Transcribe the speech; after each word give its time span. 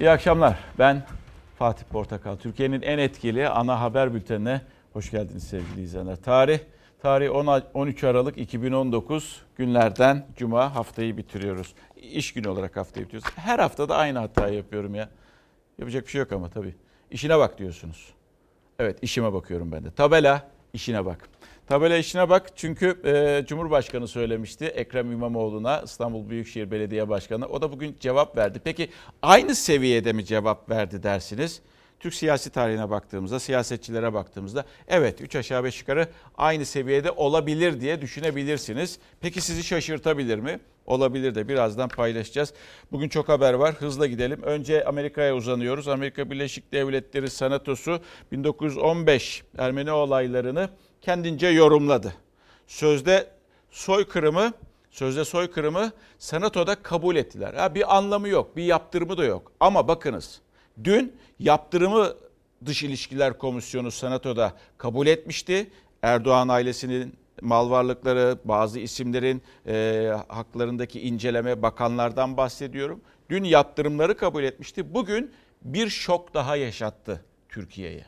İyi 0.00 0.10
akşamlar. 0.10 0.58
Ben 0.78 1.02
Fatih 1.58 1.84
Portakal. 1.84 2.36
Türkiye'nin 2.36 2.82
en 2.82 2.98
etkili 2.98 3.48
ana 3.48 3.80
haber 3.80 4.14
bültenine 4.14 4.60
hoş 4.92 5.10
geldiniz 5.10 5.44
sevgili 5.44 5.82
izleyenler. 5.82 6.16
Tarih 6.16 6.58
Tarih 7.02 7.30
13 7.74 8.04
Aralık 8.04 8.38
2019 8.38 9.42
günlerden 9.56 10.26
cuma 10.36 10.74
haftayı 10.74 11.16
bitiriyoruz. 11.16 11.74
İş 11.96 12.32
günü 12.32 12.48
olarak 12.48 12.76
haftayı 12.76 13.06
bitiriyoruz. 13.06 13.30
Her 13.36 13.58
hafta 13.58 13.88
da 13.88 13.96
aynı 13.96 14.18
hatayı 14.18 14.54
yapıyorum 14.54 14.94
ya. 14.94 15.08
Yapacak 15.78 16.04
bir 16.04 16.10
şey 16.10 16.18
yok 16.18 16.32
ama 16.32 16.48
tabii. 16.48 16.74
İşine 17.10 17.38
bak 17.38 17.58
diyorsunuz. 17.58 18.14
Evet 18.78 18.98
işime 19.02 19.32
bakıyorum 19.32 19.72
ben 19.72 19.84
de. 19.84 19.90
Tabela 19.90 20.48
işine 20.72 21.04
bak. 21.04 21.28
Tabela 21.66 21.96
işine 21.96 22.28
bak 22.28 22.56
çünkü 22.56 23.00
e, 23.04 23.44
Cumhurbaşkanı 23.46 24.08
söylemişti 24.08 24.64
Ekrem 24.64 25.12
İmamoğlu'na 25.12 25.82
İstanbul 25.84 26.28
Büyükşehir 26.28 26.70
Belediye 26.70 27.08
Başkanı. 27.08 27.46
O 27.46 27.62
da 27.62 27.72
bugün 27.72 27.96
cevap 28.00 28.36
verdi. 28.36 28.60
Peki 28.64 28.88
aynı 29.22 29.54
seviyede 29.54 30.12
mi 30.12 30.24
cevap 30.24 30.70
verdi 30.70 31.02
dersiniz? 31.02 31.62
Türk 32.00 32.14
siyasi 32.14 32.50
tarihine 32.50 32.90
baktığımızda, 32.90 33.40
siyasetçilere 33.40 34.14
baktığımızda 34.14 34.64
evet 34.88 35.20
3 35.20 35.36
aşağı 35.36 35.64
5 35.64 35.80
yukarı 35.80 36.08
aynı 36.38 36.66
seviyede 36.66 37.10
olabilir 37.10 37.80
diye 37.80 38.00
düşünebilirsiniz. 38.00 38.98
Peki 39.20 39.40
sizi 39.40 39.62
şaşırtabilir 39.62 40.38
mi? 40.38 40.60
Olabilir 40.86 41.34
de 41.34 41.48
birazdan 41.48 41.88
paylaşacağız. 41.88 42.52
Bugün 42.92 43.08
çok 43.08 43.28
haber 43.28 43.54
var. 43.54 43.74
Hızla 43.74 44.06
gidelim. 44.06 44.42
Önce 44.42 44.84
Amerika'ya 44.84 45.34
uzanıyoruz. 45.34 45.88
Amerika 45.88 46.30
Birleşik 46.30 46.72
Devletleri 46.72 47.30
Senatosu 47.30 48.00
1915 48.32 49.42
Ermeni 49.58 49.92
olaylarını 49.92 50.68
kendince 51.04 51.46
yorumladı. 51.46 52.14
Sözde 52.66 53.30
soykırımı 53.70 54.52
sözde 54.94 55.24
soykırımı 55.24 55.92
senatoda 56.18 56.74
kabul 56.74 57.16
ettiler. 57.16 57.54
Ha, 57.54 57.74
bir 57.74 57.96
anlamı 57.96 58.28
yok, 58.28 58.56
bir 58.56 58.64
yaptırımı 58.64 59.18
da 59.18 59.24
yok. 59.24 59.52
Ama 59.60 59.88
bakınız 59.88 60.40
dün 60.84 61.16
yaptırımı 61.38 62.14
Dış 62.66 62.82
İlişkiler 62.82 63.38
Komisyonu 63.38 63.90
senatoda 63.90 64.52
kabul 64.78 65.06
etmişti. 65.06 65.70
Erdoğan 66.02 66.48
ailesinin 66.48 67.14
mal 67.42 67.70
varlıkları, 67.70 68.38
bazı 68.44 68.80
isimlerin 68.80 69.42
e, 69.66 70.10
haklarındaki 70.28 71.00
inceleme 71.00 71.62
bakanlardan 71.62 72.36
bahsediyorum. 72.36 73.00
Dün 73.30 73.44
yaptırımları 73.44 74.16
kabul 74.16 74.42
etmişti. 74.42 74.94
Bugün 74.94 75.32
bir 75.62 75.88
şok 75.88 76.34
daha 76.34 76.56
yaşattı 76.56 77.24
Türkiye'ye. 77.48 78.06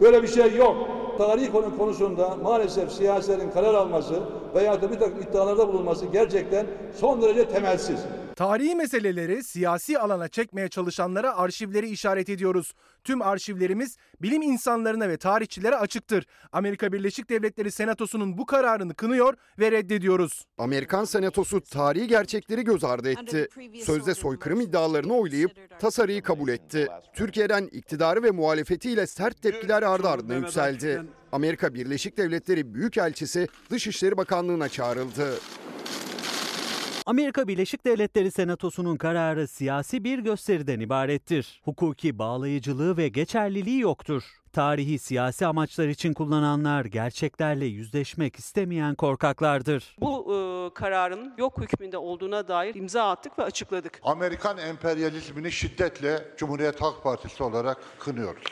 Böyle 0.00 0.22
bir 0.22 0.28
şey 0.28 0.56
yok. 0.56 1.05
Tarih 1.18 1.52
konu 1.52 1.76
konusunda 1.78 2.36
maalesef 2.42 2.92
siyasilerin 2.92 3.50
karar 3.50 3.74
alması 3.74 4.14
veya 4.54 4.82
da 4.82 4.90
bir 4.90 4.98
takım 4.98 5.22
iddialarda 5.22 5.68
bulunması 5.68 6.06
gerçekten 6.06 6.66
son 6.96 7.22
derece 7.22 7.48
temelsiz. 7.48 8.00
Tarihi 8.36 8.74
meseleleri 8.74 9.44
siyasi 9.44 9.98
alana 9.98 10.28
çekmeye 10.28 10.68
çalışanlara 10.68 11.36
arşivleri 11.36 11.88
işaret 11.88 12.28
ediyoruz. 12.28 12.72
Tüm 13.04 13.22
arşivlerimiz 13.22 13.96
bilim 14.22 14.42
insanlarına 14.42 15.08
ve 15.08 15.16
tarihçilere 15.16 15.76
açıktır. 15.76 16.26
Amerika 16.52 16.92
Birleşik 16.92 17.30
Devletleri 17.30 17.70
Senatosu'nun 17.70 18.38
bu 18.38 18.46
kararını 18.46 18.94
kınıyor 18.94 19.34
ve 19.58 19.72
reddediyoruz. 19.72 20.44
Amerikan 20.58 21.04
Senatosu 21.04 21.60
tarihi 21.60 22.08
gerçekleri 22.08 22.64
göz 22.64 22.84
ardı 22.84 23.10
etti. 23.10 23.48
Sözde 23.84 24.14
soykırım 24.14 24.60
iddialarını 24.60 25.14
oylayıp 25.14 25.80
tasarıyı 25.80 26.22
kabul 26.22 26.48
etti. 26.48 26.88
Türkiye'den 27.14 27.68
iktidarı 27.72 28.22
ve 28.22 28.30
muhalefetiyle 28.30 29.06
sert 29.06 29.42
tepkiler 29.42 29.82
ardı 29.82 30.08
ardına 30.08 30.34
yükseldi. 30.34 31.02
Amerika 31.32 31.74
Birleşik 31.74 32.16
Devletleri 32.16 32.74
Büyükelçisi 32.74 33.48
Dışişleri 33.70 34.16
Bakanlığı'na 34.16 34.68
çağrıldı. 34.68 35.34
Amerika 37.06 37.48
Birleşik 37.48 37.84
Devletleri 37.86 38.30
Senatosu'nun 38.30 38.96
kararı 38.96 39.48
siyasi 39.48 40.04
bir 40.04 40.18
gösteriden 40.18 40.80
ibarettir. 40.80 41.60
Hukuki 41.64 42.18
bağlayıcılığı 42.18 42.96
ve 42.96 43.08
geçerliliği 43.08 43.80
yoktur. 43.80 44.22
Tarihi 44.52 44.98
siyasi 44.98 45.46
amaçlar 45.46 45.88
için 45.88 46.12
kullananlar 46.12 46.84
gerçeklerle 46.84 47.64
yüzleşmek 47.66 48.36
istemeyen 48.36 48.94
korkaklardır. 48.94 49.96
Bu 50.00 50.34
e, 50.34 50.74
kararın 50.74 51.34
yok 51.38 51.60
hükmünde 51.60 51.98
olduğuna 51.98 52.48
dair 52.48 52.74
imza 52.74 53.10
attık 53.10 53.38
ve 53.38 53.42
açıkladık. 53.42 54.00
Amerikan 54.02 54.58
emperyalizmini 54.58 55.52
şiddetle 55.52 56.24
Cumhuriyet 56.36 56.82
Halk 56.82 57.02
Partisi 57.02 57.42
olarak 57.42 57.78
kınıyoruz. 57.98 58.44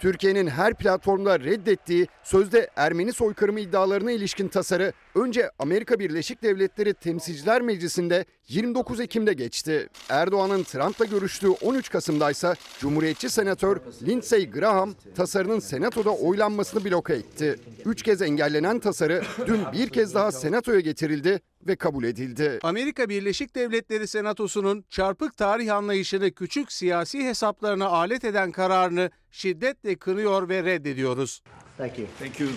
Türkiye'nin 0.00 0.46
her 0.46 0.74
platformda 0.74 1.40
reddettiği 1.40 2.06
sözde 2.22 2.70
Ermeni 2.76 3.12
soykırımı 3.12 3.60
iddialarına 3.60 4.12
ilişkin 4.12 4.48
tasarı 4.48 4.92
önce 5.14 5.50
Amerika 5.58 5.98
Birleşik 5.98 6.42
Devletleri 6.42 6.94
Temsilciler 6.94 7.62
Meclisi'nde 7.62 8.24
29 8.48 9.00
Ekim'de 9.00 9.32
geçti. 9.32 9.88
Erdoğan'ın 10.08 10.62
Trump'la 10.62 11.04
görüştüğü 11.04 11.48
13 11.48 11.90
Kasım'da 11.90 12.30
ise 12.30 12.54
Cumhuriyetçi 12.78 13.30
Senatör 13.30 13.76
Lindsey 14.06 14.50
Graham 14.50 14.94
tasarının 15.14 15.58
Senato'da 15.58 16.10
oylanmasını 16.10 16.84
bloke 16.84 17.14
etti. 17.14 17.56
Üç 17.84 18.02
kez 18.02 18.22
engellenen 18.22 18.78
tasarı 18.78 19.22
dün 19.46 19.60
bir 19.72 19.88
kez 19.88 20.14
daha 20.14 20.32
Senato'ya 20.32 20.80
getirildi 20.80 21.40
ve 21.66 21.76
kabul 21.76 22.04
edildi. 22.04 22.58
Amerika 22.62 23.08
Birleşik 23.08 23.56
Devletleri 23.56 24.06
Senatosu'nun 24.06 24.84
çarpık 24.90 25.36
tarih 25.36 25.74
anlayışını 25.74 26.30
küçük 26.30 26.72
siyasi 26.72 27.24
hesaplarına 27.24 27.86
alet 27.86 28.24
eden 28.24 28.52
kararını 28.52 29.10
şiddetle 29.30 29.96
kınıyor 29.96 30.48
ve 30.48 30.64
reddediyoruz. 30.64 31.42
Thank 31.78 31.98
you. 31.98 32.08
Thank 32.18 32.40
you. 32.40 32.50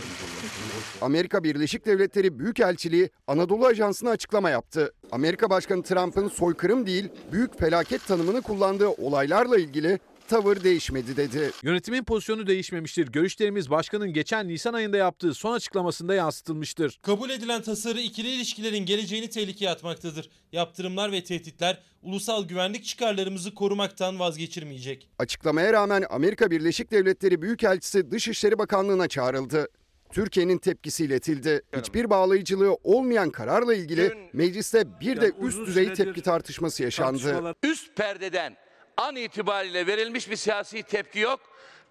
Amerika 1.01 1.43
Birleşik 1.43 1.85
Devletleri 1.85 2.39
Büyükelçiliği 2.39 3.09
Anadolu 3.27 3.65
Ajansı'na 3.65 4.09
açıklama 4.09 4.49
yaptı. 4.49 4.93
Amerika 5.11 5.49
Başkanı 5.49 5.83
Trump'ın 5.83 6.27
soykırım 6.27 6.85
değil, 6.85 7.09
büyük 7.31 7.59
felaket 7.59 8.07
tanımını 8.07 8.41
kullandığı 8.41 8.87
olaylarla 8.87 9.57
ilgili 9.57 9.99
tavır 10.33 10.63
değişmedi 10.63 11.17
dedi. 11.17 11.51
Yönetimin 11.63 12.03
pozisyonu 12.03 12.47
değişmemiştir. 12.47 13.07
Görüşlerimiz 13.07 13.69
başkanın 13.69 14.13
geçen 14.13 14.47
Nisan 14.47 14.73
ayında 14.73 14.97
yaptığı 14.97 15.33
son 15.33 15.53
açıklamasında 15.53 16.13
yansıtılmıştır. 16.13 16.99
Kabul 17.01 17.29
edilen 17.29 17.61
tasarı 17.61 17.99
ikili 17.99 18.29
ilişkilerin 18.29 18.85
geleceğini 18.85 19.29
tehlikeye 19.29 19.71
atmaktadır. 19.71 20.29
Yaptırımlar 20.51 21.11
ve 21.11 21.23
tehditler 21.23 21.79
ulusal 22.01 22.47
güvenlik 22.47 22.85
çıkarlarımızı 22.85 23.53
korumaktan 23.53 24.19
vazgeçirmeyecek. 24.19 25.09
Açıklamaya 25.19 25.73
rağmen 25.73 26.03
Amerika 26.09 26.51
Birleşik 26.51 26.91
Devletleri 26.91 27.41
Büyükelçisi 27.41 28.11
Dışişleri 28.11 28.57
Bakanlığı'na 28.57 29.07
çağrıldı. 29.07 29.67
Türkiye'nin 30.11 30.57
tepkisi 30.57 31.05
iletildi. 31.05 31.61
Hiçbir 31.77 32.09
bağlayıcılığı 32.09 32.73
olmayan 32.83 33.29
kararla 33.29 33.73
ilgili 33.75 34.29
mecliste 34.33 34.99
bir 34.99 35.21
de 35.21 35.31
üst 35.41 35.59
düzey 35.65 35.93
tepki 35.93 36.21
tartışması 36.21 36.83
yaşandı. 36.83 37.55
Üst 37.63 37.95
perdeden 37.95 38.62
an 38.97 39.15
itibariyle 39.15 39.87
verilmiş 39.87 40.29
bir 40.29 40.35
siyasi 40.35 40.83
tepki 40.83 41.19
yok. 41.19 41.39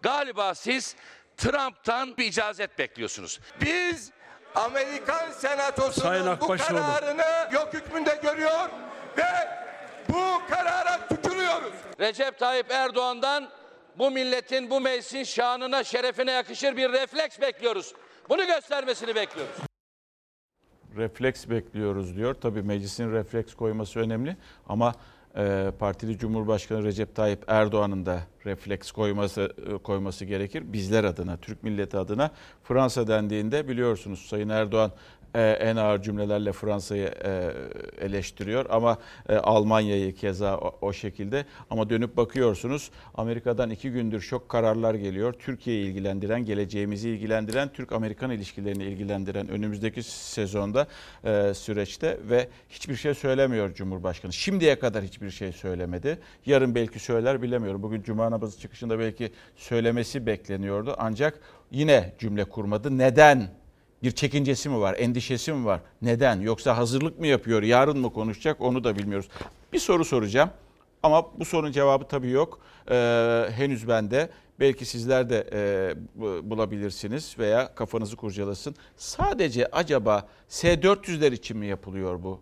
Galiba 0.03 0.55
siz 0.55 0.97
Trump'tan 1.37 2.17
bir 2.17 2.25
icazet 2.25 2.79
bekliyorsunuz. 2.79 3.41
Biz 3.61 4.11
Amerikan 4.55 5.31
Senatosu'nun 5.31 6.41
bu 6.41 6.47
kararını 6.47 7.55
yok 7.55 7.69
hükmünde 7.73 8.21
görüyor 8.23 8.69
ve 9.19 9.49
bu 10.09 10.43
karara 10.51 11.09
tükürüyoruz. 11.09 11.73
Recep 12.01 12.39
Tayyip 12.39 12.71
Erdoğan'dan 12.71 13.51
bu 13.99 14.11
milletin, 14.11 14.71
bu 14.71 14.81
meclisin 14.81 15.23
şanına, 15.23 15.85
şerefine 15.85 16.33
yakışır 16.33 16.77
bir 16.77 16.93
refleks 16.93 17.41
bekliyoruz. 17.41 17.95
Bunu 18.29 18.47
göstermesini 18.47 19.15
bekliyoruz. 19.15 19.55
Refleks 20.97 21.49
bekliyoruz 21.49 22.17
diyor. 22.17 22.35
Tabii 22.35 22.63
meclisin 22.63 23.13
refleks 23.13 23.55
koyması 23.55 24.01
önemli 24.01 24.37
ama 24.69 24.95
partili 25.79 26.19
Cumhurbaşkanı 26.19 26.85
Recep 26.85 27.15
Tayyip 27.15 27.45
Erdoğan'ın 27.47 28.07
da 28.07 28.21
refleks 28.47 28.91
koyması 28.91 29.53
e, 29.67 29.79
koyması 29.79 30.25
gerekir. 30.25 30.73
Bizler 30.73 31.05
adına, 31.05 31.37
Türk 31.37 31.63
milleti 31.63 31.99
adına 31.99 32.31
Fransa 32.65 33.07
dendiğinde 33.07 33.69
biliyorsunuz 33.69 34.27
Sayın 34.29 34.49
Erdoğan 34.49 34.93
en 35.41 35.77
ağır 35.77 36.03
cümlelerle 36.03 36.53
Fransa'yı 36.53 37.11
e, 37.25 37.51
eleştiriyor 38.01 38.67
ama 38.71 38.99
e, 39.29 39.37
Almanya'yı 39.37 40.15
keza 40.15 40.59
o 40.59 40.93
şekilde. 40.93 41.45
Ama 41.71 41.91
dönüp 41.91 42.17
bakıyorsunuz 42.17 42.91
Amerika'dan 43.15 43.71
iki 43.71 43.91
gündür 43.91 44.21
şok 44.21 44.49
kararlar 44.49 44.95
geliyor. 44.95 45.33
Türkiye'yi 45.33 45.87
ilgilendiren, 45.87 46.45
geleceğimizi 46.45 47.11
ilgilendiren, 47.11 47.69
Türk-Amerikan 47.73 48.31
ilişkilerini 48.31 48.85
ilgilendiren 48.85 49.49
önümüzdeki 49.49 50.03
sezonda 50.03 50.87
süreçte 51.55 52.19
ve 52.31 52.49
hiçbir 52.69 52.97
şey 52.97 53.15
söylemiyor 53.15 53.75
Cumhurbaşkanı. 53.75 54.33
Şimdiye 54.33 54.79
kadar 54.79 55.05
hiçbir 55.05 55.31
şey 55.31 55.53
söylemedi. 55.53 56.19
Yarın 56.47 56.75
belki 56.75 56.99
söyler 56.99 57.43
bilemiyorum. 57.43 57.83
Bugün 57.83 58.03
Cuma 58.03 58.31
namazı 58.31 58.61
çıkışında 58.61 58.99
belki 58.99 59.33
söylemesi 59.57 60.27
bekleniyordu. 60.27 60.95
Ancak 60.99 61.41
yine 61.71 62.13
cümle 62.19 62.45
kurmadı. 62.45 62.99
Neden 62.99 63.62
bir 64.03 64.11
çekincesi 64.11 64.69
mi 64.69 64.81
var, 64.81 64.95
endişesi 64.99 65.53
mi 65.53 65.65
var? 65.65 65.81
Neden? 66.03 66.41
Yoksa 66.41 66.77
hazırlık 66.77 67.21
mı 67.21 67.27
yapıyor, 67.27 67.63
yarın 67.63 67.99
mı 67.99 68.13
konuşacak 68.13 68.61
onu 68.61 68.85
da 68.85 68.97
bilmiyoruz. 68.97 69.29
Bir 69.73 69.79
soru 69.79 70.05
soracağım 70.05 70.51
ama 71.03 71.39
bu 71.39 71.45
sorunun 71.45 71.73
cevabı 71.73 72.05
tabii 72.05 72.31
yok. 72.31 72.61
Ee, 72.91 73.47
henüz 73.51 73.89
bende. 73.89 74.31
Belki 74.61 74.85
sizler 74.85 75.31
de 75.31 75.49
e, 75.53 76.51
bulabilirsiniz 76.51 77.39
veya 77.39 77.75
kafanızı 77.75 78.17
kurcalasın. 78.17 78.75
Sadece 78.97 79.67
acaba 79.67 80.29
S-400'ler 80.49 81.33
için 81.33 81.57
mi 81.57 81.67
yapılıyor 81.67 82.23
bu? 82.23 82.41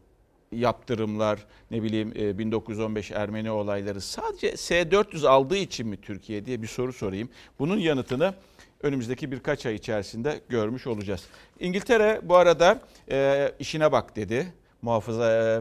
yaptırımlar, 0.52 1.46
ne 1.70 1.82
bileyim 1.82 2.12
e, 2.16 2.38
1915 2.38 3.10
Ermeni 3.10 3.50
olayları 3.50 4.00
sadece 4.00 4.56
S-400 4.56 5.28
aldığı 5.28 5.56
için 5.56 5.88
mi 5.88 5.96
Türkiye 5.96 6.44
diye 6.46 6.62
bir 6.62 6.66
soru 6.66 6.92
sorayım. 6.92 7.28
Bunun 7.58 7.78
yanıtını 7.78 8.34
önümüzdeki 8.82 9.32
birkaç 9.32 9.66
ay 9.66 9.74
içerisinde 9.74 10.40
görmüş 10.48 10.86
olacağız. 10.86 11.24
İngiltere 11.60 12.20
bu 12.22 12.36
arada 12.36 12.80
e, 13.10 13.50
işine 13.58 13.92
bak 13.92 14.16
dedi. 14.16 14.52
Muhafaza 14.82 15.32
e, 15.32 15.60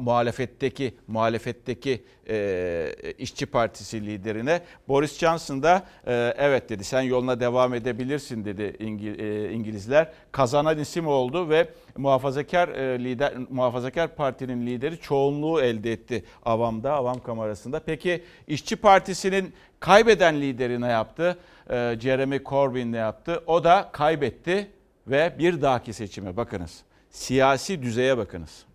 muhalefetteki 0.00 0.94
muhalefetteki 1.06 2.04
e, 2.28 2.92
işçi 3.18 3.46
partisi 3.46 4.06
liderine 4.06 4.60
Boris 4.88 5.18
Johnson 5.18 5.62
da 5.62 5.82
e, 6.06 6.34
evet 6.38 6.68
dedi 6.68 6.84
sen 6.84 7.00
yoluna 7.02 7.40
devam 7.40 7.74
edebilirsin 7.74 8.44
dedi 8.44 8.76
İngi- 8.80 9.22
e, 9.22 9.52
İngilizler. 9.52 10.08
Kazanan 10.32 10.78
isim 10.78 11.06
oldu 11.06 11.48
ve 11.48 11.68
muhafazakar 11.96 12.68
e, 12.68 13.04
lider 13.04 13.32
muhafazakar 13.50 14.14
partinin 14.16 14.66
lideri 14.66 15.00
çoğunluğu 15.00 15.60
elde 15.60 15.92
etti 15.92 16.24
avamda 16.44 16.92
avam 16.92 17.22
kamerasında. 17.22 17.80
Peki 17.80 18.22
işçi 18.48 18.76
partisinin 18.76 19.52
kaybeden 19.80 20.40
lideri 20.40 20.80
ne 20.80 20.88
yaptı? 20.88 21.38
E, 21.70 21.96
Jeremy 22.00 22.42
Corbyn 22.44 22.92
ne 22.92 22.96
yaptı? 22.96 23.42
O 23.46 23.64
da 23.64 23.88
kaybetti 23.92 24.70
ve 25.06 25.34
bir 25.38 25.62
dahaki 25.62 25.92
seçime 25.92 26.36
bakınız. 26.36 26.82
Siyasi 27.10 27.82
düzeye 27.82 28.18
bakınız 28.18 28.69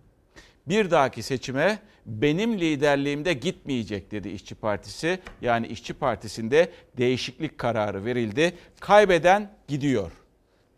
bir 0.67 0.91
dahaki 0.91 1.23
seçime 1.23 1.79
benim 2.05 2.59
liderliğimde 2.59 3.33
gitmeyecek 3.33 4.11
dedi 4.11 4.29
İşçi 4.29 4.55
Partisi. 4.55 5.19
Yani 5.41 5.67
İşçi 5.67 5.93
Partisi'nde 5.93 6.71
değişiklik 6.97 7.57
kararı 7.57 8.05
verildi. 8.05 8.53
Kaybeden 8.79 9.51
gidiyor 9.67 10.11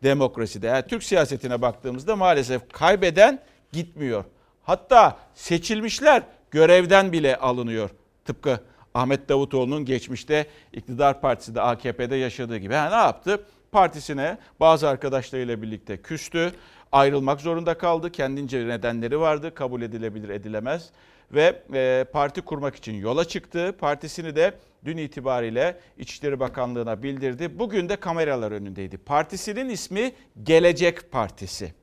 demokraside. 0.03 0.67
Yani 0.67 0.87
Türk 0.87 1.03
siyasetine 1.03 1.61
baktığımızda 1.61 2.15
maalesef 2.15 2.71
kaybeden 2.71 3.39
gitmiyor. 3.71 4.23
Hatta 4.63 5.17
seçilmişler 5.33 6.23
görevden 6.51 7.11
bile 7.11 7.35
alınıyor. 7.35 7.89
Tıpkı 8.25 8.59
Ahmet 8.93 9.29
Davutoğlu'nun 9.29 9.85
geçmişte 9.85 10.45
iktidar 10.73 11.21
partisi 11.21 11.55
de 11.55 11.61
AKP'de 11.61 12.15
yaşadığı 12.15 12.57
gibi. 12.57 12.73
Ha, 12.73 12.89
ne 12.89 12.95
yaptı? 12.95 13.45
Partisine 13.71 14.37
bazı 14.59 14.89
arkadaşlarıyla 14.89 15.61
birlikte 15.61 16.01
küstü 16.01 16.51
ayrılmak 16.91 17.41
zorunda 17.41 17.77
kaldı. 17.77 18.11
Kendince 18.11 18.67
nedenleri 18.67 19.19
vardı. 19.19 19.53
Kabul 19.53 19.81
edilebilir 19.81 20.29
edilemez. 20.29 20.89
Ve 21.31 21.61
e, 21.73 22.05
parti 22.13 22.41
kurmak 22.41 22.75
için 22.75 22.93
yola 22.93 23.25
çıktı. 23.25 23.75
Partisini 23.79 24.35
de 24.35 24.53
dün 24.85 24.97
itibariyle 24.97 25.79
İçişleri 25.97 26.39
Bakanlığı'na 26.39 27.03
bildirdi. 27.03 27.59
Bugün 27.59 27.89
de 27.89 27.95
kameralar 27.95 28.51
önündeydi. 28.51 28.97
Partisinin 28.97 29.69
ismi 29.69 30.11
Gelecek 30.43 31.11
Partisi. 31.11 31.73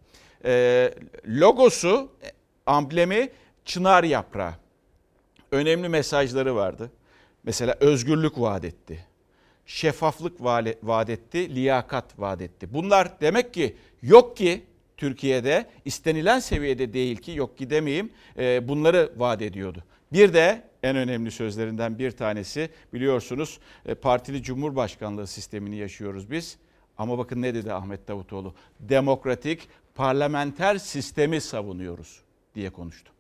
E, 0.44 0.94
logosu, 1.26 2.12
amblemi 2.66 3.28
çınar 3.64 4.04
yaprağı. 4.04 4.54
Önemli 5.52 5.88
mesajları 5.88 6.56
vardı. 6.56 6.90
Mesela 7.44 7.76
özgürlük 7.80 8.40
vaat 8.40 8.64
etti. 8.64 9.06
Şeffaflık 9.66 10.40
vaat 10.82 11.10
etti, 11.10 11.54
liyakat 11.54 12.18
vaat 12.18 12.42
etti. 12.42 12.74
Bunlar 12.74 13.20
demek 13.20 13.54
ki 13.54 13.76
yok 14.02 14.36
ki 14.36 14.64
Türkiye'de 14.96 15.66
istenilen 15.84 16.38
seviyede 16.38 16.92
değil 16.92 17.16
ki 17.16 17.32
yok 17.32 17.58
ki 17.58 17.70
demeyeyim 17.70 18.10
e, 18.38 18.68
bunları 18.68 19.12
vaat 19.16 19.42
ediyordu. 19.42 19.84
Bir 20.12 20.34
de 20.34 20.62
en 20.82 20.96
önemli 20.96 21.30
sözlerinden 21.30 21.98
bir 21.98 22.10
tanesi 22.10 22.70
biliyorsunuz 22.92 23.58
e, 23.86 23.94
partili 23.94 24.42
cumhurbaşkanlığı 24.42 25.26
sistemini 25.26 25.76
yaşıyoruz 25.76 26.30
biz. 26.30 26.58
Ama 26.98 27.18
bakın 27.18 27.42
ne 27.42 27.54
dedi 27.54 27.72
Ahmet 27.72 28.08
Davutoğlu? 28.08 28.54
Demokratik 28.80 29.68
parlamenter 29.94 30.76
sistemi 30.76 31.40
savunuyoruz 31.40 32.20
diye 32.54 32.70
konuştu. 32.70 33.12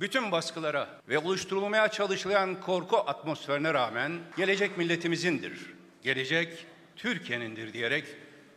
Bütün 0.00 0.32
baskılara 0.32 0.88
ve 1.08 1.18
oluşturulmaya 1.18 1.88
çalışılan 1.88 2.60
korku 2.60 2.96
atmosferine 2.96 3.74
rağmen 3.74 4.12
gelecek 4.36 4.78
milletimizindir. 4.78 5.74
Gelecek 6.02 6.66
Türkiye'nindir 6.96 7.72
diyerek 7.72 8.04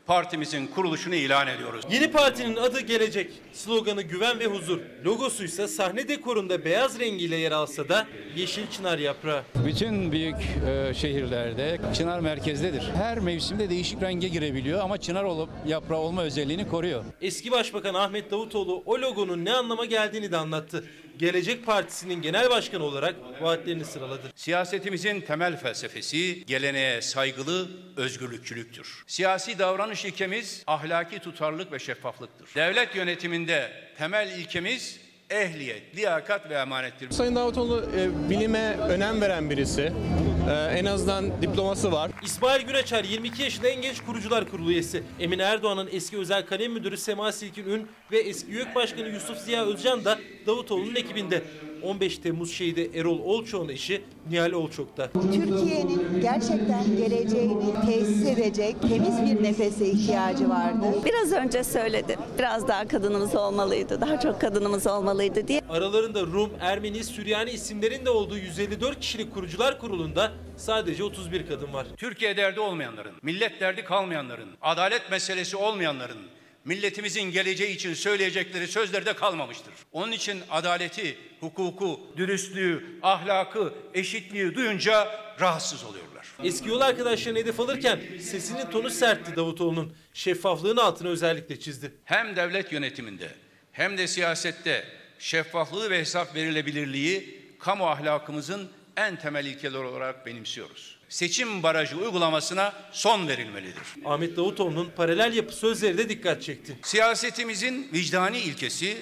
partimizin 0.08 0.68
kuruluşunu 0.68 1.16
ilan 1.16 1.48
ediyoruz. 1.48 1.86
Yeni 1.92 2.12
partinin 2.12 2.56
adı 2.56 2.80
Gelecek. 2.80 3.32
Sloganı 3.54 4.02
güven 4.02 4.40
ve 4.40 4.46
huzur. 4.46 4.80
Logosu 5.06 5.44
ise 5.44 5.68
sahne 5.68 6.08
dekorunda 6.08 6.66
beyaz 6.66 7.00
rengiyle 7.00 7.36
yer 7.36 7.52
alsa 7.52 7.90
da 7.90 8.08
yeşil 8.36 8.68
çınar 8.68 8.98
yaprağı. 8.98 9.44
Bütün 9.66 10.12
büyük 10.12 10.36
e, 10.68 10.94
şehirlerde 10.94 11.80
çınar 11.94 12.20
merkezdedir. 12.20 12.84
Her 12.96 13.20
mevsimde 13.20 13.70
değişik 13.70 14.02
renge 14.02 14.28
girebiliyor 14.28 14.80
ama 14.82 14.98
çınar 14.98 15.24
olup 15.24 15.50
yaprağı 15.68 16.00
olma 16.00 16.24
özelliğini 16.24 16.68
koruyor. 16.68 17.04
Eski 17.22 17.52
Başbakan 17.52 17.94
Ahmet 17.94 18.32
Davutoğlu 18.32 18.84
o 18.86 19.02
logonun 19.02 19.46
ne 19.46 19.54
anlama 19.54 19.86
geldiğini 19.86 20.32
de 20.32 20.38
anlattı. 20.38 20.84
Gelecek 21.18 21.66
Partisi'nin 21.66 22.22
genel 22.22 22.50
başkanı 22.50 22.84
olarak 22.84 23.16
vaatlerini 23.42 23.86
sıraladı. 23.86 24.32
Siyasetimizin 24.36 25.22
temel 25.22 25.58
felsefesi 25.58 26.46
geleneğe 26.46 27.02
saygılı 27.02 27.68
özgürlükçülüktür. 27.98 29.04
Siyasi 29.08 29.60
davranış 29.60 30.06
ilkemiz 30.06 30.64
ahlaki 30.68 31.20
tutarlılık 31.20 31.72
ve 31.72 31.80
şeffaflıktır. 31.80 32.50
Devlet 32.56 32.96
yönetiminde 32.96 33.72
temel 33.98 34.40
ilkemiz 34.40 35.00
ehliyet, 35.30 35.96
liyakat 35.96 36.50
ve 36.50 36.54
emanettir. 36.54 37.12
Sayın 37.12 37.36
Davutoğlu 37.36 37.90
e, 37.98 38.30
bilime 38.30 38.78
önem 38.78 39.22
veren 39.22 39.50
birisi. 39.50 39.94
E, 40.48 40.52
en 40.52 40.86
azından 40.86 41.42
diploması 41.42 41.92
var. 41.92 42.12
İsmail 42.24 42.62
Güneçer 42.66 43.04
22 43.04 43.44
yaşında 43.44 43.68
en 43.68 43.82
genç 43.82 44.02
kurucular 44.02 44.50
kurulu 44.50 44.72
üyesi. 44.72 45.04
Emine 45.20 45.42
Erdoğan'ın 45.44 45.90
eski 45.92 46.18
özel 46.18 46.46
kalem 46.46 46.72
müdürü 46.72 46.98
Sema 46.98 47.32
Silkin 47.32 47.66
Ün 47.66 47.88
ve 48.12 48.20
eski 48.20 48.52
YÖK 48.52 48.76
Başkanı 48.76 49.10
Yusuf 49.10 49.38
Ziya 49.38 49.66
Özcan 49.66 50.06
da 50.06 50.20
Davutoğlu'nun 50.46 50.96
ekibinde. 50.96 51.44
15 51.84 52.18
Temmuz 52.18 52.54
şehidi 52.54 52.92
Erol 52.96 53.20
Olçok'un 53.20 53.70
eşi 53.70 54.02
Nihal 54.30 54.52
Olçok'ta. 54.52 55.10
Türkiye'nin 55.12 56.22
gerçekten 56.22 56.98
geleceğini 56.98 57.74
tesis 57.86 58.28
edecek 58.28 58.76
temiz 58.82 59.22
bir 59.26 59.44
nefese 59.44 59.86
ihtiyacı 59.90 60.50
vardı. 60.50 60.86
Biraz 61.06 61.32
önce 61.32 61.64
söyledim. 61.64 62.20
Biraz 62.40 62.68
daha 62.68 62.88
kadınımız 62.88 63.36
olmalıydı. 63.36 64.02
Daha 64.02 64.20
çok 64.20 64.42
kadınımız 64.42 64.88
olmalıydı 64.88 65.48
diye. 65.48 65.62
Aralarında 65.70 66.22
Rum, 66.22 66.50
Ermeni, 66.62 67.04
Süryani 67.04 67.52
isimlerin 67.52 68.06
de 68.06 68.10
olduğu 68.10 68.38
154 68.38 69.00
kişilik 69.00 69.34
kurucular 69.34 69.80
kurulunda 69.80 70.32
sadece 70.58 71.04
31 71.04 71.48
kadın 71.48 71.74
var. 71.74 71.88
Türkiye 71.98 72.38
derdi 72.38 72.60
olmayanların, 72.60 73.12
millet 73.22 73.62
derdi 73.62 73.84
kalmayanların, 73.84 74.50
adalet 74.62 75.12
meselesi 75.12 75.58
olmayanların, 75.58 76.18
milletimizin 76.68 77.22
geleceği 77.22 77.76
için 77.76 77.94
söyleyecekleri 77.94 78.68
sözlerde 78.68 79.14
kalmamıştır. 79.14 79.74
Onun 79.92 80.12
için 80.12 80.40
adaleti, 80.50 81.18
hukuku, 81.40 82.00
dürüstlüğü, 82.18 83.00
ahlakı, 83.02 83.74
eşitliği 83.94 84.56
duyunca 84.56 85.08
rahatsız 85.40 85.84
oluyorlar. 85.84 86.28
Eski 86.44 86.70
yol 86.70 86.82
arkadaşlarını 86.82 87.40
hedef 87.40 87.60
alırken 87.60 88.00
sesinin 88.22 88.66
tonu 88.66 88.90
sertti 88.90 89.36
Davutoğlu'nun. 89.36 89.94
Şeffaflığın 90.14 90.78
altını 90.78 91.10
özellikle 91.10 91.60
çizdi. 91.60 91.92
Hem 92.06 92.36
devlet 92.36 92.72
yönetiminde 92.72 93.30
hem 93.72 93.98
de 93.98 94.08
siyasette 94.08 94.86
şeffaflığı 95.20 95.90
ve 95.90 96.00
hesap 96.00 96.36
verilebilirliği 96.36 97.42
kamu 97.60 97.88
ahlakımızın 97.88 98.70
en 98.98 99.16
temel 99.16 99.46
ilkeleri 99.46 99.84
olarak 99.84 100.26
benimsiyoruz. 100.26 100.97
Seçim 101.10 101.64
barajı 101.64 101.98
uygulamasına 101.98 102.74
son 102.92 103.28
verilmelidir. 103.28 103.84
Ahmet 104.06 104.38
Davutoğlu'nun 104.38 104.90
paralel 104.96 105.34
yapı 105.34 105.54
sözleri 105.56 105.98
de 105.98 106.10
dikkat 106.10 106.44
çekti. 106.44 106.78
Siyasetimizin 106.84 107.90
vicdani 107.94 108.40
ilkesi 108.40 108.98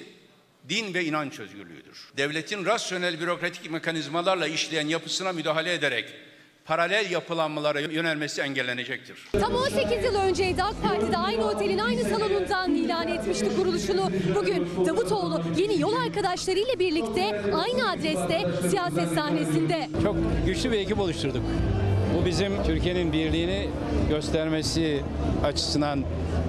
din 0.68 0.94
ve 0.94 1.04
inanç 1.04 1.40
özgürlüğüdür. 1.40 1.98
Devletin 2.16 2.66
rasyonel 2.66 3.20
bürokratik 3.20 3.70
mekanizmalarla 3.70 4.46
işleyen 4.46 4.88
yapısına 4.88 5.32
müdahale 5.32 5.74
ederek 5.74 6.04
paralel 6.64 7.10
yapılanmalara 7.10 7.80
yönelmesi 7.80 8.40
engellenecektir. 8.40 9.16
Tam 9.40 9.54
18 9.54 10.04
yıl 10.04 10.14
önceydi 10.14 10.62
AK 10.62 10.82
Parti'de 10.82 11.16
aynı 11.16 11.48
otelin 11.48 11.78
aynı 11.78 12.02
salonundan 12.04 12.74
ilan 12.74 13.08
etmişti 13.08 13.48
kuruluşunu. 13.56 14.10
Bugün 14.34 14.86
Davutoğlu 14.86 15.42
yeni 15.56 15.80
yol 15.80 15.96
arkadaşlarıyla 15.96 16.78
birlikte 16.78 17.42
aynı 17.54 17.90
adreste 17.90 18.68
siyaset 18.70 19.08
sahnesinde. 19.14 19.88
Çok 20.02 20.16
güçlü 20.46 20.72
bir 20.72 20.78
ekip 20.78 20.98
oluşturduk. 20.98 21.42
Bu 22.14 22.26
bizim 22.26 22.62
Türkiye'nin 22.62 23.12
birliğini 23.12 23.68
göstermesi 24.08 25.02
açısından 25.44 26.00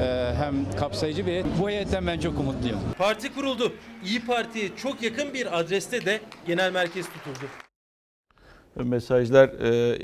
e, 0.01 0.33
hem 0.37 0.71
kapsayıcı 0.79 1.27
bir 1.27 1.45
bu 1.59 1.69
heyetten 1.69 2.07
ben 2.07 2.19
çok 2.19 2.39
umutluyum. 2.39 2.79
Parti 2.97 3.33
kuruldu. 3.33 3.73
İyi 4.05 4.25
Parti'ye 4.25 4.69
çok 4.77 5.01
yakın 5.01 5.33
bir 5.33 5.59
adreste 5.59 6.05
de 6.05 6.19
genel 6.47 6.71
merkez 6.71 7.05
tutuldu. 7.05 7.45
Mesajlar 8.83 9.49
e, 9.49 9.97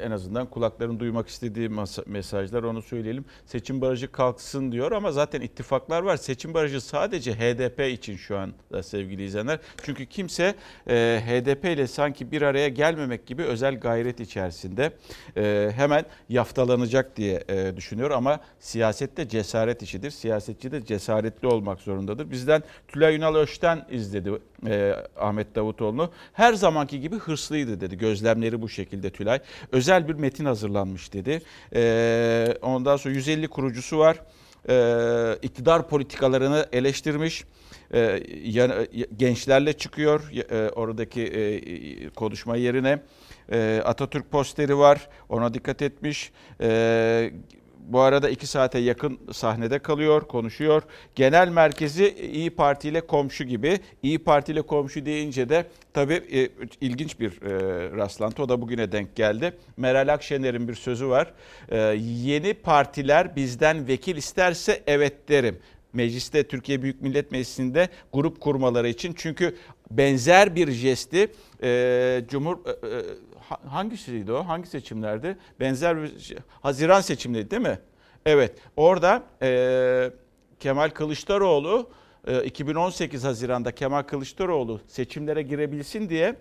en 0.00 0.10
azından 0.10 0.46
kulakların 0.46 1.00
duymak 1.00 1.28
istediği 1.28 1.70
mesajlar 2.06 2.62
onu 2.62 2.82
söyleyelim. 2.82 3.24
Seçim 3.46 3.80
barajı 3.80 4.12
kalksın 4.12 4.72
diyor 4.72 4.92
ama 4.92 5.12
zaten 5.12 5.40
ittifaklar 5.40 6.02
var. 6.02 6.16
Seçim 6.16 6.54
barajı 6.54 6.80
sadece 6.80 7.34
HDP 7.34 7.80
için 7.80 8.16
şu 8.16 8.38
anda 8.38 8.82
sevgili 8.82 9.24
izleyenler. 9.24 9.58
Çünkü 9.82 10.06
kimse 10.06 10.54
e, 10.88 11.22
HDP 11.26 11.64
ile 11.64 11.86
sanki 11.86 12.32
bir 12.32 12.42
araya 12.42 12.68
gelmemek 12.68 13.26
gibi 13.26 13.42
özel 13.42 13.80
gayret 13.80 14.20
içerisinde 14.20 14.92
e, 15.36 15.72
hemen 15.76 16.04
yaftalanacak 16.28 17.16
diye 17.16 17.42
düşünüyor 17.76 18.10
ama 18.10 18.40
siyasette 18.58 19.28
cesaret 19.28 19.82
işidir. 19.82 20.10
Siyasetçi 20.10 20.72
de 20.72 20.84
cesaretli 20.84 21.48
olmak 21.48 21.80
zorundadır. 21.80 22.30
Bizden 22.30 22.62
Tülay 22.88 23.16
Ünal 23.16 23.34
Öş'ten 23.34 23.86
izledi 23.90 24.32
Ahmet 25.16 25.54
Davutoğlu'nu. 25.54 26.10
Her 26.32 26.52
zamanki 26.54 27.00
gibi 27.00 27.16
hırslıydı 27.16 27.80
dedi. 27.80 27.98
Gözlemleri 27.98 28.62
bu 28.62 28.68
şekilde 28.68 29.10
Tülay. 29.10 29.40
Özel 29.72 30.08
bir 30.08 30.14
metin 30.14 30.44
hazırlanmış 30.44 31.12
dedi. 31.12 31.42
E, 31.74 32.54
ondan 32.62 32.96
sonra 32.96 33.14
150 33.14 33.48
kurucusu 33.48 33.98
var. 33.98 34.16
E, 34.68 35.36
iktidar 35.42 35.88
politikalarını 35.88 36.66
eleştirmiş. 36.72 37.44
E, 37.94 38.22
gençlerle 39.16 39.72
çıkıyor 39.72 40.30
e, 40.50 40.70
oradaki 40.70 41.22
e, 41.22 42.08
konuşma 42.10 42.56
yerine. 42.56 43.02
E, 43.52 43.82
Atatürk 43.84 44.30
posteri 44.30 44.78
var. 44.78 45.08
Ona 45.28 45.54
dikkat 45.54 45.82
etmiş. 45.82 46.32
Bu 47.88 48.00
arada 48.00 48.28
iki 48.30 48.46
saate 48.46 48.78
yakın 48.78 49.18
sahnede 49.32 49.78
kalıyor, 49.78 50.22
konuşuyor. 50.22 50.82
Genel 51.14 51.48
merkezi 51.48 52.08
İyi 52.32 52.50
Parti 52.50 52.88
ile 52.88 53.00
komşu 53.00 53.44
gibi. 53.44 53.80
İyi 54.02 54.18
Parti 54.18 54.52
ile 54.52 54.62
komşu 54.62 55.06
deyince 55.06 55.48
de 55.48 55.66
tabii 55.94 56.14
e, 56.32 56.48
ilginç 56.80 57.20
bir 57.20 57.42
e, 57.42 57.50
rastlantı. 57.96 58.42
O 58.42 58.48
da 58.48 58.60
bugüne 58.60 58.92
denk 58.92 59.16
geldi. 59.16 59.54
Meral 59.76 60.12
Akşener'in 60.12 60.68
bir 60.68 60.74
sözü 60.74 61.08
var. 61.08 61.32
E, 61.68 61.78
yeni 62.00 62.54
partiler 62.54 63.36
bizden 63.36 63.88
vekil 63.88 64.16
isterse 64.16 64.82
evet 64.86 65.28
derim 65.28 65.58
mecliste 65.92 66.48
Türkiye 66.48 66.82
Büyük 66.82 67.02
Millet 67.02 67.32
Meclisi'nde 67.32 67.88
grup 68.12 68.40
kurmaları 68.40 68.88
için. 68.88 69.14
Çünkü 69.16 69.56
benzer 69.90 70.56
bir 70.56 70.70
jesti 70.70 71.28
Cumhur 72.28 72.58
hangisiydi 73.68 74.32
o? 74.32 74.42
Hangi 74.48 74.66
seçimlerdi? 74.66 75.38
Benzer 75.60 76.02
bir 76.02 76.18
şey, 76.18 76.36
Haziran 76.60 77.00
seçimleri 77.00 77.50
değil 77.50 77.62
mi? 77.62 77.78
Evet. 78.26 78.58
Orada 78.76 79.22
e, 79.42 80.10
Kemal 80.60 80.90
Kılıçdaroğlu 80.90 81.90
e, 82.26 82.44
2018 82.44 83.24
Haziran'da 83.24 83.72
Kemal 83.74 84.02
Kılıçdaroğlu 84.02 84.80
seçimlere 84.86 85.42
girebilsin 85.42 86.08
diye 86.08 86.36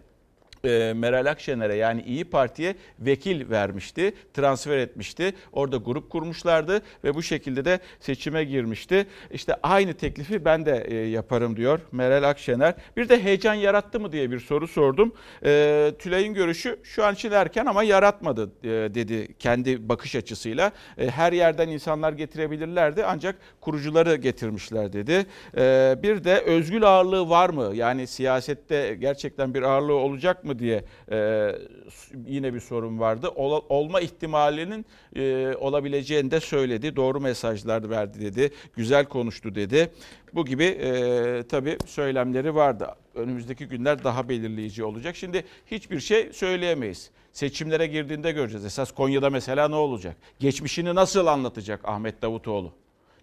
e, 0.63 0.93
Meral 0.95 1.25
Akşener'e 1.25 1.75
yani 1.75 2.01
İyi 2.01 2.25
Parti'ye 2.25 2.75
vekil 2.99 3.49
vermişti, 3.49 4.13
transfer 4.33 4.77
etmişti. 4.77 5.33
Orada 5.51 5.77
grup 5.77 6.09
kurmuşlardı 6.09 6.81
ve 7.03 7.13
bu 7.13 7.23
şekilde 7.23 7.65
de 7.65 7.79
seçime 7.99 8.43
girmişti. 8.43 9.05
İşte 9.31 9.55
aynı 9.63 9.93
teklifi 9.93 10.45
ben 10.45 10.65
de 10.65 10.85
e, 10.87 10.95
yaparım 10.95 11.57
diyor 11.57 11.79
Meral 11.91 12.29
Akşener. 12.29 12.73
Bir 12.97 13.09
de 13.09 13.23
heyecan 13.23 13.53
yarattı 13.53 13.99
mı 13.99 14.11
diye 14.11 14.31
bir 14.31 14.39
soru 14.39 14.67
sordum. 14.67 15.13
E, 15.45 15.91
Tülay'ın 15.99 16.33
görüşü 16.33 16.79
şu 16.83 17.05
an 17.05 17.13
için 17.13 17.31
erken 17.31 17.65
ama 17.65 17.83
yaratmadı 17.83 18.51
dedi 18.95 19.33
kendi 19.39 19.89
bakış 19.89 20.15
açısıyla. 20.15 20.71
Her 20.97 21.33
yerden 21.33 21.67
insanlar 21.67 22.13
getirebilirlerdi 22.13 23.05
ancak 23.05 23.35
kurucuları 23.61 24.15
getirmişler 24.15 24.93
dedi. 24.93 25.25
Bir 26.03 26.23
de 26.23 26.39
özgül 26.39 26.83
ağırlığı 26.83 27.29
var 27.29 27.49
mı? 27.49 27.71
Yani 27.75 28.07
siyasette 28.07 28.97
gerçekten 28.99 29.53
bir 29.53 29.61
ağırlığı 29.61 29.93
olacak 29.93 30.43
mı? 30.43 30.50
Mı 30.51 30.59
diye 30.59 30.83
e, 31.11 31.51
yine 32.27 32.53
bir 32.53 32.59
sorun 32.59 32.99
vardı. 32.99 33.27
Ol, 33.27 33.61
olma 33.69 34.01
ihtimalinin 34.01 34.85
e, 35.15 35.55
olabileceğini 35.59 36.31
de 36.31 36.39
söyledi. 36.39 36.95
Doğru 36.95 37.19
mesajlar 37.19 37.89
verdi 37.89 38.21
dedi. 38.21 38.51
Güzel 38.75 39.05
konuştu 39.05 39.55
dedi. 39.55 39.91
Bu 40.33 40.45
gibi 40.45 40.63
e, 40.63 41.43
tabii 41.49 41.77
söylemleri 41.85 42.55
vardı. 42.55 42.87
Önümüzdeki 43.15 43.67
günler 43.67 44.03
daha 44.03 44.29
belirleyici 44.29 44.83
olacak. 44.83 45.15
Şimdi 45.15 45.43
hiçbir 45.71 45.99
şey 45.99 46.33
söyleyemeyiz. 46.33 47.11
Seçimlere 47.31 47.87
girdiğinde 47.87 48.31
göreceğiz. 48.31 48.65
Esas 48.65 48.91
Konya'da 48.91 49.29
mesela 49.29 49.67
ne 49.67 49.75
olacak? 49.75 50.15
Geçmişini 50.39 50.95
nasıl 50.95 51.27
anlatacak 51.27 51.79
Ahmet 51.83 52.21
Davutoğlu? 52.21 52.80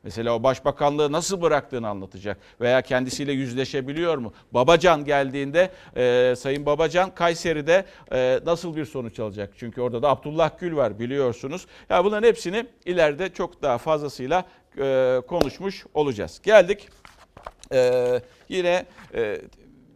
Mesela 0.09 0.35
o 0.35 0.43
başbakanlığı 0.43 1.12
nasıl 1.12 1.43
bıraktığını 1.43 1.88
anlatacak 1.88 2.38
veya 2.61 2.83
kendisiyle 2.83 3.33
yüzleşebiliyor 3.33 4.19
mu? 4.19 4.33
Babacan 4.53 5.05
geldiğinde 5.05 5.71
e, 5.97 6.35
Sayın 6.37 6.67
Babacan 6.67 7.15
Kayseri'de 7.15 7.85
e, 8.12 8.41
nasıl 8.47 8.77
bir 8.77 8.85
sonuç 8.85 9.21
alacak? 9.21 9.53
Çünkü 9.59 9.81
orada 9.81 10.03
da 10.03 10.09
Abdullah 10.09 10.50
Gül 10.59 10.77
var 10.77 10.99
biliyorsunuz. 10.99 11.67
Ya 11.91 11.97
yani 11.97 12.05
bunların 12.05 12.29
hepsini 12.29 12.67
ileride 12.87 13.29
çok 13.29 13.62
daha 13.62 13.79
fazlasıyla 13.79 14.45
e, 14.79 15.21
konuşmuş 15.29 15.87
olacağız. 15.95 16.41
Geldik 16.43 16.88
e, 17.73 18.21
yine 18.49 18.87
e, 19.15 19.41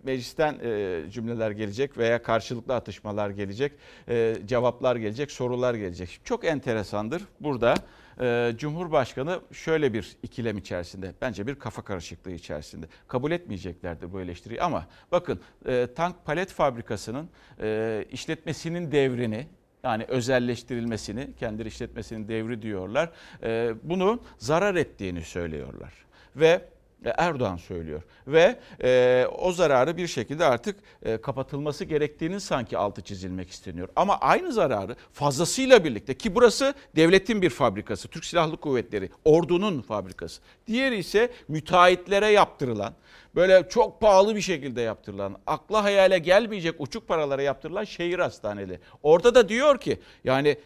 meclisten 0.02 0.58
e, 0.64 1.02
cümleler 1.10 1.50
gelecek 1.50 1.98
veya 1.98 2.22
karşılıklı 2.22 2.74
atışmalar 2.74 3.30
gelecek, 3.30 3.72
e, 4.08 4.36
cevaplar 4.46 4.96
gelecek, 4.96 5.30
sorular 5.30 5.74
gelecek. 5.74 6.20
Çok 6.24 6.44
enteresandır 6.44 7.22
burada 7.40 7.74
e, 8.22 8.52
Cumhurbaşkanı 8.58 9.40
şöyle 9.52 9.92
bir 9.92 10.16
ikilem 10.22 10.58
içerisinde, 10.58 11.14
bence 11.20 11.46
bir 11.46 11.54
kafa 11.54 11.82
karışıklığı 11.82 12.30
içerisinde. 12.30 12.86
Kabul 13.08 13.30
etmeyeceklerdir 13.30 14.12
bu 14.12 14.20
eleştiriyi 14.20 14.62
ama 14.62 14.86
bakın 15.12 15.40
e, 15.66 15.88
tank 15.96 16.24
palet 16.24 16.52
fabrikasının 16.52 17.28
e, 17.60 18.04
işletmesinin 18.10 18.92
devrini 18.92 19.46
yani 19.84 20.04
özelleştirilmesini, 20.04 21.28
kendi 21.38 21.62
işletmesinin 21.62 22.28
devri 22.28 22.62
diyorlar. 22.62 23.10
E, 23.42 23.74
bunu 23.82 24.22
zarar 24.38 24.74
ettiğini 24.74 25.22
söylüyorlar. 25.22 25.92
Ve 26.36 26.71
Erdoğan 27.10 27.56
söylüyor 27.56 28.02
ve 28.26 28.58
e, 28.84 29.26
o 29.38 29.52
zararı 29.52 29.96
bir 29.96 30.06
şekilde 30.06 30.44
artık 30.44 30.76
e, 31.02 31.16
kapatılması 31.16 31.84
gerektiğinin 31.84 32.38
sanki 32.38 32.78
altı 32.78 33.02
çizilmek 33.02 33.50
isteniyor. 33.50 33.88
Ama 33.96 34.18
aynı 34.18 34.52
zararı 34.52 34.96
fazlasıyla 35.12 35.84
birlikte 35.84 36.14
ki 36.14 36.34
burası 36.34 36.74
devletin 36.96 37.42
bir 37.42 37.50
fabrikası, 37.50 38.08
Türk 38.08 38.24
Silahlı 38.24 38.56
Kuvvetleri, 38.56 39.10
ordunun 39.24 39.80
fabrikası. 39.82 40.42
Diğeri 40.66 40.96
ise 40.96 41.30
müteahhitlere 41.48 42.26
yaptırılan 42.26 42.94
böyle 43.34 43.68
çok 43.68 44.00
pahalı 44.00 44.36
bir 44.36 44.40
şekilde 44.40 44.80
yaptırılan, 44.80 45.36
akla 45.46 45.84
hayale 45.84 46.18
gelmeyecek 46.18 46.74
uçuk 46.78 47.08
paralara 47.08 47.42
yaptırılan 47.42 47.84
şehir 47.84 48.18
hastaneleri. 48.18 48.80
Orada 49.02 49.34
da 49.34 49.48
diyor 49.48 49.80
ki 49.80 50.00
yani 50.24 50.56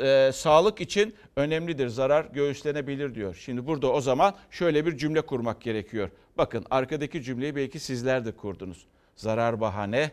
e, 0.00 0.30
sağlık 0.34 0.80
için 0.80 1.14
önemlidir, 1.36 1.88
zarar 1.88 2.24
göğüslenebilir 2.24 3.14
diyor. 3.14 3.34
Şimdi 3.34 3.66
burada 3.66 3.92
o 3.92 4.00
zaman 4.00 4.34
şöyle 4.50 4.86
bir 4.86 4.96
cümle 4.96 5.20
kurmak 5.20 5.60
gerekiyor. 5.60 6.10
Bakın 6.38 6.66
arkadaki 6.70 7.22
cümleyi 7.22 7.56
belki 7.56 7.78
sizler 7.78 8.24
de 8.24 8.32
kurdunuz. 8.32 8.86
Zarar 9.16 9.60
bahane, 9.60 10.10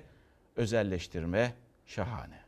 özelleştirme 0.56 1.54
şahane. 1.86 2.44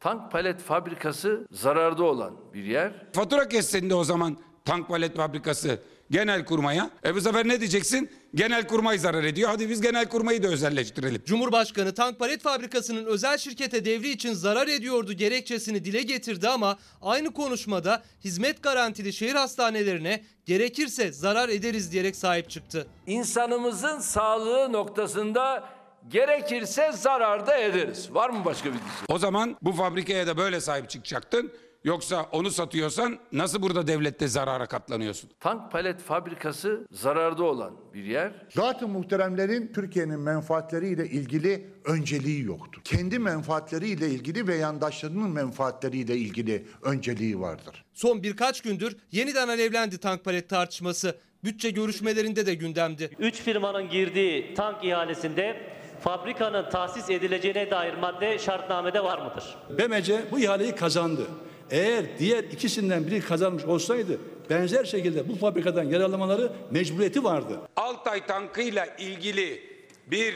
Tank 0.00 0.32
palet 0.32 0.60
fabrikası 0.60 1.46
zararda 1.50 2.04
olan 2.04 2.36
bir 2.54 2.64
yer. 2.64 2.92
Fatura 3.12 3.48
kessin 3.48 3.90
de 3.90 3.94
o 3.94 4.04
zaman 4.04 4.38
tank 4.64 4.88
palet 4.88 5.16
fabrikası 5.16 5.80
genel 6.10 6.44
kurmaya. 6.44 6.90
E 7.04 7.14
bu 7.14 7.20
sefer 7.20 7.48
ne 7.48 7.60
diyeceksin? 7.60 8.10
Genel 8.34 8.66
kurmay 8.68 8.98
zarar 8.98 9.24
ediyor. 9.24 9.50
Hadi 9.50 9.68
biz 9.70 9.80
genel 9.80 10.08
kurmayı 10.08 10.42
da 10.42 10.48
özelleştirelim. 10.48 11.22
Cumhurbaşkanı 11.26 11.94
tank 11.94 12.18
palet 12.18 12.42
fabrikasının 12.42 13.04
özel 13.04 13.38
şirkete 13.38 13.84
devri 13.84 14.10
için 14.10 14.32
zarar 14.32 14.68
ediyordu 14.68 15.12
gerekçesini 15.12 15.84
dile 15.84 16.02
getirdi 16.02 16.48
ama 16.48 16.78
aynı 17.02 17.32
konuşmada 17.32 18.02
hizmet 18.24 18.62
garantili 18.62 19.12
şehir 19.12 19.34
hastanelerine 19.34 20.24
gerekirse 20.46 21.12
zarar 21.12 21.48
ederiz 21.48 21.92
diyerek 21.92 22.16
sahip 22.16 22.50
çıktı. 22.50 22.86
İnsanımızın 23.06 23.98
sağlığı 24.00 24.72
noktasında 24.72 25.64
gerekirse 26.08 26.92
zarar 26.92 27.46
da 27.46 27.56
ederiz. 27.58 28.08
Var 28.14 28.30
mı 28.30 28.44
başka 28.44 28.64
bir 28.68 28.72
diyeceğim? 28.72 28.94
O 29.08 29.18
zaman 29.18 29.56
bu 29.62 29.72
fabrikaya 29.72 30.26
da 30.26 30.36
böyle 30.36 30.60
sahip 30.60 30.90
çıkacaktın. 30.90 31.52
Yoksa 31.86 32.26
onu 32.32 32.50
satıyorsan 32.50 33.18
nasıl 33.32 33.62
burada 33.62 33.86
devlette 33.86 34.28
zarara 34.28 34.66
katlanıyorsun? 34.66 35.30
Tank 35.40 35.72
palet 35.72 36.00
fabrikası 36.00 36.86
zararda 36.90 37.44
olan 37.44 37.76
bir 37.94 38.04
yer. 38.04 38.32
Zaten 38.48 38.90
muhteremlerin 38.90 39.72
Türkiye'nin 39.74 40.20
menfaatleriyle 40.20 41.06
ilgili 41.06 41.66
önceliği 41.84 42.44
yoktur. 42.44 42.82
Kendi 42.84 43.18
menfaatleriyle 43.18 44.08
ilgili 44.08 44.46
ve 44.48 44.54
yandaşlarının 44.54 45.30
menfaatleriyle 45.30 46.16
ilgili 46.16 46.66
önceliği 46.82 47.40
vardır. 47.40 47.84
Son 47.94 48.22
birkaç 48.22 48.60
gündür 48.60 48.96
yeniden 49.12 49.48
alevlendi 49.48 49.98
tank 49.98 50.24
palet 50.24 50.48
tartışması. 50.48 51.18
Bütçe 51.44 51.70
görüşmelerinde 51.70 52.46
de 52.46 52.54
gündemdi. 52.54 53.10
Üç 53.18 53.34
firmanın 53.40 53.88
girdiği 53.88 54.54
tank 54.54 54.84
ihalesinde 54.84 55.56
fabrikanın 56.00 56.70
tahsis 56.70 57.10
edileceğine 57.10 57.70
dair 57.70 57.94
madde 57.94 58.38
şartnamede 58.38 59.04
var 59.04 59.18
mıdır? 59.18 59.56
BMC 59.78 60.24
bu 60.30 60.38
ihaleyi 60.38 60.74
kazandı. 60.74 61.22
Eğer 61.70 62.18
diğer 62.18 62.44
ikisinden 62.44 63.06
biri 63.06 63.20
kazanmış 63.20 63.64
olsaydı 63.64 64.20
benzer 64.50 64.84
şekilde 64.84 65.28
bu 65.28 65.34
fabrikadan 65.34 65.84
yararlamaları 65.84 66.52
mecburiyeti 66.70 67.24
vardı. 67.24 67.60
Altay 67.76 68.26
tankıyla 68.26 68.86
ilgili 68.86 69.62
bir 70.06 70.34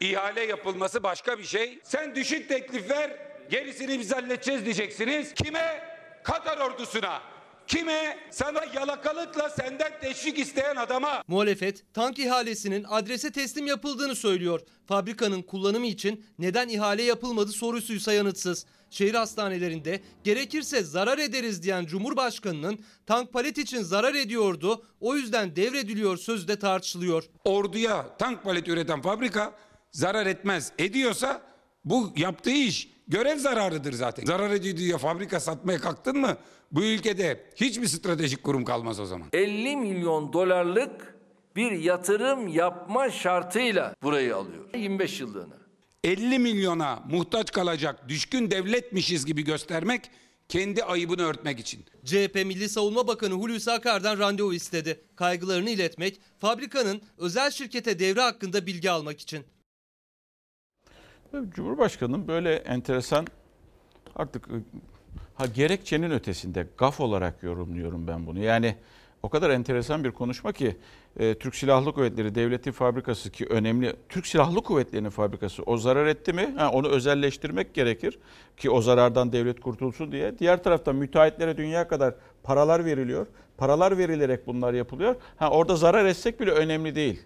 İhale 0.00 0.40
yapılması 0.40 1.02
başka 1.02 1.38
bir 1.38 1.44
şey. 1.44 1.78
Sen 1.82 2.14
düşük 2.14 2.48
teklif 2.48 2.90
ver, 2.90 3.16
gerisini 3.50 3.98
biz 3.98 4.12
halledeceğiz 4.12 4.64
diyeceksiniz. 4.64 5.34
Kime? 5.34 5.82
Katar 6.22 6.58
ordusuna. 6.58 7.20
Kime? 7.66 8.18
Sana 8.30 8.64
yalakalıkla 8.74 9.50
senden 9.50 9.92
teşvik 10.00 10.38
isteyen 10.38 10.76
adama. 10.76 11.22
Muhalefet 11.28 11.94
tank 11.94 12.18
ihalesinin 12.18 12.84
adrese 12.88 13.32
teslim 13.32 13.66
yapıldığını 13.66 14.14
söylüyor. 14.14 14.60
Fabrikanın 14.86 15.42
kullanımı 15.42 15.86
için 15.86 16.24
neden 16.38 16.68
ihale 16.68 17.02
yapılmadı 17.02 17.52
sorusuysa 17.52 18.12
yanıtsız. 18.12 18.66
Şehir 18.90 19.14
hastanelerinde 19.14 20.00
gerekirse 20.24 20.82
zarar 20.82 21.18
ederiz 21.18 21.62
diyen 21.62 21.86
Cumhurbaşkanı'nın 21.86 22.78
tank 23.06 23.32
palet 23.32 23.58
için 23.58 23.82
zarar 23.82 24.14
ediyordu 24.14 24.84
o 25.00 25.16
yüzden 25.16 25.56
devrediliyor 25.56 26.16
sözü 26.16 26.48
de 26.48 26.58
tartışılıyor. 26.58 27.24
Orduya 27.44 28.16
tank 28.18 28.44
paleti 28.44 28.70
üreten 28.70 29.02
fabrika 29.02 29.52
zarar 29.92 30.26
etmez. 30.26 30.72
Ediyorsa 30.78 31.42
bu 31.84 32.12
yaptığı 32.16 32.50
iş 32.50 32.90
görev 33.08 33.38
zararıdır 33.38 33.92
zaten. 33.92 34.24
Zarar 34.24 34.50
ediyor 34.50 34.76
diye 34.76 34.98
fabrika 34.98 35.40
satmaya 35.40 35.78
kalktın 35.78 36.18
mı 36.18 36.36
bu 36.72 36.84
ülkede 36.84 37.44
hiçbir 37.56 37.86
stratejik 37.86 38.42
kurum 38.42 38.64
kalmaz 38.64 39.00
o 39.00 39.06
zaman. 39.06 39.28
50 39.32 39.76
milyon 39.76 40.32
dolarlık 40.32 41.14
bir 41.56 41.72
yatırım 41.72 42.48
yapma 42.48 43.10
şartıyla 43.10 43.94
burayı 44.02 44.36
alıyor. 44.36 44.64
25 44.74 45.20
yıllığına. 45.20 45.57
50 46.04 46.38
milyona 46.38 47.02
muhtaç 47.10 47.52
kalacak 47.52 48.08
düşkün 48.08 48.50
devletmişiz 48.50 49.26
gibi 49.26 49.44
göstermek 49.44 50.10
kendi 50.48 50.84
ayıbını 50.84 51.22
örtmek 51.22 51.60
için. 51.60 51.84
CHP 52.04 52.34
Milli 52.34 52.68
Savunma 52.68 53.06
Bakanı 53.08 53.34
Hulusi 53.34 53.72
Akar'dan 53.72 54.18
randevu 54.18 54.54
istedi. 54.54 55.00
Kaygılarını 55.16 55.70
iletmek, 55.70 56.20
fabrikanın 56.38 57.02
özel 57.18 57.50
şirkete 57.50 57.98
devre 57.98 58.20
hakkında 58.20 58.66
bilgi 58.66 58.90
almak 58.90 59.20
için. 59.20 59.44
Cumhurbaşkanı'nın 61.50 62.28
böyle 62.28 62.54
enteresan 62.54 63.26
artık 64.16 64.48
ha 65.34 65.46
gerekçenin 65.46 66.10
ötesinde 66.10 66.66
gaf 66.78 67.00
olarak 67.00 67.42
yorumluyorum 67.42 68.06
ben 68.06 68.26
bunu. 68.26 68.38
Yani 68.42 68.76
o 69.22 69.28
kadar 69.28 69.50
enteresan 69.50 70.04
bir 70.04 70.10
konuşma 70.10 70.52
ki 70.52 70.76
e, 71.18 71.34
Türk 71.34 71.54
Silahlı 71.54 71.92
Kuvvetleri 71.92 72.34
Devleti 72.34 72.72
Fabrikası 72.72 73.30
ki 73.30 73.46
önemli 73.46 73.96
Türk 74.08 74.26
Silahlı 74.26 74.62
Kuvvetleri'nin 74.62 75.10
fabrikası 75.10 75.62
o 75.62 75.76
zarar 75.76 76.06
etti 76.06 76.32
mi? 76.32 76.54
Ha, 76.56 76.70
onu 76.70 76.88
özelleştirmek 76.88 77.74
gerekir 77.74 78.18
ki 78.56 78.70
o 78.70 78.80
zarardan 78.80 79.32
devlet 79.32 79.60
kurtulsun 79.60 80.12
diye. 80.12 80.38
Diğer 80.38 80.62
taraftan 80.62 80.96
müteahhitlere 80.96 81.56
dünya 81.56 81.88
kadar 81.88 82.14
paralar 82.42 82.84
veriliyor. 82.84 83.26
Paralar 83.56 83.98
verilerek 83.98 84.46
bunlar 84.46 84.74
yapılıyor. 84.74 85.16
Ha, 85.36 85.50
orada 85.50 85.76
zarar 85.76 86.04
etsek 86.04 86.40
bile 86.40 86.50
önemli 86.50 86.94
değil. 86.94 87.22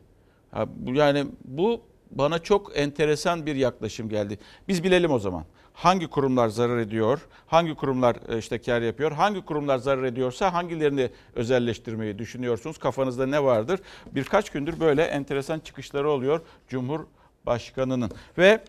Ha, 0.50 0.68
yani 0.86 1.26
bu 1.44 1.80
bana 2.10 2.38
çok 2.38 2.78
enteresan 2.78 3.46
bir 3.46 3.56
yaklaşım 3.56 4.08
geldi. 4.08 4.38
Biz 4.68 4.84
bilelim 4.84 5.10
o 5.10 5.18
zaman. 5.18 5.44
Hangi 5.72 6.06
kurumlar 6.06 6.48
zarar 6.48 6.78
ediyor? 6.78 7.20
Hangi 7.46 7.74
kurumlar 7.74 8.16
e, 8.28 8.38
işte 8.38 8.60
kar 8.60 8.82
yapıyor? 8.82 9.12
Hangi 9.12 9.44
kurumlar 9.44 9.78
zarar 9.78 10.02
ediyorsa 10.02 10.52
hangilerini 10.52 11.10
özelleştirmeyi 11.34 12.18
düşünüyorsunuz? 12.18 12.78
Kafanızda 12.78 13.26
ne 13.26 13.44
vardır? 13.44 13.80
Birkaç 14.12 14.50
gündür 14.50 14.80
böyle 14.80 15.02
enteresan 15.02 15.60
çıkışları 15.60 16.10
oluyor 16.10 16.40
Cumhurbaşkanının. 16.68 18.10
Ve 18.38 18.60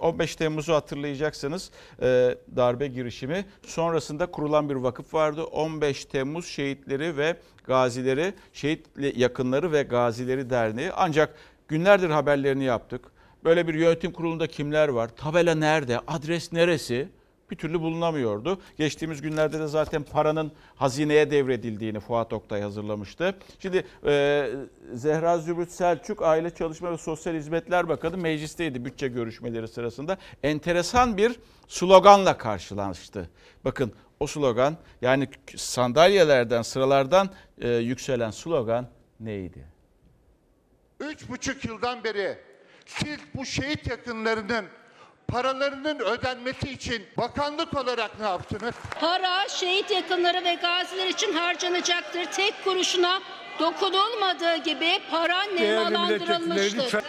15 0.00 0.36
Temmuz'u 0.36 0.74
hatırlayacaksınız 0.74 1.70
e, 2.02 2.38
darbe 2.56 2.86
girişimi. 2.86 3.44
Sonrasında 3.66 4.26
kurulan 4.26 4.70
bir 4.70 4.74
vakıf 4.74 5.14
vardı. 5.14 5.44
15 5.44 6.04
Temmuz 6.04 6.46
Şehitleri 6.46 7.16
ve 7.16 7.36
Gazileri, 7.64 8.34
Şehit 8.52 8.86
Yakınları 9.16 9.72
ve 9.72 9.82
Gazileri 9.82 10.50
Derneği. 10.50 10.92
Ancak 10.92 11.34
günlerdir 11.68 12.10
haberlerini 12.10 12.64
yaptık. 12.64 13.17
Böyle 13.44 13.68
bir 13.68 13.74
yönetim 13.74 14.12
kurulunda 14.12 14.46
kimler 14.46 14.88
var? 14.88 15.10
Tabela 15.16 15.54
nerede? 15.54 16.00
Adres 16.06 16.52
neresi? 16.52 17.08
Bir 17.50 17.56
türlü 17.56 17.80
bulunamıyordu. 17.80 18.60
Geçtiğimiz 18.76 19.22
günlerde 19.22 19.60
de 19.60 19.66
zaten 19.66 20.02
paranın 20.02 20.52
hazineye 20.76 21.30
devredildiğini 21.30 22.00
Fuat 22.00 22.32
Oktay 22.32 22.62
hazırlamıştı. 22.62 23.34
Şimdi 23.58 23.86
e, 24.06 24.50
Zehra 24.94 25.38
Zümrüt 25.38 25.70
Selçuk 25.70 26.22
Aile 26.22 26.50
Çalışma 26.50 26.92
ve 26.92 26.98
Sosyal 26.98 27.34
Hizmetler 27.34 27.88
Bakanı 27.88 28.16
meclisteydi 28.16 28.84
bütçe 28.84 29.08
görüşmeleri 29.08 29.68
sırasında. 29.68 30.18
Enteresan 30.42 31.16
bir 31.16 31.40
sloganla 31.68 32.38
karşılaştı. 32.38 33.30
Bakın 33.64 33.92
o 34.20 34.26
slogan 34.26 34.76
yani 35.02 35.28
sandalyelerden 35.56 36.62
sıralardan 36.62 37.30
e, 37.60 37.68
yükselen 37.68 38.30
slogan 38.30 38.88
neydi? 39.20 39.64
Üç 41.00 41.28
buçuk 41.28 41.64
yıldan 41.64 42.04
beri 42.04 42.47
siz 42.88 43.18
bu 43.34 43.44
şehit 43.46 43.86
yakınlarının 43.86 44.64
paralarının 45.28 45.98
ödenmesi 45.98 46.70
için 46.70 47.06
bakanlık 47.16 47.76
olarak 47.76 48.20
ne 48.20 48.26
yaptınız? 48.26 48.74
Para 49.00 49.48
şehit 49.48 49.90
yakınları 49.90 50.44
ve 50.44 50.54
gaziler 50.54 51.06
için 51.06 51.32
harcanacaktır. 51.32 52.24
Tek 52.24 52.64
kuruşuna 52.64 53.20
dokunulmadığı 53.60 54.56
gibi 54.56 54.98
para 55.10 55.42
nemalandırılmıştır. 55.42 57.04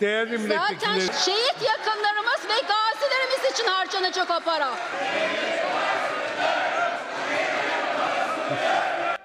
Değerli 0.00 0.38
Zaten 0.38 0.98
şehit 0.98 1.62
yakınlarımız 1.62 2.40
ve 2.48 2.60
gazilerimiz 2.68 3.52
için 3.52 3.66
harcanacak 3.66 4.30
o 4.30 4.40
para. 4.40 4.70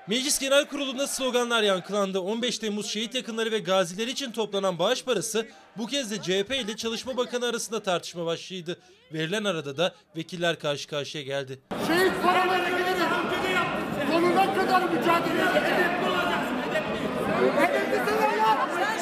Meclis 0.07 0.39
Genel 0.39 0.65
Kurulu'nda 0.65 1.07
sloganlar 1.07 1.63
yankılandı. 1.63 2.19
15 2.19 2.59
Temmuz 2.59 2.89
şehit 2.89 3.15
yakınları 3.15 3.51
ve 3.51 3.59
gaziler 3.59 4.07
için 4.07 4.31
toplanan 4.31 4.79
bağış 4.79 5.03
parası 5.05 5.47
bu 5.77 5.87
kez 5.87 6.11
de 6.11 6.21
CHP 6.21 6.51
ile 6.51 6.75
Çalışma 6.75 7.17
Bakanı 7.17 7.45
arasında 7.45 7.83
tartışma 7.83 8.25
başlıydı. 8.25 8.79
Verilen 9.13 9.43
arada 9.43 9.77
da 9.77 9.93
vekiller 10.15 10.59
karşı 10.59 10.87
karşıya 10.87 11.23
geldi. 11.23 11.59
Şehit 11.87 12.23
paraları 12.23 12.69
gidelim. 12.69 13.01
Sonuna 14.11 14.53
kadar 14.55 14.81
mücadele 14.81 15.41
edelim. 15.41 15.91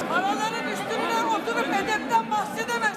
Paraların 0.09 0.71
üstüne 0.73 1.23
oturup 1.25 1.67
edepten 1.83 2.31
bahsedemezsin. 2.31 2.88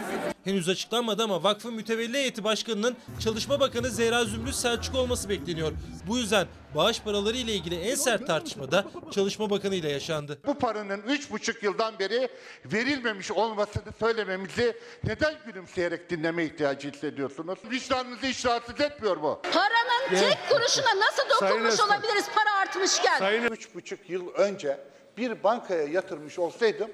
Henüz 0.44 0.68
açıklanmadı 0.68 1.22
ama 1.22 1.42
vakfın 1.42 1.74
mütevelli 1.74 2.18
heyeti 2.18 2.44
başkanının 2.44 2.96
Çalışma 3.20 3.60
Bakanı 3.60 3.90
Zehra 3.90 4.24
Zümrüt 4.24 4.54
Selçuk 4.54 4.94
olması 4.94 5.28
bekleniyor. 5.28 5.72
Bu 6.06 6.18
yüzden 6.18 6.46
bağış 6.74 7.00
paraları 7.00 7.36
ile 7.36 7.52
ilgili 7.52 7.80
en 7.80 7.94
sert 7.94 8.26
tartışmada 8.26 8.84
Çalışma 9.10 9.50
Bakanı 9.50 9.74
ile 9.74 9.90
yaşandı. 9.90 10.38
Bu 10.46 10.58
paranın 10.58 11.02
üç 11.02 11.30
buçuk 11.30 11.62
yıldan 11.62 11.98
beri 11.98 12.28
verilmemiş 12.64 13.30
olmasını 13.30 13.92
söylememizi 14.00 14.76
neden 15.04 15.34
gülümseyerek 15.46 16.10
dinleme 16.10 16.44
ihtiyacı 16.44 16.90
hissediyorsunuz? 16.92 17.58
Vicdanınızı 17.70 18.26
hiç 18.26 18.46
rahatsız 18.46 18.80
etmiyor 18.80 19.16
mu? 19.16 19.40
Paranın 19.52 20.20
tek 20.20 20.38
kuruşuna 20.50 21.00
nasıl 21.00 21.22
dokunmuş 21.30 21.74
Sayın 21.74 21.90
olabiliriz 21.90 22.26
para 22.34 22.60
artmışken? 22.62 23.18
Sayın 23.18 23.42
Üç 23.42 23.74
buçuk 23.74 24.10
yıl 24.10 24.28
önce 24.34 24.80
bir 25.16 25.42
bankaya 25.44 25.82
yatırmış 25.82 26.38
olsaydım 26.38 26.90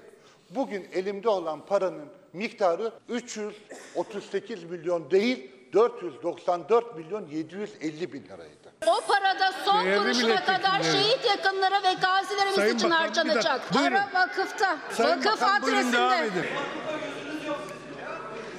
bugün 0.51 0.89
elimde 0.93 1.29
olan 1.29 1.67
paranın 1.67 2.09
miktarı 2.33 2.93
338 3.09 4.65
milyon 4.65 5.11
değil 5.11 5.51
494 5.73 6.97
milyon 6.97 7.27
750 7.27 8.13
bin 8.13 8.25
liraydı. 8.25 8.73
O 8.87 9.01
parada 9.09 9.53
son 9.65 9.85
Değerli 9.85 9.99
kuruşuna 9.99 10.45
kadar 10.45 10.83
şehit 10.83 11.25
yakınları 11.25 11.75
ve 11.75 11.93
gazilerimiz 12.03 12.55
Sayın 12.55 12.77
için 12.77 12.91
Bakan, 12.91 13.01
harcanacak. 13.03 13.75
Buyurun. 13.75 13.91
Para 13.91 14.27
vakıfta. 14.27 14.79
Sayın 14.93 15.19
Vakıf 15.19 15.43
Bakan, 15.43 15.63
buyurun 15.63 15.93
devam 15.93 16.13
adresinde. 16.13 16.39
edin. 16.39 16.49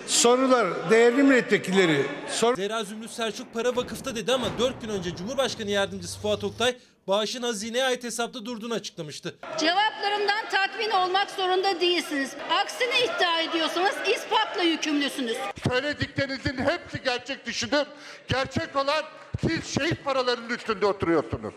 Sorular 0.08 0.90
değerli 0.90 1.24
milletvekilleri. 1.24 2.06
Sor 2.30 2.56
Zehra 2.56 2.84
Zümrüt 2.84 3.12
Selçuk 3.12 3.54
para 3.54 3.76
vakıfta 3.76 4.16
dedi 4.16 4.34
ama 4.34 4.48
4 4.60 4.82
gün 4.82 4.90
önce 4.90 5.16
Cumhurbaşkanı 5.16 5.72
Yardımcısı 5.72 6.20
Fuat 6.20 6.44
Oktay 6.44 6.76
bağışın 7.10 7.44
hazineye 7.44 7.86
ait 7.86 8.04
hesapta 8.04 8.46
durduğunu 8.46 8.74
açıklamıştı. 8.74 9.36
Cevaplarımdan 9.60 10.50
tatmin 10.52 10.90
olmak 10.90 11.32
zorunda 11.32 11.82
değilsiniz. 11.82 12.36
Aksini 12.50 12.94
iddia 13.06 13.42
ediyorsanız 13.42 13.96
ispatla 14.16 14.64
yükümlüsünüz. 14.64 15.38
Söylediklerinizin 15.70 16.58
hepsi 16.58 17.04
gerçek 17.04 17.46
dışıdır. 17.46 17.88
Gerçek 18.28 18.76
olan 18.76 19.04
siz 19.48 19.76
şehit 19.76 20.04
paralarının 20.06 20.50
üstünde 20.50 20.86
oturuyorsunuz. 20.86 21.54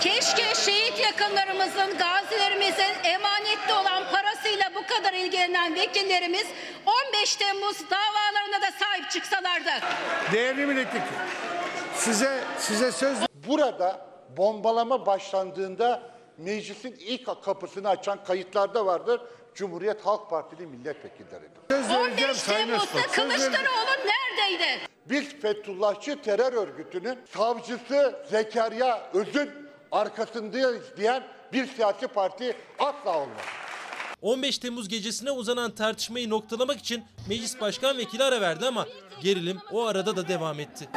Keşke 0.00 0.54
şehit 0.54 0.98
yakınlarımızın, 1.00 1.98
gazilerimizin 1.98 2.94
emanette 3.04 3.72
olan 3.74 4.04
parasıyla 4.12 4.70
bu 4.74 4.86
kadar 4.86 5.12
ilgilenen 5.12 5.74
vekillerimiz 5.74 6.46
15 7.10 7.36
Temmuz 7.36 7.90
davalarına 7.90 8.62
da 8.62 8.70
sahip 8.78 9.10
çıksalardı. 9.10 9.70
değerli 10.32 10.66
milletvekili. 10.66 11.16
Size 11.94 12.44
size 12.58 12.92
söz 12.92 13.18
Burada 13.48 14.06
bombalama 14.36 15.06
başlandığında 15.06 16.02
meclisin 16.38 16.96
ilk 16.98 17.44
kapısını 17.44 17.88
açan 17.88 18.24
kayıtlarda 18.24 18.86
vardır. 18.86 19.20
Cumhuriyet 19.54 20.06
Halk 20.06 20.30
Partili 20.30 20.66
vereceğim 20.66 22.02
15 22.28 22.36
Sayın 22.36 22.66
Temmuz'da. 22.66 23.02
Kılıçdaroğlu 23.02 23.96
neredeydi? 24.06 24.80
Biz 25.06 25.40
Fethullahçı 25.40 26.22
terör 26.22 26.52
örgütünün 26.52 27.18
savcısı 27.36 28.24
Zekeriya 28.30 29.10
Öz'ün 29.14 29.65
arkasındayız 29.92 30.82
diyen 30.96 31.22
bir 31.52 31.66
siyasi 31.66 32.06
parti 32.06 32.56
asla 32.78 33.18
olmaz. 33.18 33.40
15 34.22 34.58
Temmuz 34.58 34.88
gecesine 34.88 35.30
uzanan 35.30 35.70
tartışmayı 35.70 36.30
noktalamak 36.30 36.78
için 36.78 37.04
meclis 37.28 37.60
başkan 37.60 37.98
vekili 37.98 38.24
ara 38.24 38.40
verdi 38.40 38.66
ama 38.66 38.86
gerilim 39.22 39.58
o 39.72 39.86
arada 39.86 40.16
da 40.16 40.28
devam 40.28 40.60
etti. 40.60 40.88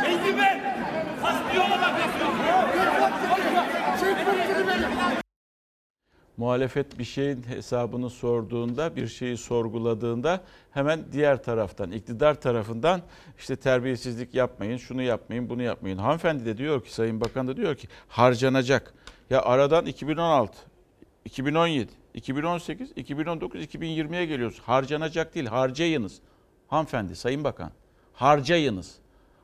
Muhalefet 6.40 7.00
bir 7.00 7.04
şeyin 7.04 7.44
hesabını 7.44 8.10
sorduğunda, 8.10 8.96
bir 8.96 9.08
şeyi 9.08 9.38
sorguladığında 9.38 10.42
hemen 10.72 11.12
diğer 11.12 11.44
taraftan, 11.44 11.92
iktidar 11.92 12.42
tarafından 12.42 13.02
işte 13.40 13.56
terbiyesizlik 13.56 14.34
yapmayın, 14.34 14.78
şunu 14.78 15.02
yapmayın, 15.02 15.50
bunu 15.50 15.64
yapmayın. 15.64 15.98
Hanımefendi 15.98 16.46
de 16.46 16.58
diyor 16.58 16.84
ki, 16.84 16.94
Sayın 16.94 17.22
Bakan 17.22 17.48
da 17.48 17.58
diyor 17.58 17.76
ki 17.76 17.88
harcanacak. 18.08 18.94
Ya 19.30 19.42
aradan 19.42 19.86
2016, 19.86 20.58
2017, 21.26 21.92
2018, 22.14 22.92
2019, 22.96 23.62
2020'ye 23.64 24.26
geliyoruz. 24.26 24.60
Harcanacak 24.60 25.36
değil, 25.36 25.48
harcayınız. 25.48 26.20
Hanımefendi, 26.68 27.16
Sayın 27.16 27.44
Bakan, 27.44 27.72
harcayınız. 28.14 28.96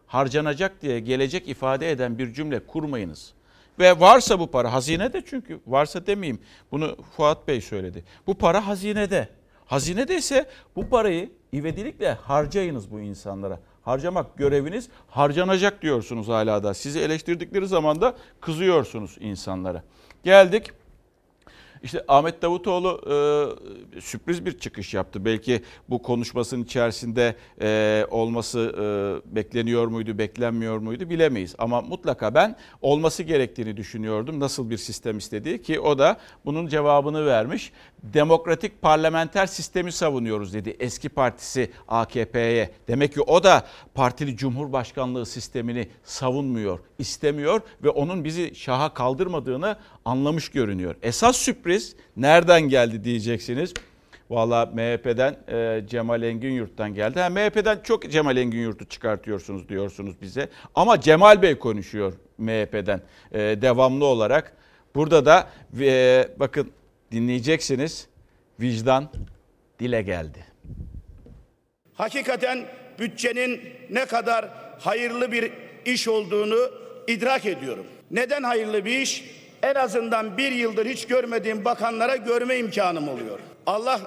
Harcanacak 0.07 0.81
diye 0.81 0.99
gelecek 0.99 1.47
ifade 1.47 1.91
eden 1.91 2.17
bir 2.17 2.33
cümle 2.33 2.59
kurmayınız. 2.59 3.34
Ve 3.79 3.99
varsa 3.99 4.39
bu 4.39 4.51
para 4.51 4.73
hazinede 4.73 5.21
çünkü 5.25 5.59
varsa 5.67 6.07
demeyeyim 6.07 6.41
bunu 6.71 6.95
Fuat 7.17 7.47
Bey 7.47 7.61
söyledi. 7.61 8.03
Bu 8.27 8.33
para 8.33 8.67
hazinede. 8.67 9.29
Hazinede 9.65 10.17
ise 10.17 10.49
bu 10.75 10.89
parayı 10.89 11.29
ivedilikle 11.53 12.13
harcayınız 12.13 12.91
bu 12.91 12.99
insanlara. 12.99 13.59
Harcamak 13.81 14.37
göreviniz 14.37 14.89
harcanacak 15.07 15.81
diyorsunuz 15.81 16.27
hala 16.27 16.63
da. 16.63 16.73
Sizi 16.73 16.99
eleştirdikleri 16.99 17.67
zaman 17.67 18.01
da 18.01 18.15
kızıyorsunuz 18.41 19.17
insanlara. 19.19 19.83
Geldik 20.23 20.71
işte 21.85 22.03
Ahmet 22.07 22.41
Davutoğlu 22.41 23.01
e, 23.95 24.01
sürpriz 24.01 24.45
bir 24.45 24.59
çıkış 24.59 24.93
yaptı. 24.93 25.25
Belki 25.25 25.61
bu 25.89 26.01
konuşmasının 26.01 26.63
içerisinde 26.63 27.35
e, 27.61 28.05
olması 28.09 28.59
e, 28.59 29.35
bekleniyor 29.35 29.87
muydu, 29.87 30.17
beklenmiyor 30.17 30.77
muydu 30.77 31.09
bilemeyiz. 31.09 31.55
Ama 31.57 31.81
mutlaka 31.81 32.35
ben 32.35 32.55
olması 32.81 33.23
gerektiğini 33.23 33.77
düşünüyordum. 33.77 34.39
Nasıl 34.39 34.69
bir 34.69 34.77
sistem 34.77 35.17
istediği 35.17 35.61
ki 35.61 35.79
o 35.79 35.99
da 35.99 36.17
bunun 36.45 36.67
cevabını 36.67 37.25
vermiş. 37.25 37.71
Demokratik 38.03 38.81
parlamenter 38.81 39.45
sistemi 39.45 39.91
savunuyoruz 39.91 40.53
dedi 40.53 40.75
eski 40.79 41.09
partisi 41.09 41.71
AKP'ye. 41.87 42.71
Demek 42.87 43.13
ki 43.13 43.21
o 43.21 43.43
da 43.43 43.65
partili 43.93 44.37
cumhurbaşkanlığı 44.37 45.25
sistemini 45.25 45.87
savunmuyor, 46.03 46.79
istemiyor 46.99 47.61
ve 47.83 47.89
onun 47.89 48.23
bizi 48.23 48.55
şaha 48.55 48.93
kaldırmadığını 48.93 49.77
anlamış 50.05 50.49
görünüyor. 50.49 50.95
Esas 51.01 51.37
sürpriz 51.37 51.74
nereden 52.17 52.61
geldi 52.61 53.03
diyeceksiniz. 53.03 53.73
Valla 54.29 54.65
MHP'den 54.65 55.37
e, 55.47 55.87
Cemal 55.87 56.23
Engin 56.23 56.51
Yurt'tan 56.51 56.93
geldi. 56.93 57.19
Ha, 57.19 57.29
MHP'den 57.29 57.79
çok 57.83 58.11
Cemal 58.11 58.37
Engin 58.37 58.59
Yurt'u 58.59 58.85
çıkartıyorsunuz 58.85 59.69
diyorsunuz 59.69 60.21
bize. 60.21 60.49
Ama 60.75 61.01
Cemal 61.01 61.41
Bey 61.41 61.55
konuşuyor 61.59 62.13
MHP'den 62.37 63.01
e, 63.31 63.39
devamlı 63.39 64.05
olarak. 64.05 64.53
Burada 64.95 65.25
da 65.25 65.49
e, 65.79 66.27
bakın 66.39 66.71
dinleyeceksiniz 67.11 68.07
vicdan 68.59 69.09
dile 69.79 70.01
geldi. 70.01 70.45
Hakikaten 71.93 72.65
bütçenin 72.99 73.61
ne 73.89 74.05
kadar 74.05 74.49
hayırlı 74.79 75.31
bir 75.31 75.51
iş 75.85 76.07
olduğunu 76.07 76.71
idrak 77.07 77.45
ediyorum. 77.45 77.85
Neden 78.11 78.43
hayırlı 78.43 78.85
bir 78.85 78.99
iş? 78.99 79.23
En 79.63 79.75
azından 79.75 80.37
bir 80.37 80.51
yıldır 80.51 80.85
hiç 80.85 81.07
görmediğim 81.07 81.65
bakanlara 81.65 82.15
görme 82.15 82.57
imkanım 82.57 83.09
oluyor. 83.09 83.39
Allah 83.65 84.01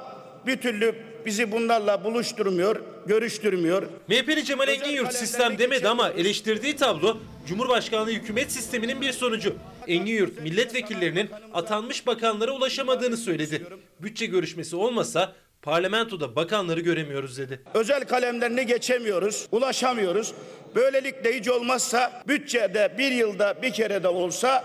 bir 0.47 0.57
türlü 0.57 0.95
bizi 1.27 1.53
bunlarla 1.53 2.05
buluşturmuyor, 2.05 2.77
görüştürmüyor. 3.07 3.83
MHP'li 4.09 4.45
Cemal 4.45 4.69
Engin 4.69 4.91
Yurt 4.91 5.13
sistem 5.13 5.59
demedi 5.59 5.89
ama 5.89 6.11
eleştirdiği 6.11 6.77
tablo 6.77 7.17
Cumhurbaşkanlığı 7.49 8.11
hükümet 8.11 8.53
sisteminin 8.53 9.01
bir 9.01 9.13
sonucu. 9.13 9.55
Engin 9.87 10.15
Yurt 10.15 10.43
milletvekillerinin 10.43 11.31
atanmış 11.55 12.07
bakanlara 12.07 12.53
ulaşamadığını 12.53 13.17
söyledi. 13.17 13.63
Bütçe 14.01 14.27
görüşmesi 14.27 14.77
olmasa 14.77 15.33
parlamentoda 15.63 16.37
bakanları 16.37 16.81
göremiyoruz 16.81 17.39
dedi. 17.39 17.61
Özel 17.75 18.05
kalemlerini 18.05 18.67
geçemiyoruz, 18.67 19.49
ulaşamıyoruz. 19.53 20.35
Böylelikle 20.75 21.39
hiç 21.39 21.49
olmazsa 21.49 22.23
bütçede 22.29 22.95
bir 22.99 23.13
yılda 23.13 23.63
bir 23.63 23.73
kere 23.73 24.03
de 24.03 24.09
olsa 24.09 24.65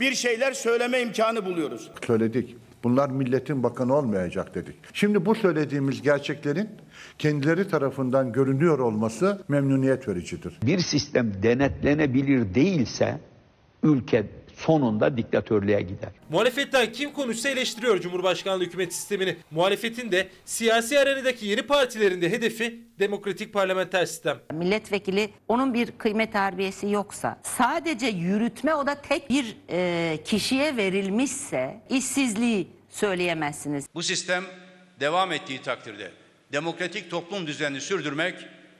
bir 0.00 0.14
şeyler 0.14 0.52
söyleme 0.52 1.00
imkanı 1.00 1.44
buluyoruz. 1.44 1.90
Söyledik. 2.06 2.56
Bunlar 2.84 3.10
milletin 3.10 3.62
bakanı 3.62 3.96
olmayacak 3.96 4.54
dedik. 4.54 4.74
Şimdi 4.92 5.26
bu 5.26 5.34
söylediğimiz 5.34 6.02
gerçeklerin 6.02 6.68
kendileri 7.18 7.68
tarafından 7.68 8.32
görünüyor 8.32 8.78
olması 8.78 9.42
memnuniyet 9.48 10.08
vericidir. 10.08 10.58
Bir 10.62 10.78
sistem 10.78 11.32
denetlenebilir 11.42 12.54
değilse 12.54 13.20
ülke 13.82 14.26
sonunda 14.66 15.16
diktatörlüğe 15.16 15.80
gider. 15.80 16.08
Muhalefetten 16.30 16.92
kim 16.92 17.12
konuşsa 17.12 17.48
eleştiriyor 17.48 18.00
Cumhurbaşkanlığı 18.00 18.64
hükümet 18.64 18.94
sistemini. 18.94 19.36
Muhalefetin 19.50 20.12
de 20.12 20.28
siyasi 20.44 20.98
arenadaki 21.00 21.46
yeni 21.46 21.62
partilerin 21.62 22.22
de 22.22 22.30
hedefi 22.30 22.80
demokratik 22.98 23.52
parlamenter 23.52 24.06
sistem. 24.06 24.38
Milletvekili 24.52 25.30
onun 25.48 25.74
bir 25.74 25.90
kıymet 25.90 26.32
terbiyesi 26.32 26.90
yoksa 26.90 27.38
sadece 27.42 28.06
yürütme 28.06 28.74
o 28.74 28.86
da 28.86 28.94
tek 28.94 29.30
bir 29.30 29.56
e, 29.70 30.18
kişiye 30.24 30.76
verilmişse 30.76 31.80
işsizliği 31.90 32.68
söyleyemezsiniz. 32.90 33.86
Bu 33.94 34.02
sistem 34.02 34.44
devam 35.00 35.32
ettiği 35.32 35.62
takdirde 35.62 36.10
demokratik 36.52 37.10
toplum 37.10 37.46
düzenini 37.46 37.80
sürdürmek 37.80 38.34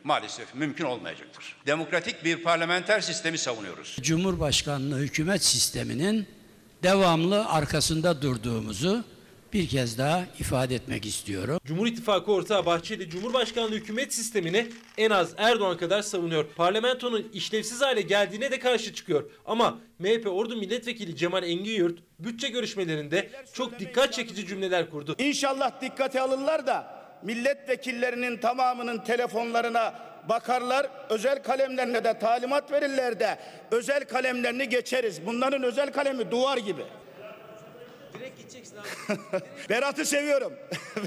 maalesef 0.04 0.54
mümkün 0.54 0.84
olmayacaktır. 0.84 1.56
Demokratik 1.66 2.24
bir 2.24 2.42
parlamenter 2.42 3.00
sistemi 3.00 3.38
savunuyoruz. 3.38 3.96
Cumhurbaşkanlığı 4.00 4.98
hükümet 4.98 5.44
sisteminin 5.44 6.26
devamlı 6.82 7.48
arkasında 7.48 8.22
durduğumuzu 8.22 9.04
bir 9.52 9.68
kez 9.68 9.98
daha 9.98 10.26
ifade 10.38 10.74
etmek 10.74 11.06
istiyorum. 11.06 11.60
Cumhur 11.64 11.86
İttifakı 11.86 12.32
ortağı 12.32 12.66
Bahçeli 12.66 13.10
Cumhurbaşkanlığı 13.10 13.74
hükümet 13.74 14.14
sistemini 14.14 14.66
en 14.98 15.10
az 15.10 15.34
Erdoğan 15.36 15.76
kadar 15.76 16.02
savunuyor. 16.02 16.44
Parlamentonun 16.56 17.30
işlevsiz 17.32 17.82
hale 17.82 18.00
geldiğine 18.00 18.50
de 18.50 18.58
karşı 18.58 18.94
çıkıyor. 18.94 19.30
Ama 19.46 19.78
MHP 19.98 20.26
Ordu 20.26 20.56
Milletvekili 20.56 21.16
Cemal 21.16 21.42
Engin 21.42 21.74
Yurt 21.74 21.98
bütçe 22.18 22.48
görüşmelerinde 22.48 23.30
çok 23.52 23.80
dikkat 23.80 24.12
çekici 24.12 24.46
cümleler 24.46 24.90
kurdu. 24.90 25.14
İnşallah 25.18 25.80
dikkate 25.80 26.20
alırlar 26.20 26.66
da 26.66 27.03
milletvekillerinin 27.24 28.36
tamamının 28.36 28.98
telefonlarına 28.98 29.94
bakarlar, 30.28 30.90
özel 31.10 31.42
kalemlerine 31.42 32.04
de 32.04 32.18
talimat 32.18 32.72
verirler 32.72 33.20
de 33.20 33.38
özel 33.70 34.04
kalemlerini 34.04 34.68
geçeriz. 34.68 35.26
Bunların 35.26 35.62
özel 35.62 35.92
kalemi 35.92 36.30
duvar 36.30 36.58
gibi. 36.58 36.84
Direkt 38.14 38.38
gideceksin 38.38 38.76
abi. 38.76 39.42
Berat'ı 39.70 40.04
seviyorum. 40.04 40.52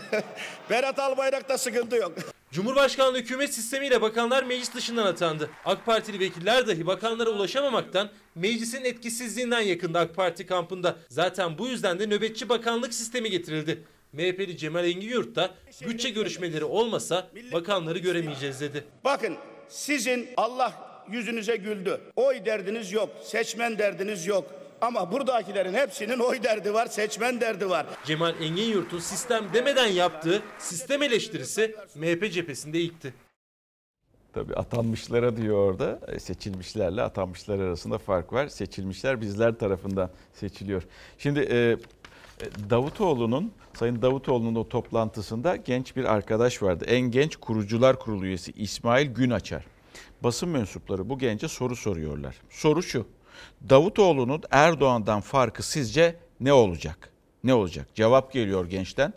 Berat 0.69 0.99
Albayrak'ta 0.99 1.57
sıkıntı 1.57 1.95
yok. 1.95 2.13
Cumhurbaşkanlığı 2.51 3.17
hükümet 3.17 3.53
sistemiyle 3.53 4.01
bakanlar 4.01 4.43
meclis 4.43 4.73
dışından 4.73 5.05
atandı. 5.05 5.49
AK 5.65 5.85
Partili 5.85 6.19
vekiller 6.19 6.67
dahi 6.67 6.87
bakanlara 6.87 7.29
ulaşamamaktan 7.29 8.09
meclisin 8.35 8.85
etkisizliğinden 8.85 9.61
yakında 9.61 9.99
AK 9.99 10.15
Parti 10.15 10.45
kampında. 10.45 10.95
Zaten 11.09 11.57
bu 11.57 11.67
yüzden 11.67 11.99
de 11.99 12.07
nöbetçi 12.07 12.49
bakanlık 12.49 12.93
sistemi 12.93 13.29
getirildi. 13.29 13.83
MHP'li 14.17 14.57
Cemal 14.57 14.85
Engin 14.85 15.09
Yurt 15.09 15.35
da 15.35 15.51
bütçe 15.87 16.09
görüşmeleri 16.09 16.65
olmasa 16.65 17.27
bakanları 17.53 17.99
göremeyeceğiz 17.99 18.61
dedi. 18.61 18.83
Bakın 19.03 19.35
sizin 19.69 20.29
Allah 20.37 20.73
yüzünüze 21.11 21.55
güldü. 21.55 22.01
Oy 22.15 22.45
derdiniz 22.45 22.91
yok, 22.91 23.09
seçmen 23.23 23.77
derdiniz 23.77 24.27
yok. 24.27 24.45
Ama 24.81 25.11
buradakilerin 25.11 25.73
hepsinin 25.73 26.19
oy 26.19 26.43
derdi 26.43 26.73
var, 26.73 26.85
seçmen 26.85 27.41
derdi 27.41 27.69
var. 27.69 27.85
Cemal 28.05 28.41
Engin 28.41 28.69
Yurt'un 28.69 28.99
sistem 28.99 29.43
demeden 29.53 29.87
yaptığı 29.87 30.41
sistem 30.59 31.03
eleştirisi 31.03 31.75
MHP 31.95 32.33
cephesinde 32.33 32.79
ilkti. 32.79 33.13
Tabii 34.33 34.55
atanmışlara 34.55 35.37
diyor 35.37 35.55
orada 35.57 35.99
e, 36.07 36.19
seçilmişlerle 36.19 37.01
atanmışlar 37.01 37.59
arasında 37.59 37.97
fark 37.97 38.33
var. 38.33 38.47
Seçilmişler 38.47 39.21
bizler 39.21 39.55
tarafından 39.55 40.09
seçiliyor. 40.33 40.83
Şimdi 41.17 41.39
e, 41.51 41.77
Davutoğlu'nun 42.69 43.51
Sayın 43.73 44.01
Davutoğlu'nun 44.01 44.55
o 44.55 44.69
toplantısında 44.69 45.55
genç 45.55 45.95
bir 45.95 46.03
arkadaş 46.13 46.63
vardı. 46.63 46.85
En 46.87 47.01
genç 47.01 47.35
kurucular 47.35 47.99
kurulu 47.99 48.25
üyesi 48.25 48.51
İsmail 48.51 49.07
Günaçar. 49.07 49.65
Basın 50.23 50.49
mensupları 50.49 51.09
bu 51.09 51.19
gence 51.19 51.47
soru 51.47 51.75
soruyorlar. 51.75 52.35
Soru 52.49 52.83
şu. 52.83 53.07
Davutoğlu'nun 53.69 54.43
Erdoğan'dan 54.51 55.21
farkı 55.21 55.63
sizce 55.63 56.15
ne 56.39 56.53
olacak? 56.53 57.09
Ne 57.43 57.53
olacak? 57.53 57.87
Cevap 57.95 58.33
geliyor 58.33 58.65
gençten. 58.65 59.13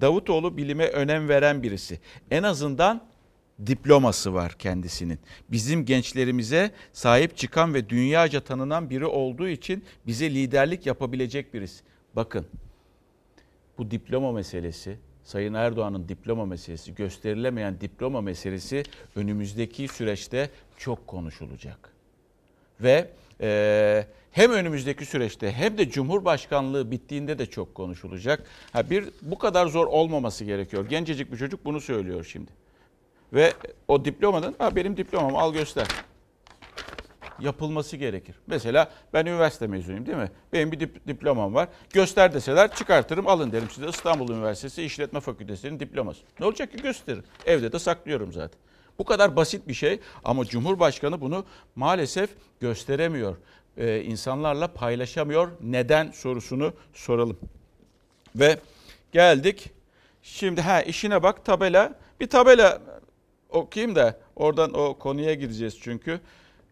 Davutoğlu 0.00 0.56
bilime 0.56 0.86
önem 0.86 1.28
veren 1.28 1.62
birisi. 1.62 2.00
En 2.30 2.42
azından 2.42 3.02
diploması 3.66 4.34
var 4.34 4.52
kendisinin. 4.58 5.18
Bizim 5.48 5.84
gençlerimize 5.84 6.70
sahip 6.92 7.36
çıkan 7.36 7.74
ve 7.74 7.88
dünyaca 7.88 8.40
tanınan 8.40 8.90
biri 8.90 9.06
olduğu 9.06 9.48
için 9.48 9.84
bize 10.06 10.30
liderlik 10.30 10.86
yapabilecek 10.86 11.54
birisi. 11.54 11.84
Bakın 12.16 12.46
bu 13.78 13.90
diploma 13.90 14.32
meselesi, 14.32 14.98
Sayın 15.24 15.54
Erdoğan'ın 15.54 16.08
diploma 16.08 16.46
meselesi, 16.46 16.94
gösterilemeyen 16.94 17.80
diploma 17.80 18.20
meselesi 18.20 18.82
önümüzdeki 19.16 19.88
süreçte 19.88 20.50
çok 20.76 21.06
konuşulacak. 21.06 21.90
Ve 22.80 23.10
e, 23.40 24.06
hem 24.32 24.50
önümüzdeki 24.50 25.06
süreçte 25.06 25.52
hem 25.52 25.78
de 25.78 25.90
Cumhurbaşkanlığı 25.90 26.90
bittiğinde 26.90 27.38
de 27.38 27.46
çok 27.46 27.74
konuşulacak. 27.74 28.46
Ha 28.72 28.90
bir 28.90 29.04
bu 29.22 29.38
kadar 29.38 29.66
zor 29.66 29.86
olmaması 29.86 30.44
gerekiyor. 30.44 30.88
Gencecik 30.88 31.32
bir 31.32 31.36
çocuk 31.36 31.64
bunu 31.64 31.80
söylüyor 31.80 32.24
şimdi. 32.24 32.50
Ve 33.32 33.52
o 33.88 34.04
diplomanın 34.04 34.54
ha 34.58 34.76
benim 34.76 34.96
diplomam 34.96 35.36
al 35.36 35.52
göster. 35.52 35.86
Yapılması 37.40 37.96
gerekir. 37.96 38.34
Mesela 38.46 38.90
ben 39.12 39.26
üniversite 39.26 39.66
mezunuyum 39.66 40.06
değil 40.06 40.18
mi? 40.18 40.30
Benim 40.52 40.72
bir 40.72 40.80
dip, 40.80 41.08
diplomam 41.08 41.54
var. 41.54 41.68
Göster 41.92 42.34
deseler 42.34 42.74
çıkartırım 42.74 43.28
alın 43.28 43.52
derim 43.52 43.70
size 43.70 43.88
İstanbul 43.88 44.28
Üniversitesi 44.28 44.82
İşletme 44.82 45.20
Fakültesi'nin 45.20 45.80
diploması. 45.80 46.20
Ne 46.40 46.46
olacak 46.46 46.72
ki 46.72 46.82
gösteririm. 46.82 47.24
Evde 47.46 47.72
de 47.72 47.78
saklıyorum 47.78 48.32
zaten. 48.32 48.58
Bu 48.98 49.04
kadar 49.04 49.36
basit 49.36 49.68
bir 49.68 49.74
şey 49.74 50.00
ama 50.24 50.44
Cumhurbaşkanı 50.44 51.20
bunu 51.20 51.44
maalesef 51.76 52.30
gösteremiyor. 52.60 53.36
Ee, 53.76 54.02
insanlarla 54.02 54.68
paylaşamıyor. 54.68 55.50
Neden 55.60 56.10
sorusunu 56.10 56.72
soralım. 56.92 57.38
Ve 58.36 58.58
geldik. 59.12 59.70
Şimdi 60.22 60.60
ha 60.60 60.82
işine 60.82 61.22
bak 61.22 61.44
tabela. 61.44 61.94
Bir 62.20 62.30
tabela 62.30 62.82
okuyayım 63.48 63.96
da 63.96 64.18
oradan 64.36 64.74
o 64.74 64.98
konuya 64.98 65.34
gideceğiz 65.34 65.78
çünkü. 65.80 66.20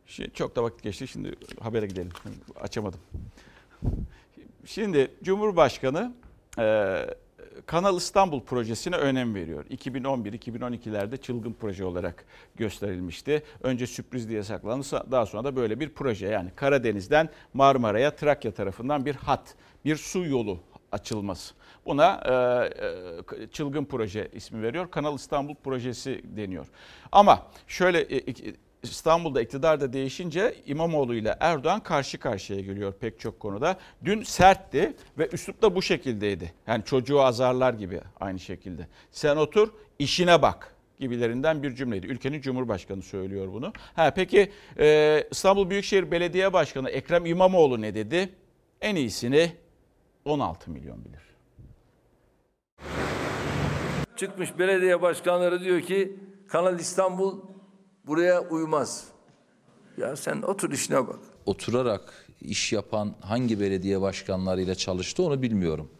Şimdi 0.06 0.32
çok 0.32 0.56
da 0.56 0.62
vakit 0.62 0.82
geçti. 0.82 1.08
Şimdi 1.08 1.34
habere 1.60 1.86
gidelim. 1.86 2.10
Açamadım. 2.60 3.00
Şimdi 4.64 5.10
Cumhurbaşkanı 5.22 6.14
e, 6.58 7.06
Kanal 7.66 7.96
İstanbul 7.96 8.40
projesine 8.40 8.96
önem 8.96 9.34
veriyor. 9.34 9.64
2011-2012'lerde 9.64 11.16
çılgın 11.16 11.56
proje 11.60 11.84
olarak 11.84 12.24
gösterilmişti. 12.56 13.42
Önce 13.62 13.86
sürpriz 13.86 14.28
diye 14.28 14.42
saklandı. 14.42 14.84
Daha 15.10 15.26
sonra 15.26 15.44
da 15.44 15.56
böyle 15.56 15.80
bir 15.80 15.88
proje 15.88 16.26
yani 16.26 16.50
Karadeniz'den 16.56 17.28
Marmara'ya 17.54 18.16
Trakya 18.16 18.54
tarafından 18.54 19.06
bir 19.06 19.14
hat, 19.14 19.54
bir 19.84 19.96
su 19.96 20.24
yolu 20.24 20.58
açılması. 20.92 21.54
Buna 21.86 22.20
e, 23.40 23.46
çılgın 23.52 23.84
proje 23.84 24.30
ismi 24.32 24.62
veriyor. 24.62 24.90
Kanal 24.90 25.14
İstanbul 25.14 25.54
projesi 25.54 26.22
deniyor. 26.24 26.66
Ama 27.12 27.46
şöyle 27.66 28.00
e, 28.00 28.34
İstanbul'da 28.82 29.42
iktidar 29.42 29.80
da 29.80 29.92
değişince 29.92 30.54
İmamoğlu 30.66 31.14
ile 31.14 31.36
Erdoğan 31.40 31.80
karşı 31.80 32.18
karşıya 32.18 32.60
geliyor 32.60 32.92
pek 32.92 33.20
çok 33.20 33.40
konuda. 33.40 33.76
Dün 34.04 34.22
sertti 34.22 34.94
ve 35.18 35.28
üslup 35.32 35.62
da 35.62 35.74
bu 35.74 35.82
şekildeydi. 35.82 36.52
Yani 36.66 36.84
çocuğu 36.84 37.22
azarlar 37.22 37.74
gibi 37.74 38.00
aynı 38.20 38.38
şekilde. 38.38 38.86
Sen 39.10 39.36
otur 39.36 39.68
işine 39.98 40.42
bak 40.42 40.74
gibilerinden 41.00 41.62
bir 41.62 41.74
cümleydi. 41.74 42.06
Ülkenin 42.06 42.40
Cumhurbaşkanı 42.40 43.02
söylüyor 43.02 43.52
bunu. 43.52 43.72
Ha 43.94 44.10
peki 44.14 44.52
e, 44.78 45.24
İstanbul 45.30 45.70
Büyükşehir 45.70 46.10
Belediye 46.10 46.52
Başkanı 46.52 46.90
Ekrem 46.90 47.26
İmamoğlu 47.26 47.80
ne 47.80 47.94
dedi? 47.94 48.28
En 48.80 48.96
iyisini 48.96 49.52
16 50.24 50.70
milyon 50.70 51.04
bilir. 51.04 51.22
Çıkmış 54.16 54.58
belediye 54.58 55.02
başkanları 55.02 55.60
diyor 55.60 55.80
ki 55.80 56.16
Kanal 56.48 56.78
İstanbul 56.78 57.51
buraya 58.06 58.40
uymaz. 58.40 59.04
Ya 59.98 60.16
sen 60.16 60.42
otur 60.42 60.70
işine 60.70 61.08
bak. 61.08 61.18
Oturarak 61.46 62.26
iş 62.40 62.72
yapan 62.72 63.14
hangi 63.20 63.60
belediye 63.60 64.00
başkanlarıyla 64.00 64.74
çalıştı 64.74 65.22
onu 65.22 65.42
bilmiyorum 65.42 65.90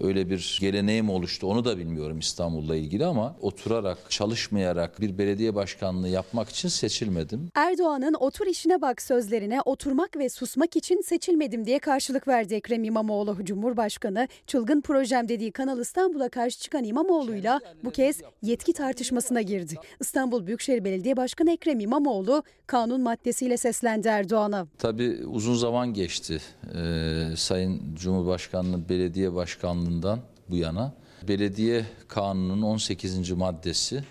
öyle 0.00 0.30
bir 0.30 0.58
geleneğim 0.60 1.10
oluştu 1.10 1.46
onu 1.46 1.64
da 1.64 1.78
bilmiyorum 1.78 2.18
İstanbul'la 2.18 2.76
ilgili 2.76 3.06
ama 3.06 3.36
oturarak 3.40 3.98
çalışmayarak 4.10 5.00
bir 5.00 5.18
belediye 5.18 5.54
başkanlığı 5.54 6.08
yapmak 6.08 6.48
için 6.48 6.68
seçilmedim. 6.68 7.48
Erdoğan'ın 7.54 8.14
otur 8.14 8.46
işine 8.46 8.82
bak 8.82 9.02
sözlerine 9.02 9.60
oturmak 9.64 10.16
ve 10.16 10.28
susmak 10.28 10.76
için 10.76 11.00
seçilmedim 11.00 11.64
diye 11.64 11.78
karşılık 11.78 12.28
verdi 12.28 12.54
Ekrem 12.54 12.84
İmamoğlu. 12.84 13.36
Cumhurbaşkanı 13.44 14.28
çılgın 14.46 14.80
projem 14.80 15.28
dediği 15.28 15.52
Kanal 15.52 15.80
İstanbul'a 15.80 16.28
karşı 16.28 16.60
çıkan 16.60 16.84
İmamoğlu'yla 16.84 17.60
bu 17.84 17.90
kez 17.90 18.20
yetki 18.42 18.72
tartışmasına 18.72 19.42
girdi. 19.42 19.74
İstanbul 20.00 20.46
Büyükşehir 20.46 20.84
Belediye 20.84 21.16
Başkanı 21.16 21.50
Ekrem 21.50 21.80
İmamoğlu 21.80 22.42
kanun 22.66 23.00
maddesiyle 23.00 23.56
seslendi 23.56 24.08
Erdoğan'a. 24.08 24.66
Tabii 24.78 25.26
uzun 25.26 25.54
zaman 25.54 25.94
geçti. 25.94 26.40
Ee, 26.74 27.36
Sayın 27.36 27.94
Cumhurbaşkanlığı 27.94 28.88
Belediye 28.88 29.34
Başkanlığı 29.34 29.87
Bakanlığı'ndan 29.88 30.20
bu 30.48 30.56
yana 30.56 30.92
belediye 31.28 31.84
kanununun 32.08 32.62
18. 32.62 33.30
maddesi 33.30 34.04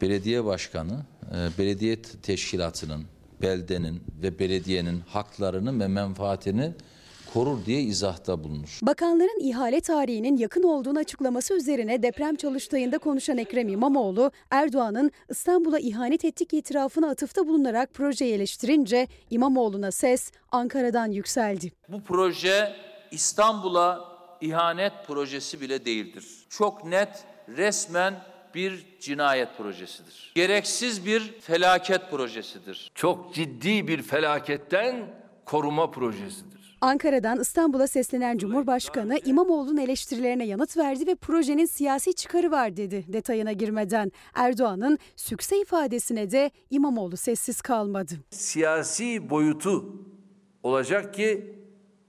belediye 0.00 0.44
başkanı 0.44 1.02
e, 1.34 1.58
belediye 1.58 2.02
teşkilatının, 2.02 3.04
beldenin 3.42 4.02
ve 4.22 4.38
belediyenin 4.38 5.00
haklarını 5.00 5.80
ve 5.80 5.88
menfaatini 5.88 6.72
korur 7.34 7.66
diye 7.66 7.80
izahta 7.80 8.44
bulunur. 8.44 8.78
Bakanların 8.82 9.40
ihale 9.40 9.80
tarihinin 9.80 10.36
yakın 10.36 10.62
olduğunu 10.62 10.98
açıklaması 10.98 11.54
üzerine 11.54 12.02
deprem 12.02 12.36
çalıştayında 12.36 12.98
konuşan 12.98 13.38
Ekrem 13.38 13.68
İmamoğlu, 13.68 14.30
Erdoğan'ın 14.50 15.10
İstanbul'a 15.28 15.78
ihanet 15.78 16.24
ettik 16.24 16.54
itirafına 16.54 17.10
atıfta 17.10 17.46
bulunarak 17.46 17.94
projeyi 17.94 18.34
eleştirince 18.34 19.08
İmamoğlu'na 19.30 19.90
ses 19.90 20.32
Ankara'dan 20.52 21.10
yükseldi. 21.10 21.72
Bu 21.88 22.00
proje 22.02 22.72
İstanbul'a 23.10 24.09
ihanet 24.40 24.92
projesi 25.06 25.60
bile 25.60 25.84
değildir. 25.84 26.24
Çok 26.48 26.84
net, 26.84 27.24
resmen 27.56 28.14
bir 28.54 28.86
cinayet 29.00 29.58
projesidir. 29.58 30.32
Gereksiz 30.34 31.06
bir 31.06 31.40
felaket 31.40 32.10
projesidir. 32.10 32.90
Çok 32.94 33.34
ciddi 33.34 33.88
bir 33.88 34.02
felaketten 34.02 35.14
koruma 35.44 35.90
projesidir. 35.90 36.60
Ankara'dan 36.80 37.40
İstanbul'a 37.40 37.86
seslenen 37.86 38.38
Cumhurbaşkanı 38.38 39.18
İmamoğlu'nun 39.24 39.76
eleştirilerine 39.76 40.46
yanıt 40.46 40.76
verdi 40.76 41.06
ve 41.06 41.14
projenin 41.14 41.66
siyasi 41.66 42.12
çıkarı 42.14 42.50
var 42.50 42.76
dedi 42.76 43.04
detayına 43.08 43.52
girmeden. 43.52 44.12
Erdoğan'ın 44.34 44.98
sükse 45.16 45.60
ifadesine 45.60 46.30
de 46.30 46.50
İmamoğlu 46.70 47.16
sessiz 47.16 47.60
kalmadı. 47.60 48.14
Siyasi 48.30 49.30
boyutu 49.30 49.84
olacak 50.62 51.14
ki 51.14 51.59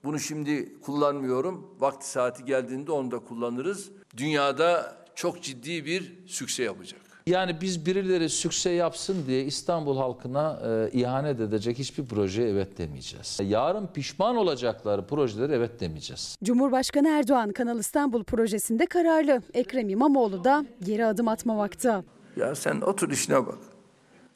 bunu 0.03 0.19
şimdi 0.19 0.79
kullanmıyorum. 0.81 1.75
Vakti 1.79 2.09
saati 2.09 2.45
geldiğinde 2.45 2.91
onu 2.91 3.11
da 3.11 3.19
kullanırız. 3.19 3.89
Dünyada 4.17 4.95
çok 5.15 5.43
ciddi 5.43 5.85
bir 5.85 6.13
sükse 6.27 6.63
yapacak. 6.63 7.01
Yani 7.27 7.61
biz 7.61 7.85
birileri 7.85 8.29
sükse 8.29 8.69
yapsın 8.69 9.23
diye 9.27 9.43
İstanbul 9.43 9.97
halkına 9.97 10.59
e, 10.65 10.91
ihanet 10.91 11.39
edecek 11.39 11.79
hiçbir 11.79 12.05
projeye 12.05 12.49
evet 12.49 12.77
demeyeceğiz. 12.77 13.39
Yarın 13.43 13.87
pişman 13.87 14.35
olacakları 14.35 15.07
projelere 15.07 15.55
evet 15.55 15.79
demeyeceğiz. 15.79 16.37
Cumhurbaşkanı 16.43 17.09
Erdoğan 17.09 17.51
Kanal 17.51 17.79
İstanbul 17.79 18.23
projesinde 18.23 18.85
kararlı. 18.85 19.41
Ekrem 19.53 19.89
İmamoğlu 19.89 20.43
da 20.43 20.65
geri 20.83 21.05
adım 21.05 21.27
atmamakta. 21.27 22.03
Ya 22.37 22.55
sen 22.55 22.81
otur 22.81 23.11
işine 23.11 23.47
bak. 23.47 23.57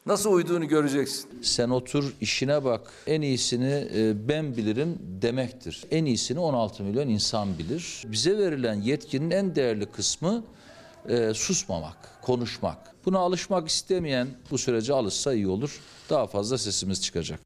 Nasıl 0.06 0.34
uyduğunu 0.34 0.68
göreceksin. 0.68 1.30
Sen 1.42 1.70
otur 1.70 2.14
işine 2.22 2.64
bak. 2.64 2.94
En 3.08 3.22
iyisini 3.22 3.88
e, 3.96 4.28
ben 4.30 4.58
bilirim 4.58 4.98
demektir. 5.02 5.84
En 5.92 6.06
iyisini 6.06 6.40
16 6.40 6.84
milyon 6.84 7.08
insan 7.08 7.58
bilir. 7.58 8.04
Bize 8.08 8.38
verilen 8.38 8.82
yetkinin 8.82 9.32
en 9.32 9.56
değerli 9.56 9.86
kısmı 9.86 10.44
e, 11.10 11.34
susmamak, 11.34 12.22
konuşmak. 12.22 12.78
Buna 13.06 13.20
alışmak 13.20 13.68
istemeyen 13.68 14.28
bu 14.52 14.58
sürece 14.58 14.94
alışsa 14.94 15.34
iyi 15.34 15.48
olur. 15.48 15.82
Daha 16.10 16.28
fazla 16.28 16.58
sesimiz 16.58 17.02
çıkacak. 17.02 17.40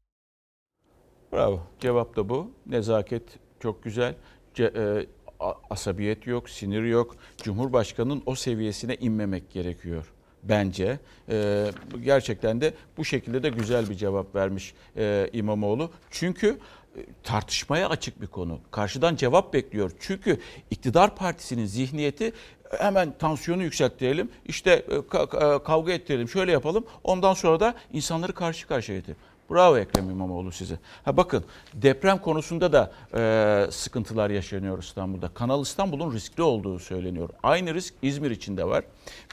Bravo. 1.32 1.60
Cevap 1.80 2.16
da 2.16 2.28
bu. 2.28 2.50
Nezaket 2.66 3.22
çok 3.60 3.84
güzel. 3.84 4.14
Ce, 4.54 4.64
e, 4.64 5.06
asabiyet 5.70 6.26
yok, 6.26 6.50
sinir 6.50 6.82
yok. 6.82 7.16
Cumhurbaşkanının 7.42 8.22
o 8.26 8.34
seviyesine 8.34 8.96
inmemek 8.96 9.50
gerekiyor 9.50 10.12
bence. 10.42 10.98
E, 11.28 11.66
gerçekten 12.04 12.60
de 12.60 12.74
bu 12.96 13.04
şekilde 13.04 13.42
de 13.42 13.48
güzel 13.48 13.90
bir 13.90 13.94
cevap 13.94 14.34
vermiş 14.34 14.74
e, 14.96 15.30
İmamoğlu. 15.32 15.90
Çünkü 16.10 16.58
e, 16.96 17.00
tartışmaya 17.22 17.88
açık 17.88 18.22
bir 18.22 18.26
konu. 18.26 18.60
Karşıdan 18.70 19.16
cevap 19.16 19.54
bekliyor. 19.54 19.90
Çünkü 20.00 20.40
iktidar 20.70 21.16
partisinin 21.16 21.66
zihniyeti 21.66 22.32
hemen 22.78 23.12
tansiyonu 23.18 23.62
yükselttirelim, 23.62 24.30
işte 24.46 24.70
e, 24.70 25.08
kavga 25.64 25.92
ettirelim, 25.92 26.28
şöyle 26.28 26.52
yapalım. 26.52 26.84
Ondan 27.04 27.34
sonra 27.34 27.60
da 27.60 27.74
insanları 27.92 28.32
karşı 28.32 28.66
karşıya 28.66 28.98
getirelim. 28.98 29.20
Bravo 29.50 29.78
Ekrem 29.78 30.10
İmamoğlu 30.10 30.52
size. 30.52 30.78
Ha 31.04 31.16
bakın 31.16 31.44
deprem 31.74 32.18
konusunda 32.18 32.72
da 32.72 32.92
e, 33.14 33.70
sıkıntılar 33.70 34.30
yaşanıyor 34.30 34.82
İstanbul'da. 34.82 35.28
Kanal 35.28 35.62
İstanbul'un 35.62 36.14
riskli 36.14 36.42
olduğu 36.42 36.78
söyleniyor. 36.78 37.28
Aynı 37.42 37.74
risk 37.74 37.94
İzmir 38.02 38.30
için 38.30 38.56
de 38.56 38.64
var. 38.64 38.84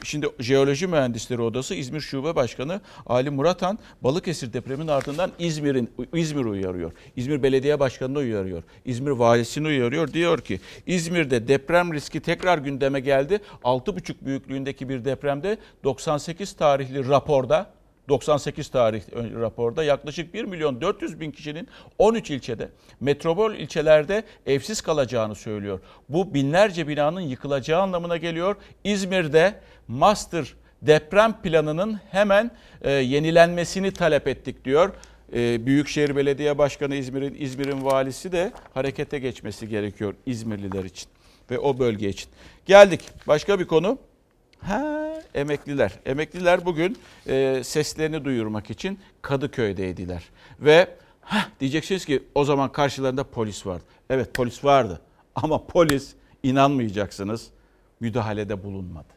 Şimdi 0.03 0.29
Jeoloji 0.39 0.87
Mühendisleri 0.87 1.41
Odası 1.41 1.75
İzmir 1.75 1.99
Şube 1.99 2.35
Başkanı 2.35 2.81
Ali 3.05 3.29
Muratan 3.29 3.79
Balıkesir 4.01 4.53
depremin 4.53 4.87
ardından 4.87 5.31
İzmir'in 5.39 5.89
İzmir 6.13 6.45
uyarıyor. 6.45 6.91
İzmir 7.15 7.43
Belediye 7.43 7.79
Başkanı'nı 7.79 8.17
uyarıyor. 8.17 8.63
İzmir 8.85 9.11
Valisi'ni 9.11 9.67
uyarıyor. 9.67 10.13
Diyor 10.13 10.39
ki 10.39 10.59
İzmir'de 10.87 11.47
deprem 11.47 11.93
riski 11.93 12.19
tekrar 12.19 12.57
gündeme 12.57 12.99
geldi. 12.99 13.39
6,5 13.63 14.15
büyüklüğündeki 14.21 14.89
bir 14.89 15.05
depremde 15.05 15.57
98 15.83 16.53
tarihli 16.53 17.09
raporda 17.09 17.76
98 18.09 18.69
tarih 18.69 19.01
raporda 19.13 19.83
yaklaşık 19.83 20.33
1 20.33 20.43
milyon 20.45 20.81
400 20.81 21.19
bin 21.19 21.31
kişinin 21.31 21.67
13 21.97 22.31
ilçede, 22.31 22.69
metropol 22.99 23.53
ilçelerde 23.53 24.23
evsiz 24.45 24.81
kalacağını 24.81 25.35
söylüyor. 25.35 25.79
Bu 26.09 26.33
binlerce 26.33 26.87
binanın 26.87 27.21
yıkılacağı 27.21 27.81
anlamına 27.81 28.17
geliyor. 28.17 28.55
İzmir'de 28.83 29.59
master 29.87 30.53
deprem 30.81 31.41
planının 31.41 31.99
hemen 32.11 32.51
e, 32.81 32.91
yenilenmesini 32.91 33.91
talep 33.91 34.27
ettik 34.27 34.65
diyor. 34.65 34.93
E, 35.33 35.65
Büyükşehir 35.65 36.15
Belediye 36.15 36.57
Başkanı 36.57 36.95
İzmir'in 36.95 37.35
İzmir'in 37.39 37.85
valisi 37.85 38.31
de 38.31 38.51
harekete 38.73 39.19
geçmesi 39.19 39.69
gerekiyor 39.69 40.13
İzmirliler 40.25 40.83
için 40.83 41.09
ve 41.51 41.59
o 41.59 41.79
bölge 41.79 42.09
için. 42.09 42.29
Geldik 42.65 43.01
başka 43.27 43.59
bir 43.59 43.67
konu. 43.67 43.97
Ha, 44.61 45.13
emekliler. 45.33 45.91
Emekliler 46.05 46.65
bugün 46.65 46.97
e, 47.27 47.61
seslerini 47.63 48.25
duyurmak 48.25 48.69
için 48.69 48.99
Kadıköy'deydiler. 49.21 50.23
Ve 50.59 50.87
ha 51.21 51.47
diyeceksiniz 51.59 52.05
ki 52.05 52.23
o 52.35 52.43
zaman 52.43 52.71
karşılarında 52.71 53.23
polis 53.23 53.65
vardı. 53.65 53.83
Evet 54.09 54.33
polis 54.33 54.63
vardı 54.63 55.01
ama 55.35 55.67
polis 55.67 56.13
inanmayacaksınız 56.43 57.47
müdahalede 57.99 58.63
bulunmadı. 58.63 59.16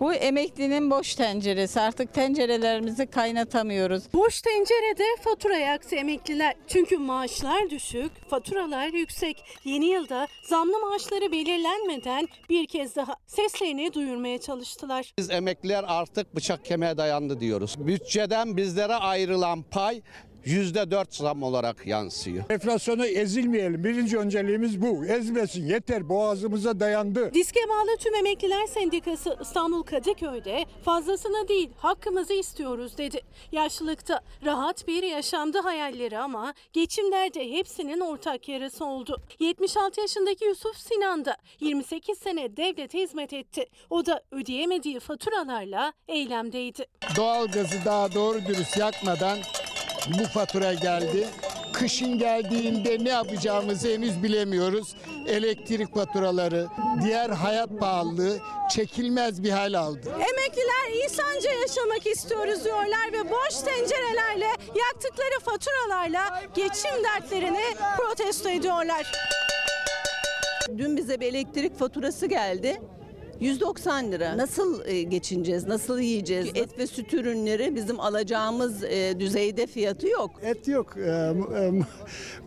Bu 0.00 0.14
emeklinin 0.14 0.90
boş 0.90 1.14
tenceresi. 1.14 1.80
Artık 1.80 2.14
tencerelerimizi 2.14 3.06
kaynatamıyoruz. 3.06 4.02
Boş 4.14 4.40
tencerede 4.42 5.04
fatura 5.22 5.56
yaktı 5.56 5.96
emekliler. 5.96 6.54
Çünkü 6.68 6.98
maaşlar 6.98 7.70
düşük, 7.70 8.12
faturalar 8.30 8.88
yüksek. 8.88 9.44
Yeni 9.64 9.86
yılda 9.86 10.28
zamlı 10.42 10.78
maaşları 10.80 11.32
belirlenmeden 11.32 12.28
bir 12.50 12.66
kez 12.66 12.96
daha 12.96 13.16
seslerini 13.26 13.94
duyurmaya 13.94 14.38
çalıştılar. 14.40 15.12
Biz 15.18 15.30
emekliler 15.30 15.84
artık 15.88 16.36
bıçak 16.36 16.64
kemiğe 16.64 16.96
dayandı 16.96 17.40
diyoruz. 17.40 17.74
Bütçeden 17.78 18.56
bizlere 18.56 18.94
ayrılan 18.94 19.62
pay 19.62 20.02
%4 20.46 21.16
zam 21.16 21.42
olarak 21.42 21.86
yansıyor. 21.86 22.44
Enflasyona 22.50 23.06
ezilmeyelim. 23.06 23.84
Birinci 23.84 24.18
önceliğimiz 24.18 24.82
bu. 24.82 25.04
Ezmesin 25.06 25.66
yeter 25.66 26.08
boğazımıza 26.08 26.80
dayandı. 26.80 27.34
Diske 27.34 27.60
bağlı 27.68 27.96
tüm 27.96 28.14
emekliler 28.14 28.66
sendikası 28.66 29.36
İstanbul 29.42 29.82
Kadıköy'de 29.82 30.64
fazlasını 30.84 31.48
değil 31.48 31.70
hakkımızı 31.76 32.32
istiyoruz 32.32 32.98
dedi. 32.98 33.20
Yaşlılıkta 33.52 34.20
rahat 34.44 34.88
bir 34.88 35.02
yaşamdı 35.02 35.58
hayalleri 35.58 36.18
ama 36.18 36.54
geçim 36.72 37.12
derdi 37.12 37.52
hepsinin 37.52 38.00
ortak 38.00 38.48
yarası 38.48 38.84
oldu. 38.84 39.22
76 39.38 40.00
yaşındaki 40.00 40.44
Yusuf 40.44 40.76
Sinan 40.76 41.24
da 41.24 41.36
28 41.60 42.18
sene 42.18 42.56
devlete 42.56 42.98
hizmet 42.98 43.32
etti. 43.32 43.66
O 43.90 44.06
da 44.06 44.22
ödeyemediği 44.30 45.00
faturalarla 45.00 45.92
eylemdeydi. 46.08 46.86
Doğalgazı 47.16 47.84
daha 47.84 48.14
doğru 48.14 48.38
dürüst 48.46 48.76
yakmadan 48.76 49.38
bu 50.06 50.24
fatura 50.24 50.72
geldi. 50.74 51.28
Kışın 51.72 52.18
geldiğinde 52.18 53.04
ne 53.04 53.08
yapacağımızı 53.08 53.88
henüz 53.88 54.22
bilemiyoruz. 54.22 54.94
Elektrik 55.28 55.94
faturaları, 55.94 56.66
diğer 57.02 57.30
hayat 57.30 57.70
pahalılığı 57.80 58.38
çekilmez 58.70 59.42
bir 59.42 59.50
hal 59.50 59.74
aldı. 59.74 60.10
Emekliler 60.14 61.04
insanca 61.04 61.52
yaşamak 61.52 62.06
istiyoruz 62.06 62.64
diyorlar 62.64 63.12
ve 63.12 63.30
boş 63.30 63.54
tencerelerle 63.64 64.48
yaktıkları 64.74 65.40
faturalarla 65.44 66.42
geçim 66.54 67.04
dertlerini 67.04 67.64
protesto 67.96 68.48
ediyorlar. 68.48 69.12
Dün 70.78 70.96
bize 70.96 71.20
bir 71.20 71.26
elektrik 71.26 71.78
faturası 71.78 72.26
geldi. 72.26 72.80
190 73.40 74.12
lira. 74.12 74.36
Nasıl 74.36 74.86
e, 74.86 75.02
geçineceğiz? 75.02 75.66
Nasıl 75.66 75.98
yiyeceğiz? 75.98 76.48
Et 76.54 76.78
ve 76.78 76.86
süt 76.86 77.14
ürünleri 77.14 77.74
bizim 77.74 78.00
alacağımız 78.00 78.84
e, 78.84 79.20
düzeyde 79.20 79.66
fiyatı 79.66 80.08
yok. 80.08 80.30
Et 80.42 80.68
yok. 80.68 80.96
Ee, 80.96 81.32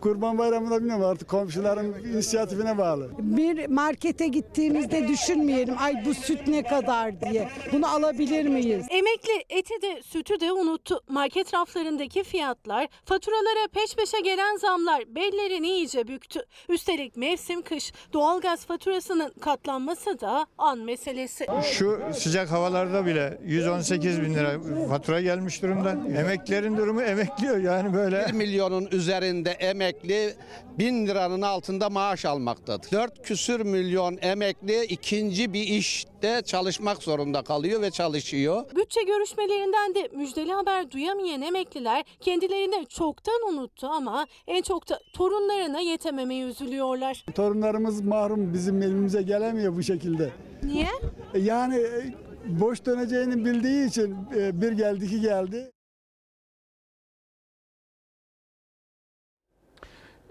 Kurban 0.00 0.38
Bayramı'nda 0.38 0.78
bilmiyorum 0.78 1.04
artık 1.04 1.28
komşuların 1.28 1.94
inisiyatifine 2.04 2.78
bağlı. 2.78 3.10
Bir 3.18 3.66
markete 3.66 4.28
gittiğimizde 4.28 5.08
düşünmeyelim 5.08 5.74
ay 5.78 6.04
bu 6.06 6.14
süt 6.14 6.46
ne 6.48 6.62
kadar 6.62 7.20
diye. 7.20 7.48
Bunu 7.72 7.86
alabilir 7.86 8.46
miyiz? 8.46 8.86
Emekli 8.90 9.44
eti 9.50 9.82
de 9.82 10.02
sütü 10.02 10.40
de 10.40 10.52
unuttu. 10.52 11.00
Market 11.08 11.54
raflarındaki 11.54 12.24
fiyatlar, 12.24 12.88
faturalara 13.04 13.68
peş 13.72 13.94
peşe 13.94 14.20
gelen 14.20 14.56
zamlar 14.56 15.14
bellerini 15.14 15.68
iyice 15.68 16.08
büktü. 16.08 16.40
Üstelik 16.68 17.16
mevsim 17.16 17.62
kış, 17.62 17.92
doğalgaz 18.12 18.66
faturasının 18.66 19.32
katlanması 19.40 20.20
da 20.20 20.46
an 20.58 20.81
meselesi. 20.82 21.46
Şu 21.72 22.00
sıcak 22.14 22.50
havalarda 22.50 23.06
bile 23.06 23.38
118 23.44 24.22
bin 24.22 24.34
lira 24.34 24.60
fatura 24.88 25.20
gelmiş 25.20 25.62
durumda. 25.62 25.90
Emeklilerin 26.18 26.76
durumu 26.76 27.02
emekliyor 27.02 27.56
yani 27.56 27.94
böyle. 27.94 28.26
1 28.28 28.32
milyonun 28.32 28.88
üzerinde 28.92 29.50
emekli 29.50 30.34
1000 30.78 31.06
liranın 31.06 31.42
altında 31.42 31.90
maaş 31.90 32.24
almaktadır. 32.24 32.90
4 32.92 33.22
küsür 33.22 33.60
milyon 33.60 34.18
emekli 34.22 34.84
ikinci 34.84 35.52
bir 35.52 35.62
işte 35.62 36.42
çalışmak 36.46 37.02
zorunda 37.02 37.42
kalıyor 37.42 37.82
ve 37.82 37.90
çalışıyor. 37.90 38.64
Bütçe 38.76 39.02
görüşmelerinden 39.02 39.94
de 39.94 40.08
müjdeli 40.16 40.52
haber 40.52 40.90
duyamayan 40.90 41.42
emekliler 41.42 42.04
kendilerini 42.20 42.86
çoktan 42.86 43.42
unuttu 43.52 43.86
ama 43.86 44.26
en 44.46 44.62
çok 44.62 44.88
da 44.88 45.00
torunlarına 45.12 45.80
yetememeye 45.80 46.44
üzülüyorlar. 46.46 47.24
Torunlarımız 47.34 48.00
mahrum 48.00 48.54
bizim 48.54 48.82
elimize 48.82 49.22
gelemiyor 49.22 49.76
bu 49.76 49.82
şekilde. 49.82 50.30
Niye? 50.62 50.88
Yani 51.34 51.76
e, 51.76 52.14
boş 52.46 52.86
döneceğini 52.86 53.44
bildiği 53.44 53.88
için 53.88 54.16
e, 54.36 54.60
bir 54.60 54.72
geldi 54.72 55.08
ki 55.08 55.20
geldi. 55.20 55.70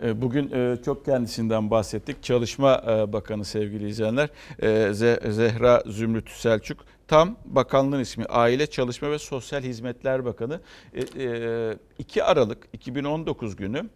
E, 0.04 0.22
bugün 0.22 0.78
çok 0.86 1.06
kendisinden 1.06 1.72
bahsettik. 1.72 2.24
Çalışma 2.24 2.84
Bakanı 3.14 3.46
sevgili 3.46 3.90
izleyenler 3.90 4.30
Zehra 5.32 5.84
Zümrüt 5.88 6.30
Selçuk 6.30 6.86
tam 7.08 7.38
bakanlığın 7.46 8.00
ismi 8.00 8.26
Aile 8.26 8.68
Çalışma 8.68 9.12
ve 9.12 9.20
Sosyal 9.20 9.62
Hizmetler 9.62 10.26
Bakanı 10.26 10.60
2 12.00 12.24
Aralık 12.24 12.68
2019 12.74 13.56
günü 13.56 13.90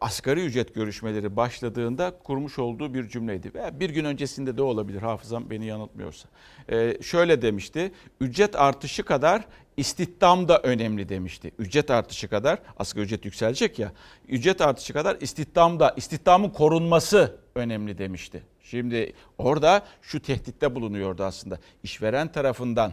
asgari 0.00 0.44
ücret 0.44 0.74
görüşmeleri 0.74 1.36
başladığında 1.36 2.18
kurmuş 2.24 2.58
olduğu 2.58 2.94
bir 2.94 3.08
cümleydi. 3.08 3.54
Veya 3.54 3.80
bir 3.80 3.90
gün 3.90 4.04
öncesinde 4.04 4.56
de 4.56 4.62
olabilir 4.62 5.02
hafızam 5.02 5.50
beni 5.50 5.66
yanıltmıyorsa. 5.66 6.28
Ee, 6.70 6.98
şöyle 7.02 7.42
demişti, 7.42 7.92
ücret 8.20 8.56
artışı 8.56 9.02
kadar 9.02 9.44
istihdam 9.76 10.48
da 10.48 10.58
önemli 10.58 11.08
demişti. 11.08 11.50
Ücret 11.58 11.90
artışı 11.90 12.28
kadar, 12.28 12.58
asgari 12.76 13.04
ücret 13.04 13.24
yükselecek 13.24 13.78
ya, 13.78 13.92
ücret 14.28 14.60
artışı 14.60 14.92
kadar 14.92 15.16
istihdam 15.20 15.80
da, 15.80 15.94
istihdamın 15.96 16.50
korunması 16.50 17.36
önemli 17.54 17.98
demişti. 17.98 18.42
Şimdi 18.62 19.12
orada 19.38 19.82
şu 20.02 20.22
tehditte 20.22 20.74
bulunuyordu 20.74 21.24
aslında. 21.24 21.58
İşveren 21.82 22.32
tarafından 22.32 22.92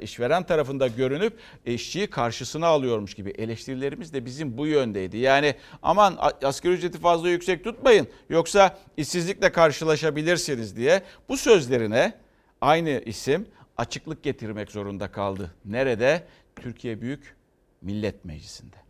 işveren 0.00 0.42
tarafında 0.42 0.88
görünüp 0.88 1.38
işçiyi 1.66 2.06
karşısına 2.06 2.66
alıyormuş 2.66 3.14
gibi 3.14 3.30
eleştirilerimiz 3.30 4.12
de 4.12 4.24
bizim 4.24 4.58
bu 4.58 4.66
yöndeydi. 4.66 5.16
Yani 5.16 5.54
aman 5.82 6.18
asgari 6.42 6.74
ücreti 6.74 6.98
fazla 6.98 7.28
yüksek 7.28 7.64
tutmayın 7.64 8.08
yoksa 8.28 8.78
işsizlikle 8.96 9.52
karşılaşabilirsiniz 9.52 10.76
diye 10.76 11.02
bu 11.28 11.36
sözlerine 11.36 12.14
aynı 12.60 13.02
isim 13.06 13.46
açıklık 13.76 14.22
getirmek 14.22 14.70
zorunda 14.70 15.12
kaldı. 15.12 15.54
Nerede? 15.64 16.22
Türkiye 16.56 17.00
Büyük 17.00 17.36
Millet 17.82 18.24
Meclisi'nde. 18.24 18.83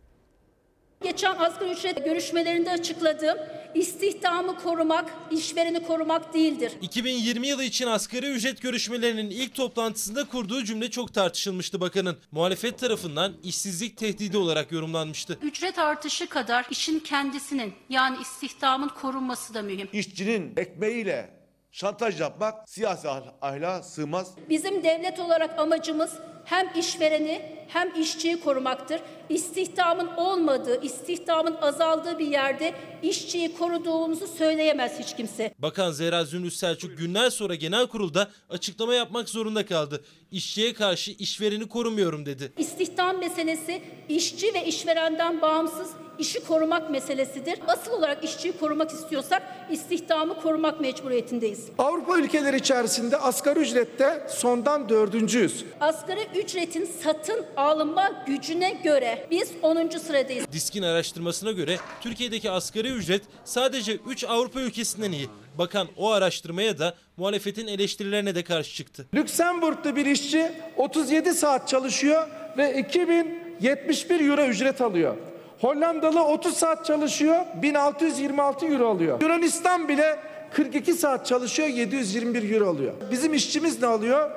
Geçen 1.03 1.35
asgari 1.35 1.71
ücret 1.71 2.05
görüşmelerinde 2.05 2.71
açıkladığım 2.71 3.37
istihdamı 3.75 4.55
korumak, 4.57 5.13
işvereni 5.31 5.83
korumak 5.83 6.33
değildir. 6.33 6.71
2020 6.81 7.47
yılı 7.47 7.63
için 7.63 7.87
asgari 7.87 8.31
ücret 8.31 8.61
görüşmelerinin 8.61 9.29
ilk 9.29 9.55
toplantısında 9.55 10.27
kurduğu 10.27 10.63
cümle 10.63 10.91
çok 10.91 11.13
tartışılmıştı 11.13 11.81
bakanın. 11.81 12.17
Muhalefet 12.31 12.79
tarafından 12.79 13.33
işsizlik 13.43 13.97
tehdidi 13.97 14.37
olarak 14.37 14.71
yorumlanmıştı. 14.71 15.39
Ücret 15.41 15.79
artışı 15.79 16.29
kadar 16.29 16.65
işin 16.69 16.99
kendisinin 16.99 17.73
yani 17.89 18.17
istihdamın 18.21 18.89
korunması 18.89 19.53
da 19.53 19.61
mühim. 19.61 19.89
İşçinin 19.93 20.53
ekmeğiyle 20.57 21.29
şantaj 21.75 22.21
yapmak 22.21 22.69
siyasi 22.69 23.09
ahlaka 23.41 23.83
sığmaz. 23.83 24.31
Bizim 24.49 24.83
devlet 24.83 25.19
olarak 25.19 25.59
amacımız 25.59 26.13
hem 26.45 26.69
işvereni 26.79 27.41
hem 27.67 28.01
işçiyi 28.01 28.39
korumaktır. 28.39 29.01
İstihdamın 29.29 30.07
olmadığı, 30.07 30.81
istihdamın 30.81 31.55
azaldığı 31.55 32.19
bir 32.19 32.27
yerde 32.27 32.73
işçiyi 33.03 33.57
koruduğumuzu 33.57 34.27
söyleyemez 34.27 34.99
hiç 34.99 35.15
kimse. 35.15 35.53
Bakan 35.59 35.91
Zehra 35.91 36.25
Zümrüt 36.25 36.53
Selçuk 36.53 36.97
günler 36.97 37.29
sonra 37.29 37.55
genel 37.55 37.87
kurulda 37.87 38.29
açıklama 38.49 38.93
yapmak 38.93 39.29
zorunda 39.29 39.65
kaldı. 39.65 40.03
İşçiye 40.31 40.73
karşı 40.73 41.11
işvereni 41.11 41.67
korumuyorum 41.69 42.25
dedi. 42.25 42.53
İstihdam 42.57 43.19
meselesi 43.19 43.81
işçi 44.09 44.53
ve 44.53 44.65
işverenden 44.65 45.41
bağımsız 45.41 45.91
işi 46.19 46.43
korumak 46.43 46.89
meselesidir. 46.89 47.59
Asıl 47.67 47.91
olarak 47.91 48.23
işçiyi 48.23 48.57
korumak 48.57 48.91
istiyorsak 48.91 49.43
istihdamı 49.71 50.41
korumak 50.41 50.81
mecburiyetindeyiz. 50.81 51.65
Avrupa 51.77 52.17
ülkeleri 52.17 52.57
içerisinde 52.57 53.17
asgari 53.17 53.59
ücrette 53.59 54.27
sondan 54.29 54.89
dördüncüyüz. 54.89 55.65
Asgari 55.79 56.27
ücretin 56.35 56.89
satın 57.03 57.45
alınma 57.57 58.23
gücüne 58.27 58.71
göre 58.71 59.27
biz 59.31 59.51
10. 59.61 59.89
sıradayız. 59.89 60.45
Diskin 60.51 60.81
araştırmasına 60.81 61.51
göre 61.51 61.77
Türkiye'deki 62.01 62.51
asgari 62.51 62.89
ücret 62.91 63.21
sadece 63.43 63.95
3 63.95 64.23
Avrupa 64.23 64.61
ülkesinden 64.61 65.11
iyi. 65.11 65.29
Bakan 65.57 65.87
o 65.97 66.11
araştırmaya 66.11 66.79
da 66.79 66.93
muhalefetin 67.17 67.67
eleştirilerine 67.67 68.35
de 68.35 68.43
karşı 68.43 68.75
çıktı. 68.75 69.05
Lüksemburg'da 69.13 69.95
bir 69.95 70.05
işçi 70.05 70.51
37 70.77 71.33
saat 71.33 71.67
çalışıyor 71.67 72.27
ve 72.57 72.79
2071 72.79 74.29
euro 74.29 74.45
ücret 74.45 74.81
alıyor. 74.81 75.15
Hollandalı 75.61 76.23
30 76.23 76.53
saat 76.57 76.85
çalışıyor, 76.85 77.37
1626 77.61 78.65
euro 78.65 78.87
alıyor. 78.89 79.21
Yunanistan 79.21 79.87
bile 79.87 80.19
42 80.53 80.93
saat 80.93 81.25
çalışıyor, 81.25 81.67
721 81.67 82.51
euro 82.55 82.69
alıyor. 82.69 82.93
Bizim 83.11 83.33
işçimiz 83.33 83.81
ne 83.81 83.87
alıyor? 83.87 84.31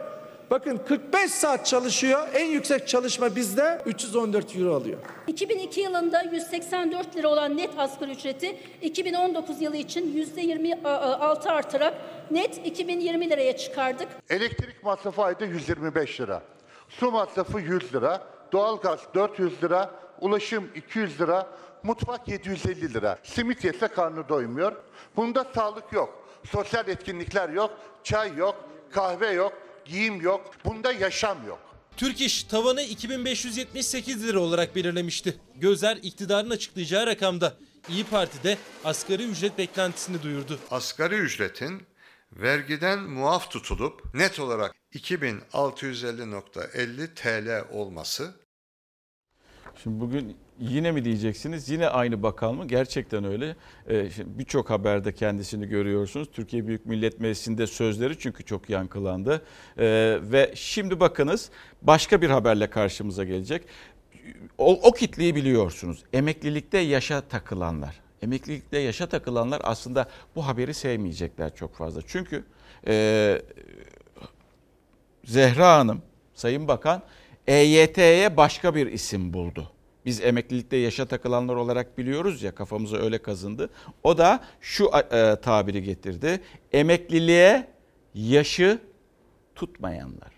Bakın 0.51 0.81
45 0.89 1.31
saat 1.31 1.67
çalışıyor, 1.67 2.29
en 2.35 2.47
yüksek 2.47 2.89
çalışma 2.89 3.37
bizde 3.37 3.83
314 3.87 4.57
euro 4.57 4.75
alıyor. 4.75 4.99
2002 5.27 5.81
yılında 5.81 6.23
184 6.23 7.17
lira 7.17 7.29
olan 7.29 7.57
net 7.57 7.71
asgari 7.79 8.11
ücreti 8.11 8.59
2019 8.83 9.63
yılı 9.63 9.77
için 9.77 10.27
%26 10.37 11.49
artarak 11.51 11.95
net 12.31 12.67
2020 12.67 13.31
liraya 13.31 13.57
çıkardık. 13.57 14.09
Elektrik 14.31 14.83
masrafı 14.85 15.23
ayda 15.23 15.45
125 15.45 16.21
lira. 16.21 16.43
Su 16.89 17.11
masrafı 17.11 17.61
100 17.61 17.95
lira. 17.95 18.23
Doğalgaz 18.53 19.01
400 19.15 19.63
lira. 19.63 19.91
Ulaşım 20.21 20.69
200 20.75 21.21
lira. 21.21 21.59
Mutfak 21.83 22.29
750 22.29 22.95
lira. 22.95 23.19
Simit 23.23 23.65
yese 23.65 23.89
karnı 23.89 24.29
doymuyor. 24.29 24.73
Bunda 25.17 25.47
sağlık 25.55 25.93
yok. 25.93 26.25
Sosyal 26.53 26.89
etkinlikler 26.89 27.49
yok. 27.49 27.79
Çay 28.05 28.37
yok. 28.37 28.69
Kahve 28.93 29.31
yok. 29.31 29.53
Giyim 29.85 30.21
yok. 30.21 30.51
Bunda 30.65 30.93
yaşam 30.93 31.39
yok. 31.47 31.59
Türk 31.97 32.21
İş 32.21 32.45
tavanı 32.45 32.83
2578 32.83 34.27
lira 34.27 34.41
olarak 34.41 34.77
belirlemişti. 34.77 35.41
Gözler 35.55 35.97
iktidarın 36.03 36.51
açıklayacağı 36.51 37.07
rakamda. 37.07 37.55
İyi 37.89 38.05
Parti 38.05 38.43
de 38.43 38.59
asgari 38.85 39.23
ücret 39.23 39.59
beklentisini 39.59 40.23
duyurdu. 40.23 40.59
Asgari 40.71 41.15
ücretin 41.15 41.83
vergiden 42.33 42.99
muaf 42.99 43.51
tutulup 43.51 44.15
net 44.15 44.41
olarak 44.41 44.75
2650.50 44.95 47.15
TL 47.15 47.65
olması 47.73 48.35
Şimdi 49.83 50.01
bugün 50.01 50.37
yine 50.61 50.93
mi 50.93 51.05
diyeceksiniz? 51.05 51.69
Yine 51.69 51.89
aynı 51.89 52.23
bakan 52.23 52.55
mı? 52.55 52.67
Gerçekten 52.67 53.25
öyle. 53.25 53.57
Ee, 53.91 54.09
Birçok 54.27 54.71
haberde 54.71 55.15
kendisini 55.15 55.69
görüyorsunuz. 55.69 56.29
Türkiye 56.33 56.67
Büyük 56.67 56.87
Millet 56.87 57.21
Meclisi'nde 57.21 57.67
sözleri 57.67 58.19
çünkü 58.19 58.45
çok 58.45 58.71
yankılandı. 58.71 59.43
Ee, 59.79 60.19
ve 60.23 60.53
şimdi 60.55 61.01
bakınız 61.01 61.51
başka 61.83 62.23
bir 62.23 62.31
haberle 62.31 62.71
karşımıza 62.71 63.25
gelecek. 63.25 63.63
O, 64.59 64.89
o 64.89 64.93
kitleyi 64.93 65.35
biliyorsunuz. 65.35 66.05
Emeklilikte 66.13 66.79
yaşa 66.79 67.21
takılanlar. 67.21 68.01
Emeklilikte 68.23 68.79
yaşa 68.79 69.07
takılanlar 69.07 69.61
aslında 69.65 70.09
bu 70.37 70.47
haberi 70.47 70.75
sevmeyecekler 70.75 71.55
çok 71.55 71.75
fazla. 71.75 72.01
Çünkü 72.07 72.45
e, 72.87 73.43
Zehra 75.25 75.79
Hanım, 75.79 76.03
Sayın 76.35 76.69
Bakan 76.69 77.03
EYT'ye 77.49 78.37
başka 78.37 78.75
bir 78.75 78.93
isim 78.93 79.33
buldu. 79.33 79.73
Biz 80.07 80.21
emeklilikte 80.21 80.77
yaşa 80.77 81.07
takılanlar 81.07 81.55
olarak 81.55 81.99
biliyoruz 81.99 82.43
ya 82.43 82.55
kafamıza 82.55 82.97
öyle 82.97 83.19
kazındı. 83.19 83.71
O 84.03 84.19
da 84.19 84.41
şu 84.61 84.91
e, 85.13 85.37
tabiri 85.43 85.83
getirdi. 85.83 86.41
Emekliliğe 86.73 87.67
yaşı 88.15 88.79
tutmayanlar. 89.55 90.33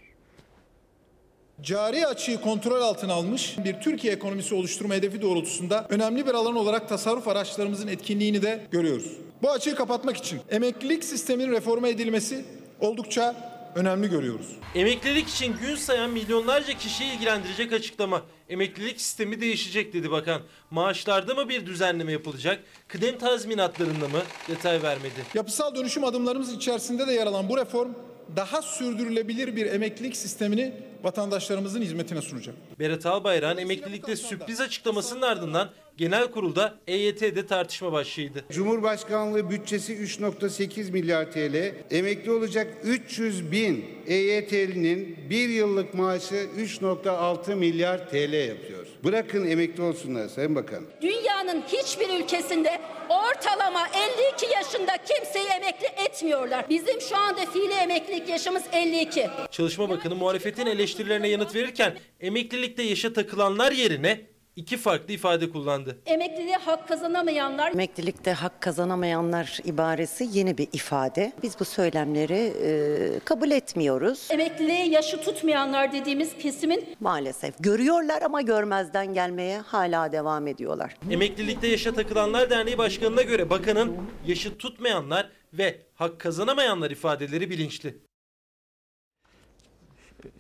Cari 1.62 2.06
açığı 2.06 2.40
kontrol 2.40 2.80
altına 2.80 3.12
almış 3.12 3.56
bir 3.64 3.80
Türkiye 3.80 4.12
ekonomisi 4.12 4.54
oluşturma 4.54 4.94
hedefi 4.94 5.22
doğrultusunda 5.22 5.86
önemli 5.88 6.26
bir 6.26 6.34
alan 6.34 6.56
olarak 6.56 6.88
tasarruf 6.88 7.28
araçlarımızın 7.28 7.88
etkinliğini 7.88 8.42
de 8.42 8.66
görüyoruz. 8.70 9.16
Bu 9.42 9.50
açığı 9.50 9.74
kapatmak 9.74 10.16
için 10.16 10.40
emeklilik 10.50 11.04
sisteminin 11.04 11.52
reforme 11.52 11.88
edilmesi 11.88 12.44
oldukça 12.80 13.49
önemli 13.74 14.10
görüyoruz. 14.10 14.46
Emeklilik 14.74 15.28
için 15.28 15.56
gün 15.62 15.76
sayan 15.76 16.10
milyonlarca 16.10 16.72
kişiyi 16.72 17.14
ilgilendirecek 17.14 17.72
açıklama. 17.72 18.22
Emeklilik 18.48 19.00
sistemi 19.00 19.40
değişecek 19.40 19.92
dedi 19.92 20.10
bakan. 20.10 20.42
Maaşlarda 20.70 21.34
mı 21.34 21.48
bir 21.48 21.66
düzenleme 21.66 22.12
yapılacak? 22.12 22.60
Kıdem 22.88 23.18
tazminatlarında 23.18 24.08
mı? 24.08 24.22
Detay 24.48 24.82
vermedi. 24.82 25.24
Yapısal 25.34 25.74
dönüşüm 25.74 26.04
adımlarımız 26.04 26.52
içerisinde 26.52 27.06
de 27.06 27.12
yer 27.12 27.26
alan 27.26 27.48
bu 27.48 27.56
reform 27.56 27.92
daha 28.36 28.62
sürdürülebilir 28.62 29.56
bir 29.56 29.66
emeklilik 29.66 30.16
sistemini 30.16 30.72
vatandaşlarımızın 31.02 31.82
hizmetine 31.82 32.22
sunacak. 32.22 32.54
Berat 32.78 33.06
Albayrak'ın 33.06 33.62
emeklilikte 33.62 34.16
sürpriz 34.16 34.60
açıklamasının 34.60 35.22
ardından 35.22 35.70
genel 35.96 36.30
kurulda 36.30 36.78
EYT'de 36.86 37.46
tartışma 37.46 37.92
başlığıydı. 37.92 38.44
Cumhurbaşkanlığı 38.52 39.50
bütçesi 39.50 39.92
3.8 39.94 40.92
milyar 40.92 41.32
TL, 41.32 41.72
emekli 41.90 42.30
olacak 42.32 42.76
300 42.84 43.52
bin 43.52 43.84
EYT'linin 44.06 45.16
bir 45.30 45.48
yıllık 45.48 45.94
maaşı 45.94 46.34
3.6 46.34 47.54
milyar 47.54 48.10
TL 48.10 48.48
yapıyor. 48.48 48.86
Bırakın 49.04 49.46
emekli 49.46 49.82
olsunlar 49.82 50.28
Sayın 50.28 50.54
Bakan. 50.54 50.84
Dünyanın 51.02 51.62
hiçbir 51.62 52.20
ülkesinde 52.20 52.80
ortalama 53.08 53.86
52 54.34 54.54
yaşında 54.54 54.92
kimseyi 54.96 55.46
emekli 55.46 55.86
etmiyorlar. 56.06 56.66
Bizim 56.68 57.00
şu 57.00 57.16
anda 57.16 57.46
fiili 57.46 57.72
emeklilik 57.72 58.28
yaşımız 58.28 58.62
52. 58.72 59.28
Çalışma 59.50 59.88
Bakanı 59.88 60.16
muhalefetin 60.16 60.66
eleştirilerine 60.66 61.28
yanıt 61.28 61.54
verirken 61.54 61.98
emeklilikte 62.20 62.82
yaşa 62.82 63.12
takılanlar 63.12 63.72
yerine 63.72 64.20
iki 64.56 64.76
farklı 64.76 65.14
ifade 65.14 65.50
kullandı. 65.50 65.98
Emekliliğe 66.06 66.56
hak 66.56 66.88
kazanamayanlar 66.88 67.70
Emeklilikte 67.72 68.32
hak 68.32 68.60
kazanamayanlar 68.60 69.58
ibaresi 69.64 70.28
yeni 70.32 70.58
bir 70.58 70.68
ifade. 70.72 71.32
Biz 71.42 71.60
bu 71.60 71.64
söylemleri 71.64 72.52
e, 72.64 73.18
kabul 73.24 73.50
etmiyoruz. 73.50 74.28
emekliliğe 74.30 74.86
yaşı 74.86 75.20
tutmayanlar 75.20 75.92
dediğimiz 75.92 76.36
kesimin 76.38 76.84
Maalesef 77.00 77.54
görüyorlar 77.58 78.22
ama 78.22 78.40
görmezden 78.42 79.14
gelmeye 79.14 79.58
hala 79.58 80.12
devam 80.12 80.46
ediyorlar. 80.46 80.94
Emeklilikte 81.10 81.66
yaşa 81.66 81.94
takılanlar 81.94 82.50
derneği 82.50 82.78
başkanına 82.78 83.22
göre 83.22 83.50
bakanın 83.50 83.96
yaşı 84.26 84.58
tutmayanlar 84.58 85.30
ve 85.52 85.80
hak 85.94 86.20
kazanamayanlar 86.20 86.90
ifadeleri 86.90 87.50
bilinçli. 87.50 88.09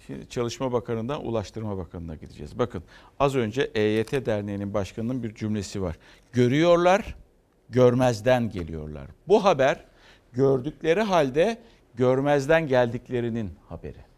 Şimdi 0.06 0.28
Çalışma 0.28 0.72
Bakanı'ndan 0.72 1.26
Ulaştırma 1.26 1.76
Bakanı'na 1.76 2.14
gideceğiz. 2.14 2.58
Bakın 2.58 2.82
az 3.18 3.36
önce 3.36 3.70
EYT 3.74 4.12
Derneği'nin 4.12 4.74
başkanının 4.74 5.22
bir 5.22 5.34
cümlesi 5.34 5.82
var. 5.82 5.96
Görüyorlar, 6.32 7.16
görmezden 7.70 8.50
geliyorlar. 8.50 9.06
Bu 9.28 9.44
haber 9.44 9.84
gördükleri 10.32 11.00
halde 11.02 11.58
görmezden 11.94 12.68
geldiklerinin 12.68 13.50
haberi. 13.68 14.10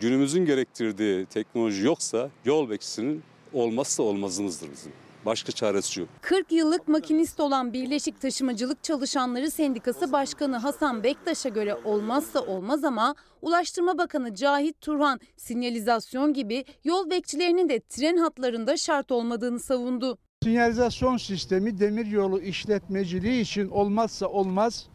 Günümüzün 0.00 0.46
gerektirdiği 0.46 1.26
teknoloji 1.26 1.84
yoksa 1.84 2.30
yol 2.44 2.70
bekçisinin 2.70 3.22
olmazsa 3.52 4.02
olmazımızdır 4.02 4.70
bizim. 4.72 4.92
Başka 5.28 5.52
çaresi 5.52 6.00
yok. 6.00 6.08
40 6.20 6.52
yıllık 6.52 6.88
makinist 6.88 7.40
olan 7.40 7.72
Birleşik 7.72 8.20
Taşımacılık 8.20 8.84
Çalışanları 8.84 9.50
Sendikası 9.50 10.12
Başkanı 10.12 10.56
Hasan 10.56 11.02
Bektaş'a 11.02 11.48
göre 11.48 11.74
olmazsa 11.74 12.40
olmaz 12.40 12.84
ama 12.84 13.14
Ulaştırma 13.42 13.98
Bakanı 13.98 14.34
Cahit 14.34 14.80
Turhan 14.80 15.20
sinyalizasyon 15.36 16.32
gibi 16.32 16.64
yol 16.84 17.10
bekçilerinin 17.10 17.68
de 17.68 17.80
tren 17.80 18.16
hatlarında 18.16 18.76
şart 18.76 19.12
olmadığını 19.12 19.60
savundu. 19.60 20.18
Sinyalizasyon 20.42 21.16
sistemi 21.16 21.80
demiryolu 21.80 22.40
işletmeciliği 22.40 23.40
için 23.40 23.68
olmazsa 23.68 24.26
olmaz 24.26 24.86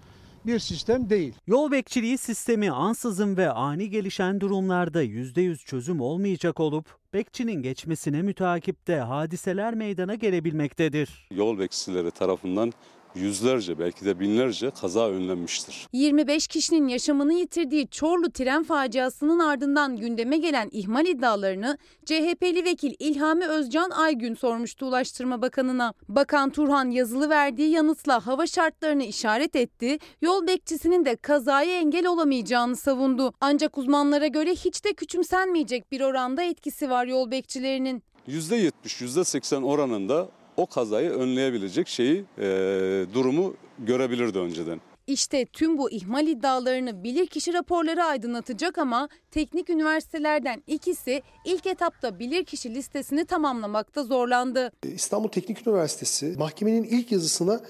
bir 0.45 0.59
sistem 0.59 1.09
değil. 1.09 1.33
Yol 1.47 1.71
bekçiliği 1.71 2.17
sistemi 2.17 2.71
ansızın 2.71 3.37
ve 3.37 3.49
ani 3.49 3.89
gelişen 3.89 4.41
durumlarda 4.41 5.03
%100 5.03 5.65
çözüm 5.65 6.01
olmayacak 6.01 6.59
olup 6.59 7.02
bekçinin 7.13 7.61
geçmesine 7.61 8.21
müteakipte 8.21 8.95
hadiseler 8.95 9.73
meydana 9.73 10.15
gelebilmektedir. 10.15 11.27
Yol 11.31 11.59
bekçileri 11.59 12.11
tarafından 12.11 12.73
yüzlerce 13.15 13.79
belki 13.79 14.05
de 14.05 14.19
binlerce 14.19 14.71
kaza 14.81 15.09
önlenmiştir. 15.09 15.87
25 15.93 16.47
kişinin 16.47 16.87
yaşamını 16.87 17.33
yitirdiği 17.33 17.87
Çorlu 17.87 18.31
tren 18.31 18.63
faciasının 18.63 19.39
ardından 19.39 19.95
gündeme 19.95 20.37
gelen 20.37 20.69
ihmal 20.71 21.05
iddialarını 21.05 21.77
CHP'li 22.05 22.65
vekil 22.65 22.93
İlhami 22.99 23.47
Özcan 23.47 23.89
Aygün 23.89 24.35
sormuştu 24.35 24.85
Ulaştırma 24.85 25.41
Bakanı'na. 25.41 25.93
Bakan 26.07 26.49
Turhan 26.49 26.89
yazılı 26.89 27.29
verdiği 27.29 27.69
yanıtla 27.71 28.27
hava 28.27 28.47
şartlarını 28.47 29.03
işaret 29.03 29.55
etti, 29.55 29.97
yol 30.21 30.47
bekçisinin 30.47 31.05
de 31.05 31.15
kazaya 31.15 31.79
engel 31.79 32.05
olamayacağını 32.05 32.75
savundu. 32.75 33.33
Ancak 33.41 33.77
uzmanlara 33.77 34.27
göre 34.27 34.51
hiç 34.51 34.85
de 34.85 34.93
küçümsenmeyecek 34.93 35.91
bir 35.91 36.01
oranda 36.01 36.43
etkisi 36.43 36.89
var 36.89 37.02
yol 37.07 37.31
bekçilerinin. 37.31 38.03
%70, 38.27 38.71
%80 38.83 39.63
oranında 39.63 40.29
o 40.57 40.65
kazayı 40.65 41.09
önleyebilecek 41.09 41.87
şeyi 41.87 42.25
e, 42.37 42.45
durumu 43.13 43.55
görebilirdi 43.79 44.39
önceden. 44.39 44.81
İşte 45.07 45.45
tüm 45.45 45.77
bu 45.77 45.91
ihmal 45.91 46.27
iddialarını 46.27 47.03
bilirkişi 47.03 47.53
raporları 47.53 48.03
aydınlatacak 48.03 48.77
ama 48.77 49.09
teknik 49.31 49.69
üniversitelerden 49.69 50.63
ikisi 50.67 51.21
ilk 51.45 51.65
etapta 51.65 52.19
bilirkişi 52.19 52.75
listesini 52.75 53.25
tamamlamakta 53.25 54.03
zorlandı. 54.03 54.71
İstanbul 54.83 55.29
Teknik 55.29 55.67
Üniversitesi 55.67 56.35
mahkemenin 56.37 56.83
ilk 56.83 57.11
yazısına 57.11 57.61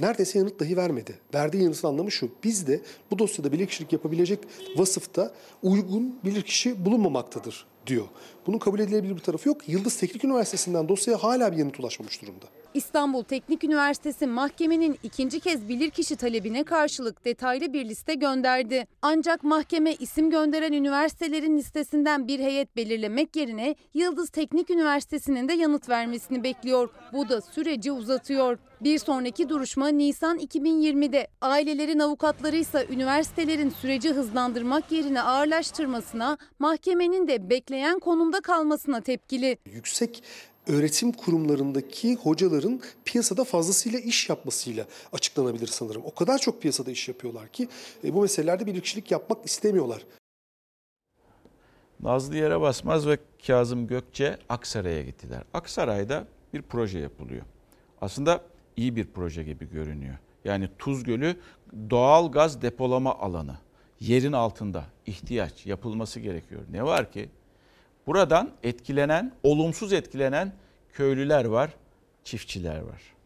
neredeyse 0.00 0.38
yanıt 0.38 0.60
dahi 0.60 0.76
vermedi. 0.76 1.18
Verdiği 1.34 1.62
yanıtın 1.62 1.88
anlamı 1.88 2.10
şu. 2.10 2.30
Bizde 2.44 2.80
bu 3.10 3.18
dosyada 3.18 3.52
bilirkişilik 3.52 3.92
yapabilecek 3.92 4.38
vasıfta 4.76 5.32
uygun 5.62 6.18
bilirkişi 6.24 6.84
bulunmamaktadır 6.84 7.66
diyor. 7.86 8.06
Bunun 8.46 8.58
kabul 8.58 8.78
edilebilir 8.78 9.16
bir 9.16 9.20
tarafı 9.20 9.48
yok. 9.48 9.68
Yıldız 9.68 9.96
Teknik 9.96 10.24
Üniversitesi'nden 10.24 10.88
dosyaya 10.88 11.22
hala 11.22 11.52
bir 11.52 11.56
yanıt 11.56 11.80
ulaşmamış 11.80 12.22
durumda. 12.22 12.46
İstanbul 12.76 13.22
Teknik 13.22 13.64
Üniversitesi 13.64 14.26
mahkemenin 14.26 14.98
ikinci 15.02 15.40
kez 15.40 15.68
bilirkişi 15.68 16.16
talebine 16.16 16.64
karşılık 16.64 17.24
detaylı 17.24 17.72
bir 17.72 17.84
liste 17.84 18.14
gönderdi. 18.14 18.86
Ancak 19.02 19.44
mahkeme 19.44 19.94
isim 19.94 20.30
gönderen 20.30 20.72
üniversitelerin 20.72 21.58
listesinden 21.58 22.28
bir 22.28 22.40
heyet 22.40 22.76
belirlemek 22.76 23.36
yerine 23.36 23.74
Yıldız 23.94 24.30
Teknik 24.30 24.70
Üniversitesi'nin 24.70 25.48
de 25.48 25.52
yanıt 25.52 25.88
vermesini 25.88 26.42
bekliyor. 26.42 26.90
Bu 27.12 27.28
da 27.28 27.40
süreci 27.40 27.92
uzatıyor. 27.92 28.58
Bir 28.80 28.98
sonraki 28.98 29.48
duruşma 29.48 29.88
Nisan 29.88 30.38
2020'de. 30.38 31.28
Ailelerin 31.40 31.98
avukatları 31.98 32.56
ise 32.56 32.86
üniversitelerin 32.90 33.70
süreci 33.70 34.10
hızlandırmak 34.10 34.92
yerine 34.92 35.22
ağırlaştırmasına, 35.22 36.38
mahkemenin 36.58 37.28
de 37.28 37.50
bekleyen 37.50 37.98
konumda 37.98 38.40
kalmasına 38.40 39.00
tepkili. 39.00 39.58
Yüksek 39.66 40.22
öğretim 40.66 41.12
kurumlarındaki 41.12 42.14
hocaların 42.14 42.80
piyasada 43.04 43.44
fazlasıyla 43.44 43.98
iş 43.98 44.28
yapmasıyla 44.28 44.86
açıklanabilir 45.12 45.66
sanırım. 45.66 46.02
O 46.04 46.14
kadar 46.14 46.38
çok 46.38 46.62
piyasada 46.62 46.90
iş 46.90 47.08
yapıyorlar 47.08 47.48
ki 47.48 47.68
e, 48.04 48.14
bu 48.14 48.22
meselelerde 48.22 48.66
bilirkişilik 48.66 49.10
yapmak 49.10 49.46
istemiyorlar. 49.46 50.02
Nazlı 52.00 52.36
Yere 52.36 52.60
Basmaz 52.60 53.06
ve 53.06 53.18
Kazım 53.46 53.86
Gökçe 53.86 54.38
Aksaray'a 54.48 55.02
gittiler. 55.02 55.42
Aksaray'da 55.54 56.26
bir 56.54 56.62
proje 56.62 56.98
yapılıyor. 56.98 57.42
Aslında 58.00 58.40
iyi 58.76 58.96
bir 58.96 59.06
proje 59.14 59.42
gibi 59.42 59.70
görünüyor. 59.70 60.16
Yani 60.44 60.68
Tuz 60.78 61.04
Gölü 61.04 61.36
doğal 61.90 62.32
gaz 62.32 62.62
depolama 62.62 63.18
alanı. 63.18 63.58
Yerin 64.00 64.32
altında 64.32 64.84
ihtiyaç 65.06 65.66
yapılması 65.66 66.20
gerekiyor. 66.20 66.60
Ne 66.70 66.84
var 66.84 67.12
ki 67.12 67.30
buradan 68.06 68.50
etkilenen, 68.62 69.32
olumsuz 69.42 69.92
etkilenen 69.92 70.52
köylüler 70.92 71.44
var, 71.44 71.70
çiftçiler 72.24 72.80
var. 72.80 73.16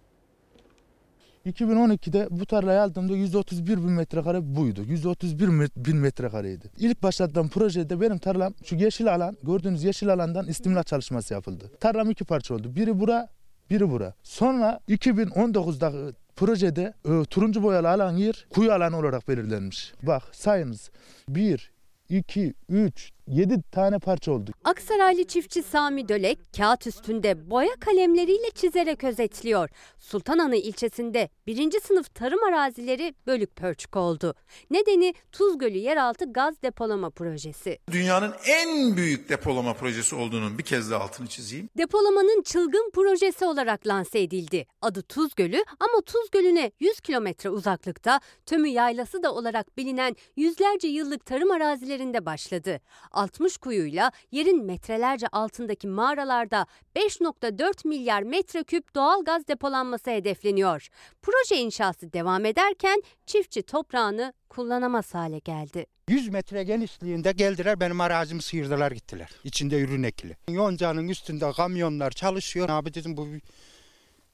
2012'de 1.47 2.29
bu 2.31 2.47
tarlayı 2.47 2.81
aldığımda 2.81 3.17
131 3.17 3.77
bin 3.77 3.91
metrekare 3.91 4.57
buydu. 4.57 4.83
131 4.83 5.49
bin 5.77 5.97
metrekareydi. 5.97 6.71
İlk 6.79 7.03
başlattığım 7.03 7.49
projede 7.49 8.01
benim 8.01 8.19
tarlam 8.19 8.55
şu 8.65 8.77
yeşil 8.77 9.15
alan, 9.15 9.37
gördüğünüz 9.43 9.85
yeşil 9.85 10.13
alandan 10.13 10.47
istimlak 10.47 10.87
çalışması 10.87 11.35
yapıldı. 11.35 11.71
Tarlam 11.81 12.11
iki 12.11 12.25
parça 12.25 12.55
oldu. 12.55 12.77
Biri 12.77 13.01
bura, 13.01 13.29
biri 13.71 13.91
bura. 13.91 14.15
Sonra 14.23 14.81
2019'da 14.89 16.13
projede 16.37 16.95
e, 17.05 17.25
turuncu 17.25 17.63
boyalı 17.63 17.91
alan 17.91 18.17
yer 18.17 18.47
kuyu 18.51 18.73
alanı 18.73 18.97
olarak 18.97 19.29
belirlenmiş. 19.29 19.93
Bak 20.03 20.23
sayınız. 20.33 20.91
1, 21.29 21.71
2, 22.09 22.55
3, 22.69 23.11
7 23.31 23.63
tane 23.73 23.99
parça 23.99 24.33
oldu. 24.33 24.51
Aksaraylı 24.65 25.25
çiftçi 25.25 25.63
Sami 25.63 26.09
Dölek 26.09 26.39
kağıt 26.57 26.87
üstünde 26.87 27.51
boya 27.51 27.75
kalemleriyle 27.81 28.51
çizerek 28.55 29.05
özetliyor. 29.05 29.71
Sultananı 29.99 30.57
ilçesinde 30.57 31.29
birinci 31.47 31.81
sınıf 31.81 32.15
tarım 32.15 32.43
arazileri 32.43 33.15
bölük 33.27 33.57
pörçük 33.57 33.97
oldu. 33.97 34.35
Nedeni 34.71 35.15
Tuzgölü 35.33 35.79
yeraltı 35.79 36.33
gaz 36.33 36.63
depolama 36.63 37.11
projesi. 37.11 37.79
Dünyanın 37.91 38.35
en 38.47 38.97
büyük 38.97 39.29
depolama 39.29 39.75
projesi 39.75 40.15
olduğunun 40.15 40.59
bir 40.59 40.65
kez 40.65 40.91
daha 40.91 41.05
altını 41.05 41.27
çizeyim. 41.27 41.69
Depolamanın 41.79 42.43
çılgın 42.43 42.91
projesi 42.95 43.45
olarak 43.45 43.87
lanse 43.87 44.21
edildi. 44.21 44.67
Adı 44.83 45.03
Tuzgölü 45.03 45.65
ama 45.81 46.01
Tuzgölü'ne 46.07 46.73
100 46.81 47.01
kilometre 47.01 47.51
uzaklıkta 47.51 48.21
Tömü 48.47 48.69
Yaylası 48.69 49.23
da 49.23 49.35
olarak 49.35 49.77
bilinen 49.77 50.17
yüzlerce 50.37 50.89
yıllık 50.89 51.27
tarım 51.27 51.51
arazilerinde 51.51 52.27
başladı. 52.27 52.81
60 53.21 53.57
kuyuyla 53.57 54.13
yerin 54.31 54.65
metrelerce 54.65 55.29
altındaki 55.29 55.89
mağaralarda 55.89 56.67
5.4 56.97 57.89
milyar 57.89 58.23
metreküp 58.23 58.95
doğal 58.95 59.25
gaz 59.25 59.49
depolanması 59.49 60.11
hedefleniyor. 60.11 60.89
Proje 61.23 61.57
inşası 61.57 62.13
devam 62.13 62.45
ederken 62.45 63.03
çiftçi 63.27 63.63
toprağını 63.63 64.33
kullanamaz 64.49 65.15
hale 65.15 65.39
geldi. 65.39 65.87
100 66.09 66.29
metre 66.29 66.65
genişliğinde 66.65 67.33
geldiler 67.33 67.81
benim 67.81 68.01
arazimi 68.01 68.43
sıyırdılar 68.43 68.93
gittiler. 68.93 69.31
İçinde 69.45 69.81
ürün 69.81 70.03
ekili. 70.03 70.37
Yonca'nın 70.49 71.09
üstünde 71.09 71.53
kamyonlar 71.53 72.11
çalışıyor. 72.11 72.69
Abi 72.69 72.95
dedim 72.95 73.17
bu 73.17 73.29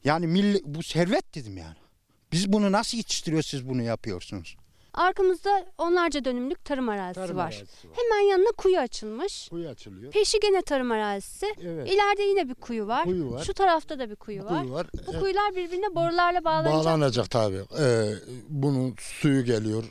yani 0.05 0.27
milli, 0.27 0.61
bu 0.65 0.83
servet 0.83 1.35
dedim 1.35 1.57
yani. 1.57 1.77
Biz 2.33 2.53
bunu 2.53 2.73
nasıl 2.73 2.97
yetiştiriyoruz 2.99 3.47
siz 3.47 3.69
bunu 3.69 3.83
yapıyorsunuz? 3.83 4.57
Arkamızda 4.97 5.67
onlarca 5.79 6.25
dönümlük 6.25 6.65
tarım 6.65 6.89
arazisi 6.89 7.15
Tarım 7.15 7.37
var. 7.37 7.43
arazisi 7.43 7.89
var. 7.89 7.97
Hemen 7.97 8.31
yanına 8.31 8.51
kuyu 8.57 8.79
açılmış. 8.79 9.49
Kuyu 9.49 9.69
açılıyor. 9.69 10.13
Peşi 10.13 10.41
gene 10.41 10.63
tarım 10.63 10.91
arazisi. 10.91 11.47
Evet. 11.63 11.89
İleride 11.93 12.23
yine 12.23 12.49
bir 12.49 12.55
kuyu 12.55 12.87
var. 12.87 13.05
Kuyu 13.05 13.33
var. 13.33 13.45
Şu 13.45 13.55
tarafta 13.55 13.99
da 13.99 14.11
bir 14.11 14.17
kuyu 14.17 14.45
var. 14.45 14.61
Kuyu 14.63 14.73
var. 14.73 14.87
Bu 15.07 15.21
kuyular 15.21 15.57
birbirine 15.57 15.95
borularla 15.95 16.45
bağlanacak. 16.45 16.75
Bağlanacak 16.85 17.31
tabii. 17.31 17.63
Ee, 17.81 18.11
bunun 18.49 18.95
suyu 18.99 19.45
geliyor, 19.45 19.85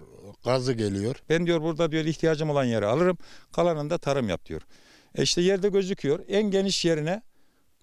gazı 0.46 0.74
geliyor. 0.74 1.16
Ben 1.30 1.48
diyor 1.48 1.62
burada 1.62 1.92
diyor 1.92 2.06
ihtiyacım 2.06 2.50
olan 2.50 2.64
yeri 2.64 2.86
alırım. 2.86 3.18
Kalanında 3.52 3.98
tarım 3.98 4.30
yap 4.30 4.46
diyor. 4.46 4.62
E 5.16 5.24
işte 5.24 5.42
yerde 5.42 5.70
gözüküyor. 5.70 6.20
En 6.28 6.44
geniş 6.52 6.86
yerine 6.86 7.22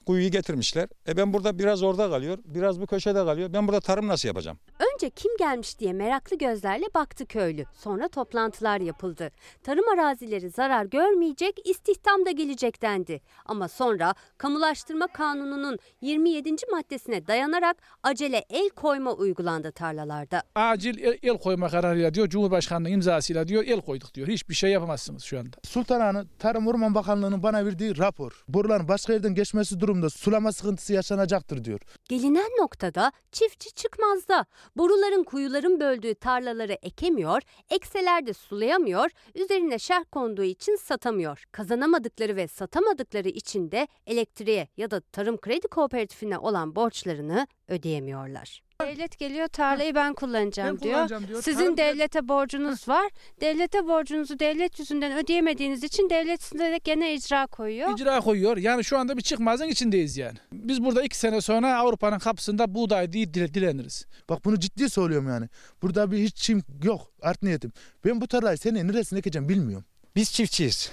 kuyuyu 0.07 0.31
getirmişler. 0.31 0.89
E 1.09 1.16
ben 1.16 1.33
burada 1.33 1.59
biraz 1.59 1.83
orada 1.83 2.11
kalıyor. 2.11 2.39
Biraz 2.45 2.81
bu 2.81 2.87
köşede 2.87 3.25
kalıyor. 3.25 3.53
Ben 3.53 3.68
burada 3.68 3.81
tarım 3.81 4.09
nasıl 4.09 4.29
yapacağım? 4.29 4.59
Önce 4.95 5.11
kim 5.11 5.36
gelmiş 5.38 5.78
diye 5.78 5.93
meraklı 5.93 6.38
gözlerle 6.38 6.86
baktı 6.95 7.26
köylü. 7.26 7.64
Sonra 7.72 8.09
toplantılar 8.09 8.80
yapıldı. 8.80 9.30
Tarım 9.62 9.88
arazileri 9.88 10.51
zarar 10.51 10.84
görmeyecek, 10.84 11.68
istihdam 11.68 12.26
da 12.26 12.30
gelecek 12.30 12.82
dendi. 12.82 13.20
Ama 13.47 13.68
sonra 13.68 14.14
kamulaştırma 14.38 15.07
kanununun 15.07 15.78
27. 16.01 16.51
maddesine 16.72 17.26
dayanarak 17.26 17.76
acele 18.03 18.45
el 18.51 18.70
koyma 18.70 19.12
uygulandı 19.12 19.72
tarlalarda. 19.72 20.43
Acil 20.55 20.99
el, 20.99 21.18
el 21.22 21.38
koyma 21.38 21.68
kararıyla 21.68 22.14
diyor 22.14 22.28
Cumhurbaşkanlığı 22.28 22.88
imzasıyla 22.88 23.49
diyor 23.49 23.64
el 23.66 23.80
koyduk 23.80 24.14
diyor. 24.14 24.28
Hiçbir 24.28 24.55
şey 24.55 24.70
yapamazsınız 24.70 25.22
şu 25.22 25.38
anda. 25.38 25.57
Sultanahmet 25.64 26.26
Tarım 26.38 26.66
Orman 26.66 26.95
Bakanlığı'nın 26.95 27.43
bana 27.43 27.66
verdiği 27.66 27.99
rapor. 27.99 28.45
Boruların 28.49 28.88
başka 28.88 29.12
yerden 29.12 29.34
geçmesi 29.34 29.80
durumda 29.80 30.11
sulama 30.11 30.53
sıkıntısı 30.53 30.93
yaşanacaktır 30.93 31.64
diyor. 31.64 31.80
Gelinen 32.09 32.51
noktada 32.61 33.12
çiftçi 33.32 33.74
çıkmazda. 33.74 34.47
Boru 34.76 34.91
Boruların 34.93 35.24
kuyuların 35.24 35.80
böldüğü 35.80 36.14
tarlaları 36.14 36.72
ekemiyor, 36.72 37.43
ekseler 37.70 38.26
de 38.26 38.32
sulayamıyor, 38.32 39.11
üzerine 39.34 39.78
şerh 39.78 40.05
konduğu 40.12 40.45
için 40.45 40.76
satamıyor. 40.76 41.45
Kazanamadıkları 41.53 42.36
ve 42.36 42.49
satamadıkları 42.49 43.28
için 43.28 43.70
de 43.70 43.88
elektriğe 44.07 44.68
ya 44.76 44.90
da 44.90 45.01
tarım 45.01 45.36
kredi 45.36 45.68
kooperatifine 45.68 46.38
olan 46.38 46.76
borçlarını 46.76 47.47
ödeyemiyorlar. 47.68 48.62
Devlet 48.87 49.18
geliyor 49.18 49.49
tarlayı 49.49 49.95
ben 49.95 50.14
kullanacağım, 50.14 50.76
Ben 50.76 50.83
diyor. 50.83 50.95
kullanacağım 50.95 51.28
diyor. 51.28 51.43
Sizin 51.43 51.61
Tarım- 51.64 51.76
devlete 51.76 52.28
borcunuz 52.28 52.89
var. 52.89 53.11
Devlete 53.41 53.87
borcunuzu 53.87 54.39
devlet 54.39 54.78
yüzünden 54.78 55.18
ödeyemediğiniz 55.18 55.85
için 55.85 56.11
devlet 56.11 56.43
size 56.43 56.64
de 56.64 56.78
gene 56.85 57.14
icra 57.14 57.47
koyuyor. 57.47 57.95
İcra 57.95 58.20
koyuyor. 58.20 58.57
Yani 58.57 58.85
şu 58.85 58.99
anda 58.99 59.16
bir 59.16 59.22
çıkmazın 59.22 59.68
içindeyiz 59.68 60.16
yani. 60.16 60.39
Biz 60.53 60.85
burada 60.85 61.03
iki 61.03 61.16
sene 61.18 61.41
sonra 61.41 61.76
Avrupa'nın 61.78 62.18
kapısında 62.18 62.74
buğday 62.74 63.12
diye 63.12 63.35
dile- 63.35 63.55
dileniriz. 63.55 64.07
Bak 64.28 64.45
bunu 64.45 64.61
ciddi 64.61 64.91
söylüyorum 64.91 65.28
yani. 65.28 65.49
Burada 65.83 66.11
bir 66.11 66.18
hiç 66.18 66.37
çim 66.37 66.62
yok 66.83 67.12
art 67.22 67.43
niyetim. 67.43 67.72
Ben 68.05 68.20
bu 68.20 68.28
tarlayı 68.28 68.59
seneye 68.59 68.87
neresine 68.87 69.18
ekeceğim 69.18 69.49
bilmiyorum. 69.49 69.85
Biz 70.16 70.33
çiftçiyiz. 70.33 70.91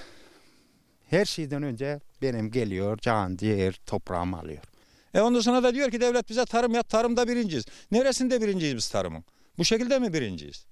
Her 1.10 1.26
şeyden 1.26 1.64
önce 1.64 2.00
benim 2.22 2.52
geliyor 2.52 2.98
can 2.98 3.40
diğer 3.40 3.74
toprağımı 3.86 4.40
alıyor. 4.40 4.62
E 5.14 5.22
ondan 5.22 5.40
sonra 5.40 5.64
da 5.64 5.74
diyor 5.74 5.92
ki 5.92 6.02
devlet 6.02 6.30
bize 6.30 6.46
tarım 6.46 6.74
yap, 6.74 6.90
tarımda 6.90 7.28
birinciyiz. 7.28 7.66
Neresinde 7.92 8.42
birinciyiz 8.42 8.76
biz 8.76 8.90
tarımın? 8.90 9.24
Bu 9.58 9.66
şekilde 9.66 10.00
mi 10.00 10.14
birinciyiz? 10.14 10.66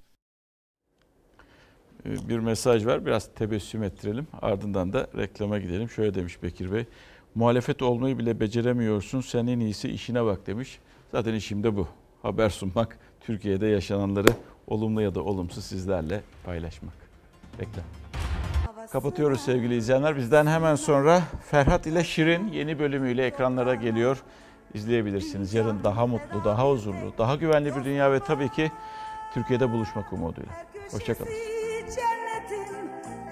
Ee, 2.05 2.29
Bir 2.29 2.39
mesaj 2.39 2.85
var. 2.85 3.05
Biraz 3.05 3.29
tebessüm 3.35 3.83
ettirelim. 3.83 4.27
Ardından 4.41 4.93
da 4.93 5.07
reklama 5.17 5.57
gidelim. 5.59 5.89
Şöyle 5.89 6.13
demiş 6.13 6.43
Bekir 6.43 6.71
Bey. 6.71 6.85
Muhalefet 7.35 7.81
olmayı 7.81 8.17
bile 8.17 8.39
beceremiyorsun. 8.39 9.21
Sen 9.21 9.47
en 9.47 9.59
iyisi 9.59 9.89
işine 9.89 10.25
bak 10.25 10.47
demiş. 10.47 10.79
Zaten 11.11 11.33
işim 11.33 11.63
de 11.63 11.75
bu. 11.75 11.87
Haber 12.21 12.49
sunmak, 12.49 12.97
Türkiye'de 13.21 13.67
yaşananları 13.67 14.27
olumlu 14.67 15.01
ya 15.01 15.15
da 15.15 15.23
olumsuz 15.23 15.65
sizlerle 15.65 16.21
paylaşmak. 16.45 16.93
Reklam. 17.59 17.83
Kapatıyoruz 18.91 19.41
sevgili 19.41 19.75
izleyenler. 19.75 20.17
Bizden 20.17 20.47
hemen 20.47 20.75
sonra 20.75 21.21
Ferhat 21.51 21.87
ile 21.87 22.03
Şirin 22.03 22.47
yeni 22.47 22.79
bölümüyle 22.79 23.25
ekranlara 23.25 23.75
geliyor. 23.75 24.23
İzleyebilirsiniz. 24.73 25.53
Yarın 25.53 25.83
daha 25.83 26.07
mutlu, 26.07 26.43
daha 26.45 26.69
huzurlu, 26.69 27.13
daha 27.17 27.35
güvenli 27.35 27.75
bir 27.75 27.83
dünya 27.83 28.11
ve 28.11 28.19
tabii 28.19 28.49
ki 28.49 28.71
Türkiye'de 29.33 29.71
buluşmak 29.71 30.13
umuduyla. 30.13 30.51
Hoşçakalın. 30.91 31.31